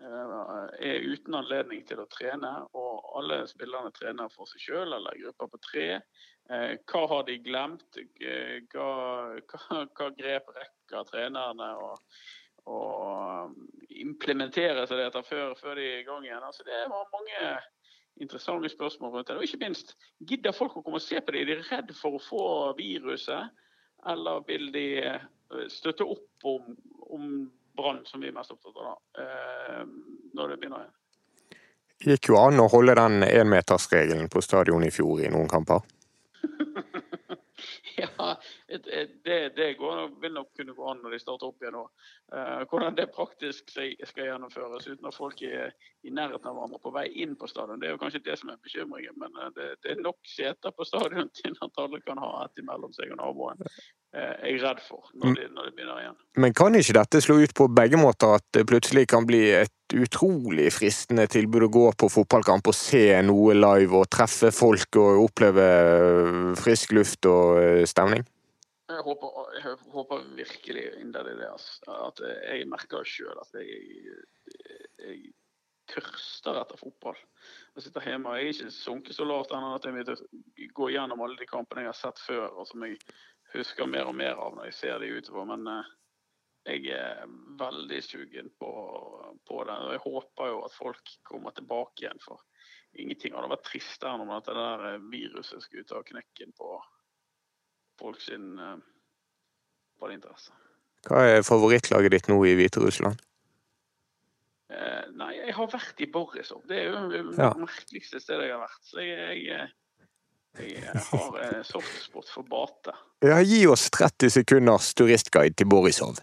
Eh, 0.00 0.78
er 0.78 1.02
uten 1.10 1.34
anledning 1.34 1.80
til 1.86 1.98
å 1.98 2.06
trene, 2.12 2.50
og 2.78 3.06
alle 3.18 3.40
spillerne 3.50 3.90
trener 3.96 4.30
for 4.30 4.46
seg 4.46 4.62
sjøl 4.62 4.94
eller 4.94 5.18
grupper 5.24 5.50
på 5.50 5.58
tre. 5.64 5.86
Eh, 6.54 6.74
hva 6.86 7.00
har 7.10 7.24
de 7.26 7.38
glemt? 7.42 7.98
Eh, 7.98 8.60
hva, 8.70 8.90
hva, 9.42 9.80
hva 9.98 10.10
grep 10.20 10.52
rekker 10.54 10.77
trenerne 11.08 11.68
og, 11.82 12.20
og 12.68 13.54
implementere 13.88 14.86
seg 14.88 15.02
dette 15.02 15.24
før, 15.28 15.54
før 15.58 15.78
de 15.78 15.86
er 15.86 16.02
i 16.02 16.06
gang 16.08 16.26
igjen? 16.26 16.44
Altså, 16.44 16.66
det 16.66 16.84
var 16.92 17.10
mange 17.14 17.54
interessante 18.18 18.70
spørsmål 18.72 19.14
rundt 19.14 19.30
det. 19.30 19.38
Og 19.38 19.46
ikke 19.46 19.62
minst, 19.62 19.94
gidder 20.26 20.56
folk 20.56 20.76
å 20.76 20.82
komme 20.82 21.00
og 21.00 21.04
se 21.04 21.20
på 21.22 21.34
det? 21.34 21.44
Er 21.44 21.50
de 21.52 21.68
redd 21.70 21.94
for 21.98 22.18
å 22.18 22.22
få 22.22 22.44
viruset? 22.78 23.54
Eller 24.08 24.44
vil 24.46 24.70
de 24.74 24.88
støtte 25.72 26.06
opp 26.06 26.46
om, 26.46 26.74
om 27.10 27.28
Brann 27.78 28.02
som 28.06 28.22
vi 28.22 28.30
er 28.30 28.36
mest 28.36 28.52
opptatt 28.54 28.76
av 28.76 28.88
da, 28.88 29.22
eh, 29.22 29.84
når 30.34 30.54
det 30.54 30.56
begynner 30.60 30.86
igjen. 30.86 30.94
Gikk 32.08 32.30
jo 32.30 32.38
an 32.38 32.60
å 32.62 32.68
holde 32.70 32.94
den 32.94 33.24
énmetersregelen 33.26 34.28
på 34.30 34.42
stadion 34.42 34.84
i 34.86 34.90
fjor 34.94 35.22
i 35.22 35.30
noen 35.34 35.50
kamper? 35.50 35.82
Det, 38.68 39.56
det 39.56 39.74
går, 39.78 40.20
vil 40.20 40.32
nok 40.32 40.48
kunne 40.56 40.74
gå 40.76 40.88
an 40.90 40.98
når 41.02 41.14
de 41.14 41.20
starter 41.22 41.48
opp 41.48 41.62
igjen 41.62 41.76
nå. 41.78 41.84
Uh, 42.34 42.64
hvordan 42.68 42.96
det 42.98 43.06
praktisk 43.14 43.70
skal 43.72 44.26
gjennomføres 44.26 44.90
uten 44.90 45.08
at 45.08 45.16
folk 45.16 45.40
er 45.42 45.72
i 46.04 46.12
nærheten 46.12 46.50
av 46.50 46.58
hverandre 46.58 46.80
på 46.82 46.92
vei 46.92 47.06
inn 47.24 47.32
på 47.40 47.48
stadion, 47.48 47.80
det 47.80 47.88
er 47.88 47.96
jo 47.96 48.02
kanskje 48.02 48.24
det 48.26 48.36
som 48.40 48.52
er 48.52 48.60
bekymringen. 48.60 49.16
Men 49.22 49.32
uh, 49.40 49.48
det, 49.56 49.70
det, 49.80 49.94
er 49.94 50.04
nok 50.04 50.20
seter 50.28 50.76
på 50.76 50.84
stadion 50.88 51.32
til 51.40 51.56
at 51.56 51.80
alle 51.80 52.02
kan 52.04 52.20
ha 52.20 52.44
ett 52.44 52.60
imellom 52.60 52.92
seg 52.92 53.16
og 53.16 53.22
naboen. 53.22 53.64
Uh, 54.12 54.36
jeg 54.44 54.58
er 54.58 54.62
redd 54.66 54.84
for 54.84 55.08
når 55.16 55.40
de, 55.40 55.50
når 55.56 55.70
de, 55.70 55.76
begynner 55.80 56.04
igjen. 56.04 56.22
Men 56.44 56.60
kan 56.60 56.76
ikke 56.76 57.00
dette 57.00 57.24
slå 57.24 57.40
ut 57.40 57.56
på 57.56 57.72
begge 57.72 58.00
måter? 58.00 58.36
At 58.36 58.48
det 58.52 58.68
plutselig 58.68 59.08
kan 59.08 59.24
bli 59.28 59.46
et 59.56 59.96
utrolig 59.96 60.68
fristende 60.76 61.24
tilbud 61.32 61.64
å 61.64 61.72
gå 61.72 61.90
på 61.96 62.12
fotballkamp 62.12 62.68
og 62.68 62.76
se 62.76 63.06
noe 63.24 63.56
live 63.56 63.96
og 63.96 64.10
treffe 64.12 64.52
folk 64.52 65.00
og 65.00 65.30
oppleve 65.30 65.70
frisk 66.60 66.92
luft 66.98 67.24
og 67.32 67.86
stemning? 67.88 68.28
Jeg 68.98 69.06
håper, 69.06 69.50
jeg 69.54 69.74
håper 69.94 70.24
virkelig 70.38 70.84
inderlig 70.98 71.36
det. 71.38 71.50
Altså. 71.52 71.98
At 72.08 72.22
jeg 72.26 72.66
merker 72.70 73.06
sjøl 73.06 73.38
at 73.38 73.58
jeg, 73.60 74.16
jeg 74.98 75.20
tørster 75.92 76.58
etter 76.60 76.80
fotball. 76.80 77.18
Jeg 77.76 77.86
sitter 77.86 78.08
hjemme 78.10 78.32
og 78.32 78.40
jeg 78.40 78.48
er 78.48 78.56
ikke 78.56 78.74
sunket 78.74 79.16
så 79.16 79.26
lavt 79.28 79.54
ennå 79.54 79.76
at 79.76 79.86
jeg 79.86 79.94
vil 80.00 80.72
gå 80.74 80.90
gjennom 80.96 81.22
alle 81.24 81.38
de 81.38 81.48
kampene 81.48 81.86
jeg 81.86 81.92
har 81.92 82.00
sett 82.00 82.24
før, 82.26 82.48
og 82.58 82.66
som 82.68 82.84
jeg 82.84 82.98
husker 83.54 83.88
mer 83.88 84.10
og 84.10 84.18
mer 84.18 84.34
av 84.36 84.58
når 84.58 84.68
jeg 84.68 84.78
ser 84.80 84.98
de 85.02 85.12
utover. 85.14 85.48
Men 85.52 85.70
uh, 85.70 85.94
jeg 86.68 86.90
er 86.98 87.24
veldig 87.62 88.02
sugen 88.04 88.50
på, 88.58 88.72
på 89.48 89.62
det. 89.64 89.78
Og 89.86 89.94
jeg 89.94 90.04
håper 90.04 90.52
jo 90.52 90.60
at 90.66 90.76
folk 90.76 91.16
kommer 91.30 91.54
tilbake 91.56 92.04
igjen. 92.04 92.20
For 92.24 92.42
ingenting 92.98 93.38
hadde 93.38 93.54
vært 93.54 93.68
tristere 93.70 94.16
enn 94.16 94.26
om 94.26 94.34
at 94.36 94.50
det 94.50 94.58
der 94.58 95.06
viruset 95.06 95.64
skulle 95.64 95.86
ta 95.88 96.02
knekken 96.04 96.52
på 96.58 96.76
folk 97.98 98.20
sin 98.22 98.54
uh, 98.58 98.76
ballinteresse. 100.00 100.52
Hva 101.08 101.24
er 101.36 101.44
favorittlaget 101.46 102.12
ditt 102.14 102.28
nå 102.30 102.36
i 102.46 102.54
Hviterussland? 102.58 103.18
Eh, 104.68 105.04
nei, 105.16 105.30
jeg 105.38 105.54
har 105.56 105.68
vært 105.72 106.00
i 106.04 106.08
Borisov. 106.12 106.64
Det 106.68 106.76
er 106.76 106.88
jo 106.90 107.04
det 107.08 107.20
Ja. 107.38 107.52
merkeligste 107.56 108.20
stedet 108.20 108.48
jeg 108.48 108.52
har 108.52 108.60
vært. 108.66 108.82
Så 108.84 109.00
jeg, 109.00 109.44
jeg, 109.46 109.70
jeg 110.58 111.04
har 111.08 111.38
eh, 111.40 111.62
softspot 111.64 112.28
for 112.28 112.44
Bate. 112.50 112.92
Ja, 113.24 113.38
gi 113.40 113.62
oss 113.70 113.86
30 113.94 114.30
sekunders 114.34 114.90
turistguide 114.98 115.54
til 115.56 115.70
Borisov. 115.72 116.20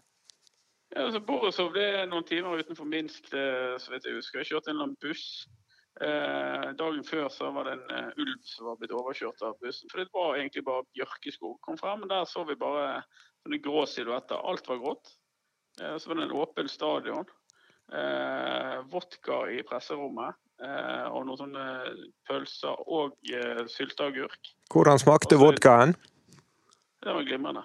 Ja, 0.94 1.08
altså 1.08 1.20
Borisov 1.26 1.74
det 1.74 1.88
er 2.04 2.06
noen 2.12 2.24
timer 2.28 2.60
utenfor 2.62 2.86
Minsk, 2.88 3.32
det, 3.34 3.48
så 3.82 3.92
vidt 3.96 4.06
jeg 4.06 4.20
husker. 4.20 4.44
Jeg 4.44 4.52
kjørte 4.54 4.70
en 4.72 4.76
eller 4.78 4.92
annen 4.92 5.02
buss. 5.02 5.48
Eh, 6.02 6.72
dagen 6.76 7.06
før 7.08 7.30
så 7.32 7.50
var 7.56 7.70
det 7.70 7.78
en 7.78 7.92
eh, 7.96 8.18
ulv 8.20 8.40
som 8.44 8.68
var 8.68 8.80
blitt 8.82 8.96
overkjørt 8.96 9.44
av 9.48 9.56
bussen. 9.64 9.88
For 9.92 10.02
det 10.02 10.12
var 10.16 10.36
egentlig 10.36 10.66
bare 10.68 10.84
bjørkeskog. 10.98 11.56
Kom 11.64 11.80
frem, 11.80 12.02
men 12.04 12.12
der 12.12 12.26
så 12.28 12.44
vi 12.48 12.58
bare 12.60 13.06
sånne 13.46 13.62
grå 13.64 13.86
silhuetter. 13.88 14.42
Alt 14.44 14.68
var 14.68 14.82
grått. 14.84 15.14
Eh, 15.80 15.96
så 15.96 16.12
var 16.12 16.20
det 16.20 16.28
en 16.28 16.36
åpen 16.42 16.72
stadion. 16.72 17.32
Eh, 17.96 18.82
vodka 18.92 19.46
i 19.54 19.62
presserommet. 19.68 20.36
Eh, 20.64 21.08
og 21.12 21.26
noen 21.28 21.40
sånne 21.40 21.64
pølser 22.28 22.84
og 22.88 23.16
eh, 23.32 23.64
sylteagurk. 23.72 24.52
Hvordan 24.72 25.00
smakte 25.00 25.40
vodkaen? 25.40 25.96
Det 27.04 27.16
var 27.16 27.28
glimrende. 27.28 27.64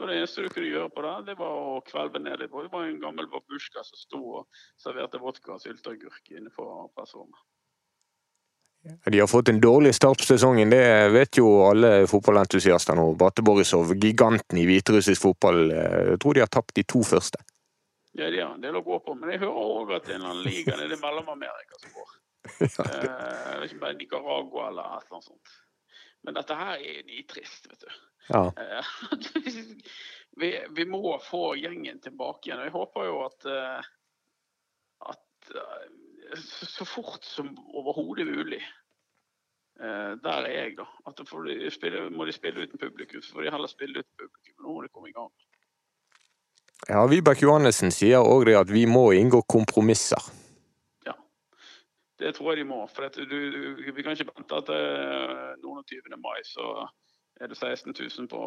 Det 0.00 0.06
var 0.06 0.12
det 0.12 0.18
eneste 0.18 0.42
du 0.42 0.48
kunne 0.48 0.68
gjøre 0.70 0.88
på 0.96 1.02
det, 1.04 1.10
det 1.26 1.34
var 1.36 1.56
å 1.60 1.72
kvelve 1.84 2.20
ned 2.24 2.40
litt. 2.40 2.54
Det 2.56 2.70
var 2.72 2.86
en 2.86 3.00
gammel 3.02 3.26
babusjka 3.28 3.82
som 3.84 3.98
sto 4.00 4.20
og 4.38 4.62
serverte 4.80 5.18
vodka 5.20 5.58
og 5.58 5.60
sylteagurk 5.60 6.30
innenfor 6.32 6.86
presserommet. 6.96 7.42
De 9.12 9.20
har 9.20 9.28
fått 9.28 9.50
en 9.52 9.60
dårlig 9.60 9.92
start 9.98 10.22
på 10.22 10.30
sesongen, 10.30 10.72
det 10.72 10.80
vet 11.12 11.36
jo 11.36 11.50
alle 11.66 12.06
fotballentusiaster 12.08 12.96
nå. 12.96 13.10
Bate 13.20 13.44
Borisov, 13.44 13.92
giganten 13.92 14.62
i 14.62 14.64
hviterussisk 14.70 15.26
fotball, 15.26 15.66
eh, 15.68 15.98
jeg 16.14 16.22
tror 16.24 16.38
de 16.38 16.44
har 16.46 16.52
tapt 16.56 16.72
de 16.80 16.88
to 16.94 17.04
første. 17.04 17.44
Ja, 18.16 18.30
de 18.32 18.40
har 18.40 18.54
en 18.54 18.64
del 18.64 18.80
å 18.80 18.84
gå 18.86 19.02
på, 19.04 19.18
men 19.20 19.34
jeg 19.34 19.42
hører 19.44 19.64
òg 19.66 19.92
at 19.98 20.08
det 20.08 20.16
er 20.16 20.24
en 20.24 20.40
liga 20.46 20.80
nede 20.80 20.96
i 20.96 21.02
Mellom-Amerika 21.04 21.76
som 21.84 21.92
går. 21.98 22.16
Det 22.56 22.70
Jeg 22.72 23.60
vet 23.60 23.68
ikke 23.68 23.84
bare 23.84 24.00
Nicaragua 24.00 24.70
eller 24.70 24.96
et 24.96 25.04
eller 25.04 25.20
annet 25.20 25.28
sånt. 25.28 25.58
Men 26.24 26.40
dette 26.40 26.56
her 26.56 26.80
er 26.80 27.04
nitrist, 27.04 27.68
vet 27.68 27.84
du. 27.84 28.00
Ja. 28.30 28.46
Vi, 30.40 30.50
vi 30.70 30.84
må 30.88 31.18
få 31.20 31.54
gjengen 31.58 31.98
tilbake 32.00 32.48
igjen. 32.48 32.60
og 32.62 32.68
Jeg 32.68 32.72
håper 32.72 33.08
jo 33.08 33.16
at, 33.26 33.46
eh, 33.50 33.88
at 35.12 35.50
eh, 35.58 36.44
så 36.70 36.86
fort 36.88 37.26
som 37.26 37.50
overhodet 37.74 38.28
mulig 38.28 38.60
eh, 38.62 40.12
Der 40.22 40.46
er 40.46 40.54
jeg, 40.54 40.76
da. 40.78 40.86
At 41.06 41.20
de 41.20 41.70
spille, 41.74 42.06
må 42.14 42.24
de 42.24 42.32
spille 42.32 42.62
uten 42.62 42.78
publikum. 42.78 43.22
Så 43.22 43.34
får 43.34 43.42
de 43.42 43.52
heller 43.52 43.72
spille 43.72 44.00
uten 44.00 44.16
publikum. 44.22 44.56
Nå 44.62 44.76
må 44.76 44.82
de 44.86 44.92
komme 44.94 45.10
i 45.10 45.16
gang. 45.18 45.32
Ja, 46.88 47.02
Vibeke 47.10 47.44
Johannessen 47.44 47.92
sier 47.92 48.24
òg 48.24 48.46
det 48.48 48.56
at 48.56 48.70
vi 48.72 48.86
må 48.88 49.10
inngå 49.12 49.42
kompromisser. 49.44 50.30
Ja. 51.04 51.18
Det 52.18 52.32
tror 52.38 52.54
jeg 52.54 52.62
de 52.62 52.70
må. 52.70 52.80
For 52.88 53.12
du, 53.12 53.26
du, 53.28 53.92
vi 53.92 54.06
kan 54.06 54.16
ikke 54.16 54.30
vente 54.32 54.62
eh, 54.78 55.52
noen 55.60 55.82
og 55.82 55.84
20. 55.84 56.16
mai 56.22 56.40
så 56.48 56.86
er 57.40 57.48
det 57.48 57.56
16 57.56 57.94
000 58.18 58.28
på, 58.28 58.40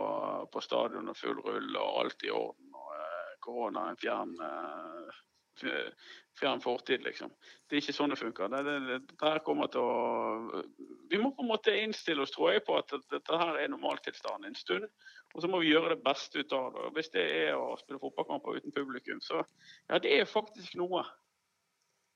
på 0.54 0.62
stadion 0.62 1.10
og 1.10 1.18
full 1.18 1.40
rull 1.42 1.76
og 1.76 2.02
alt 2.04 2.26
i 2.26 2.34
orden. 2.34 2.70
Og 2.78 2.92
eh, 2.98 3.32
korona 3.42 3.88
er 3.88 3.96
en 3.96 4.02
fjern, 4.02 4.36
eh, 4.46 6.04
fjern 6.40 6.62
fortid, 6.62 7.02
liksom. 7.06 7.32
Det 7.68 7.78
er 7.78 7.82
ikke 7.82 7.96
sånn 7.98 8.14
det 8.14 8.20
funker. 8.22 8.54
Det, 8.54 8.62
det, 8.88 9.00
det, 9.10 9.80
å 9.82 10.62
Vi 11.10 11.22
må 11.22 11.34
på 11.34 11.46
en 11.46 11.50
måte 11.50 11.74
innstille 11.80 12.22
oss, 12.22 12.34
tror 12.36 12.54
jeg, 12.54 12.66
på 12.68 12.78
at 12.78 12.94
dette 13.14 13.42
her 13.42 13.60
er 13.64 13.74
normaltilstanden 13.74 14.52
en 14.52 14.62
stund. 14.62 14.88
Og 15.34 15.42
så 15.42 15.50
må 15.50 15.64
vi 15.64 15.74
gjøre 15.74 15.96
det 15.96 16.06
beste 16.06 16.44
ut 16.44 16.54
av 16.54 16.72
det. 16.78 16.94
Hvis 16.98 17.12
det 17.18 17.26
er 17.48 17.58
å 17.58 17.74
spille 17.82 18.02
fotballkamper 18.02 18.62
uten 18.62 18.76
publikum, 18.76 19.22
så 19.26 19.42
ja, 19.42 19.98
det 19.98 20.14
er 20.20 20.30
faktisk 20.30 20.78
noe. 20.78 21.06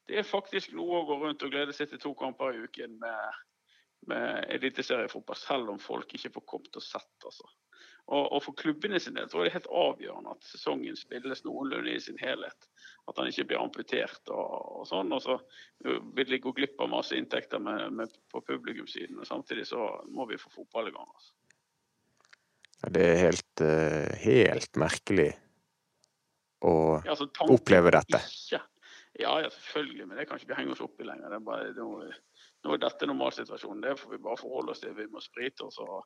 Det 0.07 0.21
er 0.21 0.29
faktisk 0.29 0.77
noe 0.77 1.01
å 1.01 1.07
gå 1.09 1.17
rundt 1.25 1.43
og 1.43 1.51
glede 1.51 1.73
seg 1.75 1.89
til 1.89 1.99
to 1.99 2.13
kamper 2.15 2.53
i 2.53 2.61
uken 2.63 2.99
med, 3.01 3.39
med 4.11 4.45
eliteseriefotball, 4.55 5.37
selv 5.39 5.71
om 5.73 5.79
folk 5.81 6.13
ikke 6.17 6.33
får 6.37 6.45
kommet 6.49 6.79
og 6.79 6.83
sett. 6.85 7.15
Altså. 7.25 7.47
Og, 8.07 8.23
og 8.37 8.43
for 8.45 8.55
klubbene 8.55 8.99
sin 9.03 9.17
del 9.17 9.27
tror 9.27 9.43
jeg 9.43 9.49
det 9.49 9.51
er 9.51 9.57
helt 9.59 9.73
avgjørende 9.81 10.35
at 10.37 10.45
sesongen 10.47 10.95
spilles 10.95 11.43
noenlunde 11.43 11.91
i 11.91 12.03
sin 12.03 12.19
helhet. 12.21 12.69
At 13.07 13.19
han 13.19 13.27
ikke 13.27 13.49
blir 13.49 13.59
amputert 13.59 14.31
og, 14.31 14.53
og 14.79 14.85
sånn. 14.87 15.11
Og 15.15 15.23
så 15.23 15.35
vil 16.15 16.29
de 16.31 16.39
gå 16.43 16.53
glipp 16.55 16.79
av 16.83 16.91
masse 16.91 17.17
inntekter 17.19 17.59
med, 17.63 17.83
med, 17.99 18.15
på 18.31 18.43
publikumssiden. 18.47 19.19
Og 19.19 19.27
samtidig 19.27 19.67
så 19.67 19.89
må 20.07 20.27
vi 20.31 20.39
få 20.39 20.51
fotball 20.55 20.87
i 20.91 20.95
gang. 20.95 21.11
Altså. 21.19 21.35
Ja, 22.77 22.93
Det 22.95 23.03
er 23.09 23.21
helt, 23.25 23.65
eh, 23.65 24.15
helt 24.23 24.79
merkelig 24.79 25.29
å 26.63 26.73
Ja, 27.03 27.11
altså, 27.11 27.27
oppleve 27.51 27.91
dette. 27.97 28.23
Ikke. 28.23 28.63
Ja, 29.17 29.33
ja, 29.41 29.49
selvfølgelig, 29.49 30.07
men 30.07 30.19
det 30.19 30.27
kan 30.29 30.39
ikke 30.39 30.51
vi 30.51 30.59
henge 30.59 30.75
oss 30.75 30.83
opp 30.85 30.99
i 31.01 31.07
lenger. 31.07 31.31
Det 31.31 31.39
er 31.39 31.45
bare, 31.47 31.71
nå, 31.73 31.87
nå 32.65 32.73
er 32.73 32.81
dette 32.81 33.07
normalsituasjonen. 33.09 33.83
Det 33.83 33.95
får 33.99 34.15
vi 34.15 34.23
bare 34.23 34.39
forholde 34.41 34.73
oss 34.73 34.81
til. 34.83 34.95
Vi 34.97 35.07
må 35.11 35.21
sprite 35.23 35.67
oss 35.67 35.77
og 35.83 35.99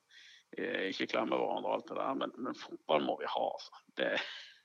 eh, 0.58 0.90
ikke 0.90 1.08
klemme 1.14 1.38
hverandre 1.38 1.70
og 1.70 1.76
alt 1.78 1.88
det 1.90 1.98
der. 1.98 2.18
Men, 2.22 2.34
men 2.46 2.58
fotball 2.58 3.06
må 3.06 3.16
vi 3.20 3.30
ha, 3.30 3.46
altså. 3.48 3.80
Det, 4.00 4.10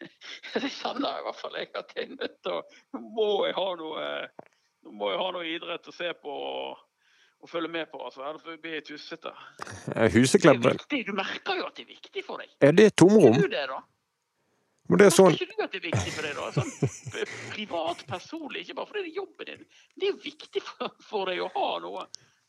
det 0.63 0.73
kjenner 0.79 1.07
jeg 1.07 1.23
i 1.23 1.27
hvert 1.29 1.41
fall 1.41 1.57
jeg 1.61 1.71
at 1.79 1.95
jeg 1.95 2.09
er 2.09 2.17
nødt 2.17 2.37
til 2.43 2.59
å 2.59 2.59
Nå 2.97 3.03
må 3.17 3.29
jeg 3.47 3.57
ha 3.57 3.69
noe, 3.79 4.03
må 4.97 5.13
jeg 5.13 5.23
ha 5.23 5.31
noe 5.35 5.49
idrett 5.55 5.89
å 5.89 5.95
se 5.95 6.13
på 6.21 6.37
og, 6.51 6.85
og 7.43 7.51
følge 7.51 7.73
med 7.79 7.91
på. 7.93 8.01
altså. 8.03 8.25
Ellers 8.27 8.61
blir 8.61 8.79
jeg 8.79 8.87
tussete. 8.91 9.33
Huseklemmer. 10.15 10.77
Er. 10.77 11.05
Du 11.07 11.13
merker 11.17 11.61
jo 11.61 11.69
at 11.69 11.79
det 11.79 11.87
er 11.87 11.93
viktig 11.95 12.25
for 12.25 12.43
deg. 12.43 12.51
er 12.61 12.75
det 12.77 12.91
tomrom? 12.99 13.33
Er 13.33 13.47
du 13.47 13.53
det, 13.55 13.67
da? 13.71 13.81
Men 14.87 15.01
det 15.01 15.09
er 15.09 15.13
sånn, 15.15 15.35
ikke 15.35 15.51
du 15.51 15.63
at 15.65 15.73
det 15.73 15.79
er 15.81 15.85
viktig 15.89 16.13
for 16.15 16.27
deg, 16.27 16.37
da? 16.37 16.47
Sånn 16.55 17.27
privat, 17.51 18.05
personlig, 18.07 18.63
ikke 18.63 18.77
bare 18.77 18.89
fordi 18.91 19.03
det 19.03 19.11
er 19.11 19.19
jobben 19.19 19.49
din. 19.49 19.67
Det 19.95 20.07
er 20.07 20.13
jo 20.13 20.19
viktig 20.23 20.63
for, 20.63 20.95
for 21.03 21.31
deg 21.31 21.43
å 21.43 21.51
ha 21.55 21.69
noe. 21.83 22.07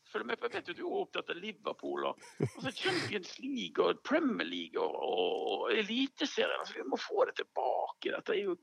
Følg 0.09 0.25
med 0.25 0.39
jeg 0.41 0.53
vet 0.55 0.71
jo 0.71 0.73
du 0.73 0.85
er 0.87 1.01
opptatt 1.03 1.29
av 1.29 1.37
Liverpool 1.37 2.05
og 2.09 2.23
altså 2.41 2.71
Champions 2.73 3.35
League 3.43 3.83
og 3.83 3.99
Premier 4.07 4.47
League 4.47 4.81
og, 4.81 4.95
og 5.05 5.75
Eliteserien. 5.75 6.63
Altså, 6.63 6.79
vi 6.79 6.87
må 6.89 6.97
få 6.97 7.27
det 7.29 7.35
tilbake. 7.43 8.15
Dette 8.15 8.33
er 8.33 8.41
jo 8.47 8.55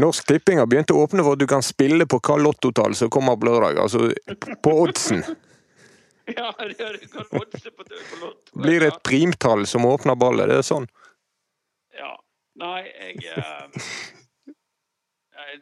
Norsk 0.00 0.26
Tipping 0.26 0.58
har 0.58 0.66
begynt 0.70 0.90
å 0.94 1.02
åpne 1.02 1.24
for 1.24 1.36
at 1.36 1.42
du 1.42 1.46
kan 1.50 1.62
spille 1.64 2.06
på 2.08 2.18
hva 2.24 2.38
lottotall 2.40 2.96
som 2.96 3.12
kommer 3.12 3.36
på 3.36 3.50
lørdag. 3.50 3.78
Altså 3.82 4.10
på 4.62 4.76
oddsen. 4.86 5.24
Ja, 6.30 6.52
det 6.58 6.76
du 6.78 7.06
kan 7.10 7.24
oddse 7.40 7.72
på 7.74 7.82
på 7.82 8.16
lotto. 8.20 8.52
Blir 8.62 8.80
det 8.80 8.86
et 8.92 9.02
primtall 9.02 9.64
som 9.66 9.82
åpner 9.88 10.14
ballet? 10.14 10.46
Det 10.46 10.60
er 10.60 10.66
sånn. 10.68 10.86
Nei, 12.60 12.82
jeg 12.84 13.16
eh, 13.32 13.64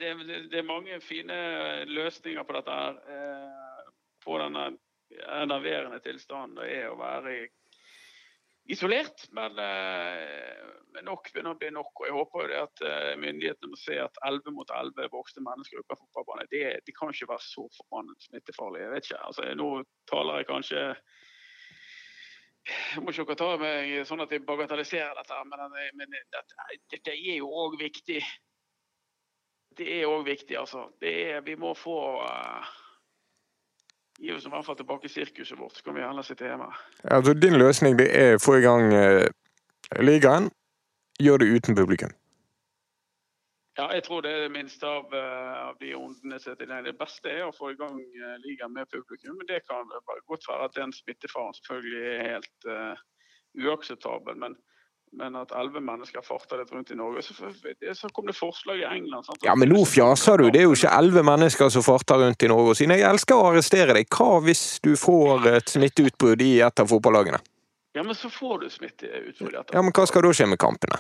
det, 0.01 0.13
det, 0.51 0.59
er 0.59 0.67
mange 0.67 1.01
fine 1.05 1.39
løsninger 1.87 2.43
på 2.47 2.57
dette 2.59 2.79
her. 2.81 2.99
Eh, 3.15 3.93
på 4.25 4.39
denne 4.43 4.65
enerverende 5.41 6.01
tilstanden 6.05 6.59
det 6.59 6.73
er 6.83 6.91
å 6.91 6.99
være 6.99 7.37
isolert. 8.69 9.29
Men, 9.37 9.59
eh, 9.63 11.03
nok 11.03 11.31
begynner 11.33 11.55
å 11.55 11.61
bli 11.61 11.71
nok. 11.73 11.93
Og 12.01 12.09
jeg 12.09 12.17
håper 12.17 12.43
jo 12.43 12.51
det 12.51 12.61
at 12.65 12.83
eh, 12.89 13.15
myndighetene 13.21 13.73
må 13.73 13.81
se 13.81 13.97
at 14.03 14.21
11 14.27 14.55
mot 14.57 14.71
11 14.75 15.09
voksne 15.15 15.45
mennesker 15.47 15.87
på 15.87 15.97
fotballbane, 16.03 16.49
det, 16.53 16.65
det 16.87 16.97
kan 16.97 17.15
ikke 17.15 17.31
være 17.33 17.47
så 17.47 17.65
forbannet 17.79 18.29
smittefarlig. 18.29 18.85
Jeg 18.85 18.95
vet 18.95 19.09
ikke. 19.09 19.23
altså 19.31 19.49
Nå 19.63 19.71
taler 20.11 20.43
jeg 20.43 20.51
kanskje 20.51 20.85
jeg 22.69 23.05
må 23.05 23.13
ikke 23.15 23.37
ta 23.39 23.55
meg 23.61 23.95
sånn 24.09 24.25
at 24.25 24.33
jeg 24.35 24.45
bagatelliserer 24.47 25.17
dette, 25.19 25.39
men, 25.49 25.79
men 25.97 26.19
dette, 26.19 26.69
dette 26.93 27.15
er 27.15 27.39
jo 27.39 27.49
òg 27.65 27.79
viktig. 27.81 28.21
Det 29.79 29.87
er 30.01 30.11
òg 30.11 30.27
viktig, 30.27 30.57
altså. 30.59 30.89
Er, 31.01 31.41
vi 31.47 31.55
må 31.61 31.75
få 31.79 31.99
uh, 32.25 32.77
Gi 34.19 34.33
oss 34.35 34.49
i 34.49 34.51
hvert 34.51 34.67
fall 34.67 34.75
tilbake 34.75 35.07
sirkuset 35.07 35.59
vårt, 35.59 35.77
så 35.79 35.85
kan 35.87 35.95
vi 35.95 36.03
heller 36.03 36.27
sitte 36.27 36.49
hjemme. 36.49 36.67
Altså 37.07 37.37
Din 37.39 37.55
løsning 37.55 37.95
det 38.01 38.09
er 38.11 38.35
å 38.35 38.41
få 38.43 38.57
i 38.59 38.65
gang 38.65 38.91
uh, 38.91 39.29
ligaen. 40.03 40.49
Gjør 41.23 41.43
det 41.43 41.53
uten 41.55 41.79
publikum. 41.79 42.11
Ja, 43.79 43.87
jeg 43.95 44.03
tror 44.05 44.25
det 44.25 44.31
er 44.35 44.41
det 44.49 44.55
minste 44.57 44.87
av, 44.91 45.13
eh, 45.15 45.59
av 45.69 45.77
de 45.79 45.93
ondene. 45.95 46.39
som 46.43 46.53
er 46.59 46.83
det. 46.83 46.97
Beste 46.99 47.31
er 47.31 47.45
å 47.47 47.55
få 47.55 47.71
i 47.71 47.77
gang 47.79 47.95
uh, 47.95 48.37
ligaen 48.43 48.73
med 48.75 48.91
publikum, 48.91 49.37
men 49.39 49.47
det 49.47 49.61
kan 49.69 49.87
godt 50.27 50.49
være 50.49 50.65
at 50.67 50.75
den 50.75 50.93
smittefaren 50.93 51.55
selvfølgelig 51.55 52.01
er 52.11 52.25
helt 52.33 52.67
uh, 52.67 52.97
uakseptabel. 53.55 54.35
Men, 54.35 54.57
men 55.15 55.37
at 55.39 55.55
elleve 55.55 55.79
mennesker 55.81 56.27
farta 56.27 56.59
litt 56.59 56.73
rundt 56.75 56.91
i 56.91 56.99
Norge. 56.99 57.23
Så, 57.23 57.37
så, 57.39 58.11
kom 58.11 58.27
det 58.27 58.35
forslag 58.35 58.83
i 58.83 58.89
England. 58.89 59.29
Sant? 59.29 59.47
Ja, 59.47 59.55
men 59.55 59.71
nå 59.71 59.85
fjaser 59.87 60.43
du. 60.43 60.49
Det 60.51 60.65
er 60.65 60.67
jo 60.67 60.75
ikke 60.75 60.97
elleve 60.99 61.23
mennesker 61.31 61.71
som 61.71 61.87
farter 61.87 62.19
rundt 62.25 62.43
i 62.43 62.51
Norge. 62.51 62.75
Og 62.75 62.81
siden 62.81 62.97
jeg 62.97 63.07
elsker 63.07 63.39
å 63.39 63.53
arrestere 63.53 63.95
deg, 64.01 64.11
hva 64.11 64.41
hvis 64.43 64.65
du 64.83 64.97
får 64.99 65.47
et 65.53 65.77
smitteutbrudd 65.77 66.43
i 66.43 66.57
et 66.67 66.83
av 66.83 66.91
fotballagene? 66.91 67.39
Ja, 67.95 68.03
men 68.03 68.19
så 68.19 68.27
får 68.27 68.59
du 68.65 68.75
smitteutbrudd. 68.75 69.71
Ja, 69.71 69.87
men 69.87 69.95
hva 69.95 70.09
skal 70.11 70.27
da 70.27 70.35
skje 70.35 70.51
med 70.51 70.59
kampene? 70.67 70.99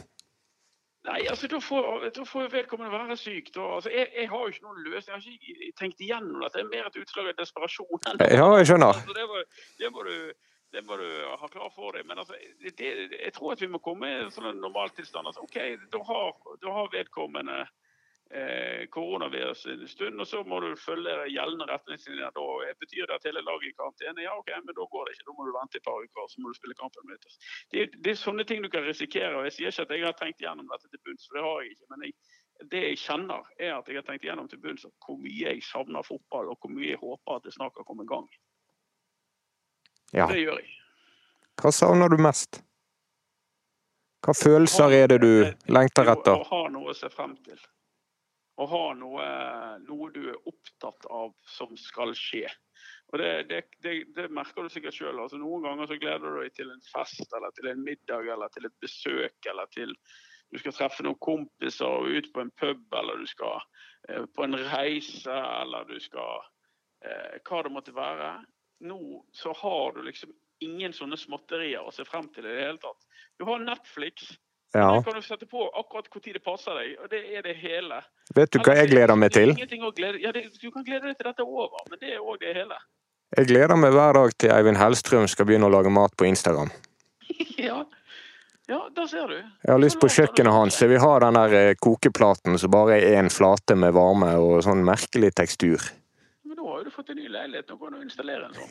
Nei, 1.08 1.22
altså 1.30 1.48
Da 1.48 1.60
får, 1.62 1.88
da 2.16 2.24
får 2.28 2.50
vedkommende 2.52 2.92
være 2.92 3.16
syk. 3.16 3.50
Altså, 3.56 3.90
jeg, 3.90 4.08
jeg, 4.16 4.28
har 4.28 4.44
jo 4.44 4.52
ikke 4.52 4.66
noen 4.66 4.84
løsning. 4.84 5.14
Jeg 5.14 5.32
har 5.32 5.38
ikke 5.38 5.72
tenkt 5.80 6.04
igjennom 6.04 6.44
dette. 6.44 6.58
Det 6.58 6.64
er 6.66 6.70
mer 6.74 6.90
et 6.90 7.00
utslag 7.02 7.30
av 7.30 7.40
desperasjon. 7.40 8.04
Ja, 8.20 8.46
jeg 8.58 8.68
skjønner. 8.70 8.92
Altså, 8.92 9.16
det, 9.16 9.26
må, 9.30 9.42
det, 9.80 9.90
må 9.94 10.06
du, 10.08 10.14
det, 10.76 10.84
må, 10.84 11.00
du, 11.00 11.08
ha 11.42 11.50
klar 11.54 11.72
for 11.74 11.96
deg. 11.96 12.06
Men 12.10 12.20
altså, 12.24 12.36
det, 12.64 12.92
jeg 13.14 13.34
tror 13.36 13.54
at 13.54 13.64
vi 13.64 13.70
må 13.72 13.80
komme 13.84 14.10
i 14.10 14.18
en 14.26 14.32
sånn 14.34 14.60
normaltilstand. 14.60 15.30
Altså, 15.30 15.46
OK, 15.48 15.58
da 15.94 16.02
har, 16.10 16.32
da 16.64 16.76
har 16.80 16.92
vedkommende 16.92 17.62
koronavirus 18.90 19.66
en 19.66 19.88
stund, 19.88 20.20
og 20.20 20.26
så 20.26 20.42
må 20.44 20.60
du 20.60 20.76
følge 20.76 21.12
gjeldende 21.32 21.66
retningslinjer. 21.70 22.30
Da 22.36 22.72
betyr 22.80 23.06
det 23.06 23.14
at 23.16 23.24
hele 23.24 23.40
laget 23.40 23.70
i 23.70 23.76
karantene. 23.78 24.22
Ja, 24.22 24.34
ok, 24.36 24.50
men 24.64 24.74
da 24.76 24.84
går 24.94 25.06
det 25.06 25.14
ikke. 25.14 25.26
Da 25.28 25.36
må 25.36 25.46
du 25.46 25.52
vente 25.56 25.80
et 25.80 25.86
par 25.86 26.02
uker, 26.02 26.26
så 26.28 26.42
må 26.42 26.52
du 26.52 26.58
spille 26.58 26.76
kampen 26.76 27.06
minutter. 27.08 27.38
Det, 27.72 27.86
det, 27.96 28.10
er 28.12 28.20
sånne 28.20 28.44
ting 28.44 28.60
du 28.64 28.68
kan 28.68 28.84
risikere. 28.84 29.32
og 29.38 29.48
Jeg 29.48 29.56
sier 29.56 29.72
ikke 29.72 29.86
at 29.86 29.96
jeg 29.96 30.04
har 30.08 30.18
tenkt 30.20 30.44
gjennom 30.44 30.68
dette 30.72 30.92
til 30.92 31.02
bunns, 31.06 31.24
for 31.28 31.38
det 31.38 31.46
har 31.46 31.62
jeg 31.62 31.72
ikke. 31.72 31.88
men 31.94 32.04
jeg, 32.04 32.12
det 32.74 32.82
jeg 32.84 33.00
kjenner, 33.06 33.48
er 33.56 33.72
at 33.78 33.88
jeg 33.88 34.00
har 34.00 34.06
tenkt 34.10 34.28
gjennom 34.28 34.52
til 34.52 34.60
bunns 34.60 34.84
hvor 34.84 35.18
mye 35.24 35.40
jeg 35.46 35.64
savner 35.64 36.04
fotball, 36.04 36.52
og 36.52 36.60
hvor 36.60 36.74
mye 36.74 36.92
jeg 36.92 37.00
håper 37.00 37.40
at 37.40 37.48
det 37.48 37.56
snart 37.56 37.76
kan 37.80 37.88
komme 37.88 38.04
i 38.04 38.12
gang. 38.12 38.28
Ja. 40.12 40.28
Det 40.28 40.44
gjør 40.44 40.60
jeg. 40.60 40.68
Hva 41.62 41.72
savner 41.74 42.12
du 42.12 42.20
mest? 42.20 42.60
Hva 44.24 44.34
følelser 44.36 44.92
er 44.92 45.10
det 45.14 45.20
du 45.24 45.32
lengter 45.72 46.12
etter? 46.12 46.36
Å 46.36 46.48
ha 46.52 46.62
noe 46.74 46.92
å 46.92 46.96
se 46.96 47.08
frem 47.12 47.36
til 47.46 47.56
å 48.58 48.66
ha 48.66 48.84
noe, 48.98 49.26
noe, 49.86 50.08
du 50.14 50.24
er 50.32 50.48
opptatt 50.50 51.06
av 51.14 51.34
som 51.46 51.76
skal 51.78 52.14
skje. 52.18 52.48
Og 53.12 53.20
Det, 53.20 53.30
det, 53.48 53.60
det, 53.84 53.92
det 54.16 54.26
merker 54.34 54.66
du 54.66 54.72
sikkert 54.72 54.96
sjøl. 54.96 55.20
Altså, 55.22 55.38
noen 55.40 55.64
ganger 55.64 55.88
så 55.88 55.98
gleder 56.00 56.26
du 56.26 56.40
deg 56.42 56.56
til 56.56 56.72
en 56.72 56.82
fest 56.90 57.36
eller 57.36 57.54
til 57.56 57.70
en 57.70 57.84
middag 57.84 58.28
eller 58.34 58.50
til 58.54 58.68
et 58.68 58.76
besøk 58.82 59.48
eller 59.50 59.70
til 59.74 59.94
du 60.48 60.56
skal 60.60 60.72
treffe 60.72 61.04
noen 61.04 61.18
kompiser 61.20 61.88
og 61.88 62.08
ut 62.08 62.28
på 62.32 62.40
en 62.40 62.52
pub 62.56 62.94
eller 63.00 63.20
du 63.20 63.28
skal 63.28 63.58
eh, 64.08 64.24
på 64.32 64.46
en 64.46 64.56
reise 64.70 65.34
eller 65.34 65.88
du 65.88 65.98
skal 66.00 66.44
eh, 67.04 67.36
Hva 67.44 67.62
det 67.64 67.72
måtte 67.74 67.96
være. 67.96 68.30
Nå 68.88 69.00
så 69.36 69.52
har 69.60 69.96
du 69.96 70.04
liksom 70.06 70.32
ingen 70.64 70.94
sånne 70.94 71.18
småtterier 71.20 71.84
å 71.84 71.92
se 71.94 72.06
frem 72.08 72.30
til 72.34 72.46
i 72.46 72.52
det 72.54 72.64
hele 72.64 72.82
tatt. 72.82 73.04
Du 73.38 73.44
har 73.48 73.60
Netflix, 73.62 74.32
ja. 74.76 74.88
Den 74.94 75.04
kan 75.04 75.14
du 75.16 75.22
sette 75.24 75.46
på 75.48 75.64
akkurat 75.80 76.08
når 76.12 76.22
tid 76.24 76.36
det 76.36 76.42
passer 76.44 76.76
deg, 76.76 76.94
og 77.02 77.10
det 77.12 77.22
er 77.32 77.44
det 77.46 77.54
hele. 77.56 78.02
Vet 78.36 78.52
du 78.52 78.60
hva 78.60 78.76
jeg 78.76 78.90
gleder 78.92 79.16
meg 79.16 79.32
til? 79.32 79.54
Glede, 79.56 80.18
ja, 80.20 80.32
det, 80.34 80.44
du 80.60 80.70
kan 80.70 80.84
glede 80.84 81.08
deg 81.08 81.16
til 81.16 81.28
dette 81.30 81.44
er 81.44 81.48
over, 81.48 81.84
men 81.88 82.00
det 82.02 82.16
er 82.16 82.20
òg 82.20 82.42
det 82.42 82.52
hele. 82.56 82.76
Jeg 83.36 83.48
gleder 83.48 83.76
meg 83.80 83.92
hver 83.96 84.16
dag 84.16 84.34
til 84.40 84.52
Eivind 84.52 84.80
Hellstrøm 84.80 85.28
skal 85.28 85.48
begynne 85.48 85.68
å 85.68 85.72
lage 85.72 85.92
mat 85.92 86.12
på 86.16 86.28
Instagram. 86.28 86.70
ja. 87.68 87.82
ja, 88.68 88.80
der 88.96 89.08
ser 89.08 89.32
du. 89.32 89.38
Jeg 89.40 89.72
har 89.72 89.80
lyst 89.80 90.00
på 90.00 90.12
kjøkkenet 90.12 90.52
hans. 90.52 90.80
Jeg 90.80 90.92
vil 90.92 91.02
ha 91.04 91.14
den 91.24 91.40
der 91.40 91.56
eh, 91.58 91.74
kokeplaten 91.80 92.60
som 92.60 92.72
bare 92.72 93.00
er 93.00 93.22
én 93.22 93.32
flate 93.32 93.76
med 93.76 93.96
varme 93.96 94.34
og 94.40 94.60
sånn 94.64 94.84
merkelig 94.84 95.32
tekstur 95.40 95.80
har 96.78 96.84
du 96.84 96.90
fått 96.90 97.10
en 97.10 97.16
ny 97.16 97.28
leilighet, 97.28 97.68
nå 97.68 97.78
kan 97.78 97.94
du 97.94 98.02
installere 98.02 98.48
en 98.48 98.54
sånn. 98.56 98.70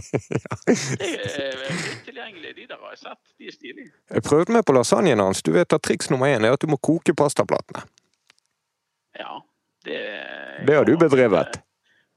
Det 1.00 1.08
er 1.44 1.56
litt 1.60 2.04
tilgjengelig. 2.06 2.52
De 2.56 2.66
der 2.70 2.82
har 2.82 2.94
jeg 2.94 3.02
sett. 3.04 3.32
De 3.38 3.48
er 3.50 3.56
stilige. 3.56 3.94
Jeg 4.14 4.26
prøvde 4.26 4.54
meg 4.56 4.66
på 4.66 4.76
lasagnen 4.76 5.22
hans. 5.22 5.42
Du 5.46 5.52
vet 5.54 5.76
at 5.76 5.84
triks 5.86 6.10
nummer 6.12 6.30
én 6.30 6.46
er 6.46 6.54
at 6.56 6.62
du 6.62 6.70
må 6.70 6.78
koke 6.78 7.14
pastaplatene. 7.16 7.82
Ja, 9.18 9.40
det 9.84 10.00
Det 10.66 10.76
har 10.76 10.86
du 10.86 10.96
bedrevet? 11.00 11.60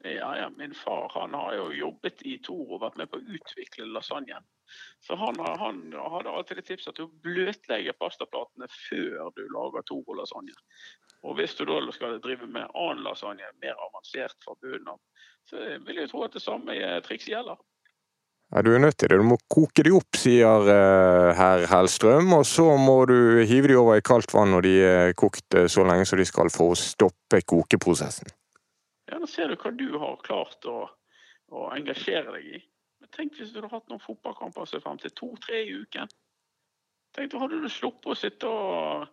Ja, 0.04 0.38
ja. 0.38 0.50
Min 0.58 0.74
far 0.76 1.12
han 1.16 1.34
har 1.34 1.56
jo 1.56 1.70
jobbet 1.72 2.22
i 2.28 2.38
Toro 2.44 2.76
og 2.76 2.82
vært 2.84 2.98
med 3.00 3.10
på 3.12 3.20
å 3.22 3.38
utvikle 3.38 3.88
lasagnen. 3.88 4.44
Så 5.00 5.16
han, 5.16 5.40
han 5.40 5.80
hadde 5.94 6.32
alltid 6.32 6.60
et 6.60 6.68
tips 6.72 6.90
at 6.92 7.00
du 7.00 7.08
bløtlegger 7.24 7.96
pastaplatene 8.00 8.68
før 8.74 9.32
du 9.38 9.44
lager 9.56 9.86
Toro-lasagne. 9.88 10.56
Og 11.24 11.38
hvis 11.40 11.56
du 11.56 11.64
da 11.68 11.80
skal 11.96 12.18
drive 12.24 12.48
med 12.52 12.68
annen 12.76 13.04
lasagne, 13.06 13.48
mer 13.64 13.78
avansert 13.80 14.36
fra 14.44 14.58
bunnen 14.60 14.90
av, 14.92 15.00
så 15.48 15.60
vil 15.86 16.02
jeg 16.02 16.12
tro 16.12 16.24
at 16.26 16.36
det 16.36 16.44
samme 16.44 16.76
trikset 17.06 17.32
gjelder. 17.32 17.62
Ja, 18.54 18.62
Du 18.62 18.74
er 18.76 18.80
nødt 18.80 18.98
til 19.00 19.10
det. 19.10 19.18
Du 19.18 19.24
må 19.26 19.38
koke 19.50 19.84
de 19.86 19.94
opp, 19.98 20.18
sier 20.20 20.68
uh, 20.68 21.32
herr 21.34 21.64
Hellstrøm. 21.72 22.34
Og 22.38 22.46
så 22.46 22.66
må 22.78 23.00
du 23.10 23.42
hive 23.50 23.72
de 23.72 23.80
over 23.80 23.98
i 23.98 24.06
kaldt 24.06 24.34
vann 24.36 24.54
når 24.54 24.68
de 24.68 24.74
er 24.86 25.16
kokt 25.18 25.58
uh, 25.58 25.66
så 25.72 25.86
lenge 25.88 26.06
som 26.06 26.22
de 26.22 26.28
skal 26.28 26.52
for 26.54 26.76
å 26.76 26.78
stoppe 26.78 27.42
kokeprosessen. 27.50 28.30
Ja, 29.10 29.18
Nå 29.18 29.30
ser 29.32 29.50
du 29.50 29.58
hva 29.58 29.72
du 29.74 29.88
har 29.98 30.22
klart 30.28 30.70
å, 30.70 30.86
å 31.50 31.66
engasjere 31.74 32.36
deg 32.36 32.52
i. 32.60 32.62
Men 33.02 33.12
Tenk 33.16 33.40
hvis 33.40 33.56
du 33.56 33.62
hadde 33.62 33.74
hatt 33.74 33.90
noen 33.90 34.04
fotballkamper 34.04 34.68
å 34.68 34.70
se 34.70 34.84
frem 34.84 35.02
til. 35.02 35.16
To-tre 35.18 35.64
i 35.64 35.74
uken. 35.82 36.12
Tenk, 37.16 37.34
Da 37.34 37.42
hadde 37.42 37.64
du 37.64 37.70
sluppet 37.72 38.14
å 38.14 38.20
sitte 38.20 38.50
og 38.50 39.10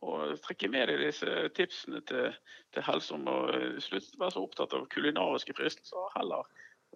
og 0.00 0.38
trekke 0.44 0.70
med 0.72 0.88
deg 0.88 1.02
disse 1.02 1.48
tipsene 1.56 2.00
til, 2.08 2.30
til 2.74 2.86
helse 2.86 3.14
om 3.16 3.26
å 3.28 3.38
slutte 3.82 4.16
å 4.16 4.22
være 4.22 4.34
så 4.36 4.44
opptatt 4.44 4.76
av 4.76 4.86
kulinariske 4.92 5.54
fristelser, 5.56 6.06
heller 6.14 6.46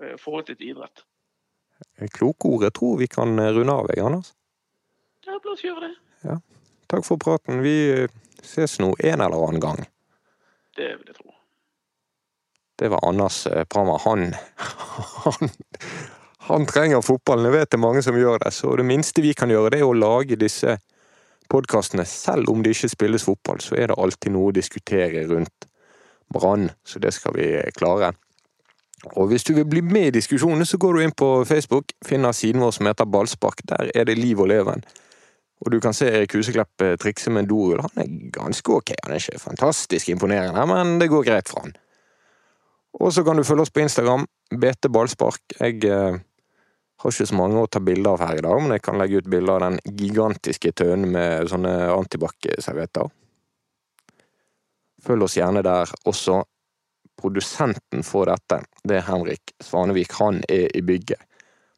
eh, 0.01 0.15
forhold 0.21 0.49
til 0.49 0.71
idrett. 0.71 1.05
Kloke 2.15 2.49
ord. 2.49 2.65
Jeg 2.65 2.77
tror 2.79 2.97
vi 3.03 3.11
kan 3.11 3.37
eh, 3.39 3.53
runde 3.57 3.75
av, 3.75 3.91
jeg, 3.93 4.05
Anders. 4.07 4.33
Ja, 5.27 5.37
la 5.37 5.53
oss 5.53 5.65
gjøre 5.65 5.89
det. 5.89 5.93
Ja. 6.25 6.39
Takk 6.91 7.07
for 7.07 7.21
praten. 7.21 7.61
Vi 7.65 7.77
ses 8.45 8.79
nå 8.81 8.95
en 8.99 9.25
eller 9.25 9.47
annen 9.49 9.63
gang. 9.63 9.85
Det 10.77 10.91
vil 10.95 11.11
jeg 11.11 11.19
tro. 11.19 11.35
Det 12.81 12.91
var 12.91 13.05
Anders 13.07 13.45
Prammer. 13.71 14.01
Han, 14.05 14.33
han, 15.27 15.53
han 16.49 16.67
trenger 16.69 17.05
fotballen. 17.05 17.49
Jeg 17.49 17.57
vet 17.59 17.71
det 17.73 17.79
er 17.79 17.85
mange 17.85 18.03
som 18.05 18.19
gjør 18.19 18.43
det. 18.43 18.53
Så 18.57 18.75
det 18.81 18.87
minste 18.89 19.25
vi 19.25 19.33
kan 19.37 19.53
gjøre, 19.53 19.75
det 19.75 19.81
er 19.83 19.89
å 19.89 19.97
lage 19.97 20.41
disse 20.41 20.79
podkastene, 21.55 22.05
selv 22.09 22.51
om 22.51 22.63
det 22.65 22.75
ikke 22.75 22.93
spilles 22.93 23.25
fotball, 23.25 23.63
så 23.63 23.79
er 23.79 23.91
det 23.91 24.01
alltid 24.01 24.35
noe 24.35 24.51
å 24.51 24.57
diskutere 24.57 25.25
rundt 25.31 25.69
Brann, 26.35 26.71
så 26.85 26.99
det 26.99 27.13
skal 27.15 27.37
vi 27.37 27.49
klare. 27.77 28.13
Og 29.15 29.29
hvis 29.31 29.45
du 29.45 29.53
vil 29.55 29.67
bli 29.69 29.83
med 29.85 30.09
i 30.09 30.15
diskusjonen, 30.17 30.65
så 30.67 30.79
går 30.81 30.97
du 30.97 31.05
inn 31.05 31.15
på 31.17 31.29
Facebook, 31.45 31.93
finner 32.07 32.33
siden 32.33 32.63
vår 32.65 32.73
som 32.75 32.89
heter 32.89 33.09
Ballspark. 33.09 33.61
Der 33.69 33.93
er 33.95 34.09
det 34.09 34.17
liv 34.19 34.41
og 34.41 34.49
leven. 34.49 34.83
Og 35.65 35.73
du 35.73 35.79
kan 35.81 35.95
se 35.97 36.09
Erik 36.09 36.35
Huseklepp 36.35 36.83
eh, 36.83 36.97
trikse 37.01 37.31
med 37.31 37.45
en 37.45 37.51
dorull. 37.51 37.83
Han 37.85 38.01
er 38.03 38.31
ganske 38.33 38.73
ok. 38.73 38.95
Han 39.05 39.15
er 39.15 39.21
ikke 39.21 39.41
fantastisk 39.41 40.09
imponerende, 40.13 40.65
men 40.69 40.99
det 41.01 41.11
går 41.13 41.25
greit 41.29 41.49
for 41.53 41.65
han. 41.65 41.77
Og 43.01 43.13
så 43.13 43.25
kan 43.27 43.37
du 43.37 43.45
følge 43.45 43.67
oss 43.67 43.75
på 43.75 43.85
Instagram, 43.85 44.27
BT 44.51 44.91
Ballspark. 44.93 45.41
Jeg 45.61 45.85
eh, 45.85 46.19
har 47.03 47.13
ikke 47.13 47.27
så 47.29 47.37
mange 47.37 47.61
å 47.61 47.69
ta 47.69 47.83
bilder 47.85 48.15
av 48.15 48.23
her 48.25 48.39
i 48.39 48.45
dag, 48.45 48.63
men 48.63 48.77
jeg 48.77 48.85
kan 48.87 48.99
legge 49.01 49.21
ut 49.21 49.31
bilder 49.31 49.57
av 49.57 49.63
den 49.67 49.99
gigantiske 49.99 50.73
tønnen 50.79 51.11
med 51.13 51.51
sånne 51.51 51.75
antibac-servietter. 51.93 53.11
Følg 55.05 55.27
oss 55.27 55.37
gjerne 55.37 55.65
der 55.65 55.91
også. 56.09 56.43
Produsenten 57.21 58.03
for 58.03 58.27
dette, 58.27 58.59
det 58.83 58.99
er 58.99 59.07
Henrik 59.07 59.53
Svanevik. 59.63 60.17
Han 60.19 60.41
er 60.51 60.67
i 60.75 60.83
bygget. 60.83 61.21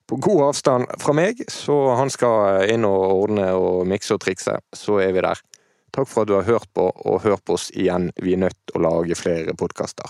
På 0.06 0.16
god 0.22 0.42
avstand 0.48 0.86
fra 1.02 1.12
meg, 1.18 1.42
så 1.50 1.74
han 1.98 2.10
skal 2.14 2.70
inn 2.70 2.86
og 2.86 3.04
ordne 3.24 3.48
og 3.58 3.86
mikse 3.90 4.14
og 4.14 4.22
trikse. 4.22 4.54
Så 4.74 5.00
er 5.02 5.10
vi 5.16 5.24
der. 5.26 5.40
Takk 5.96 6.10
for 6.10 6.22
at 6.22 6.28
du 6.28 6.34
har 6.36 6.46
hørt 6.46 6.68
på, 6.76 6.90
og 6.92 7.22
hør 7.24 7.40
på 7.40 7.56
oss 7.56 7.70
igjen. 7.72 8.10
Vi 8.20 8.36
er 8.36 8.44
nødt 8.44 8.58
til 8.68 8.78
å 8.78 8.84
lage 8.84 9.16
flere 9.16 9.56
podkaster. 9.56 10.04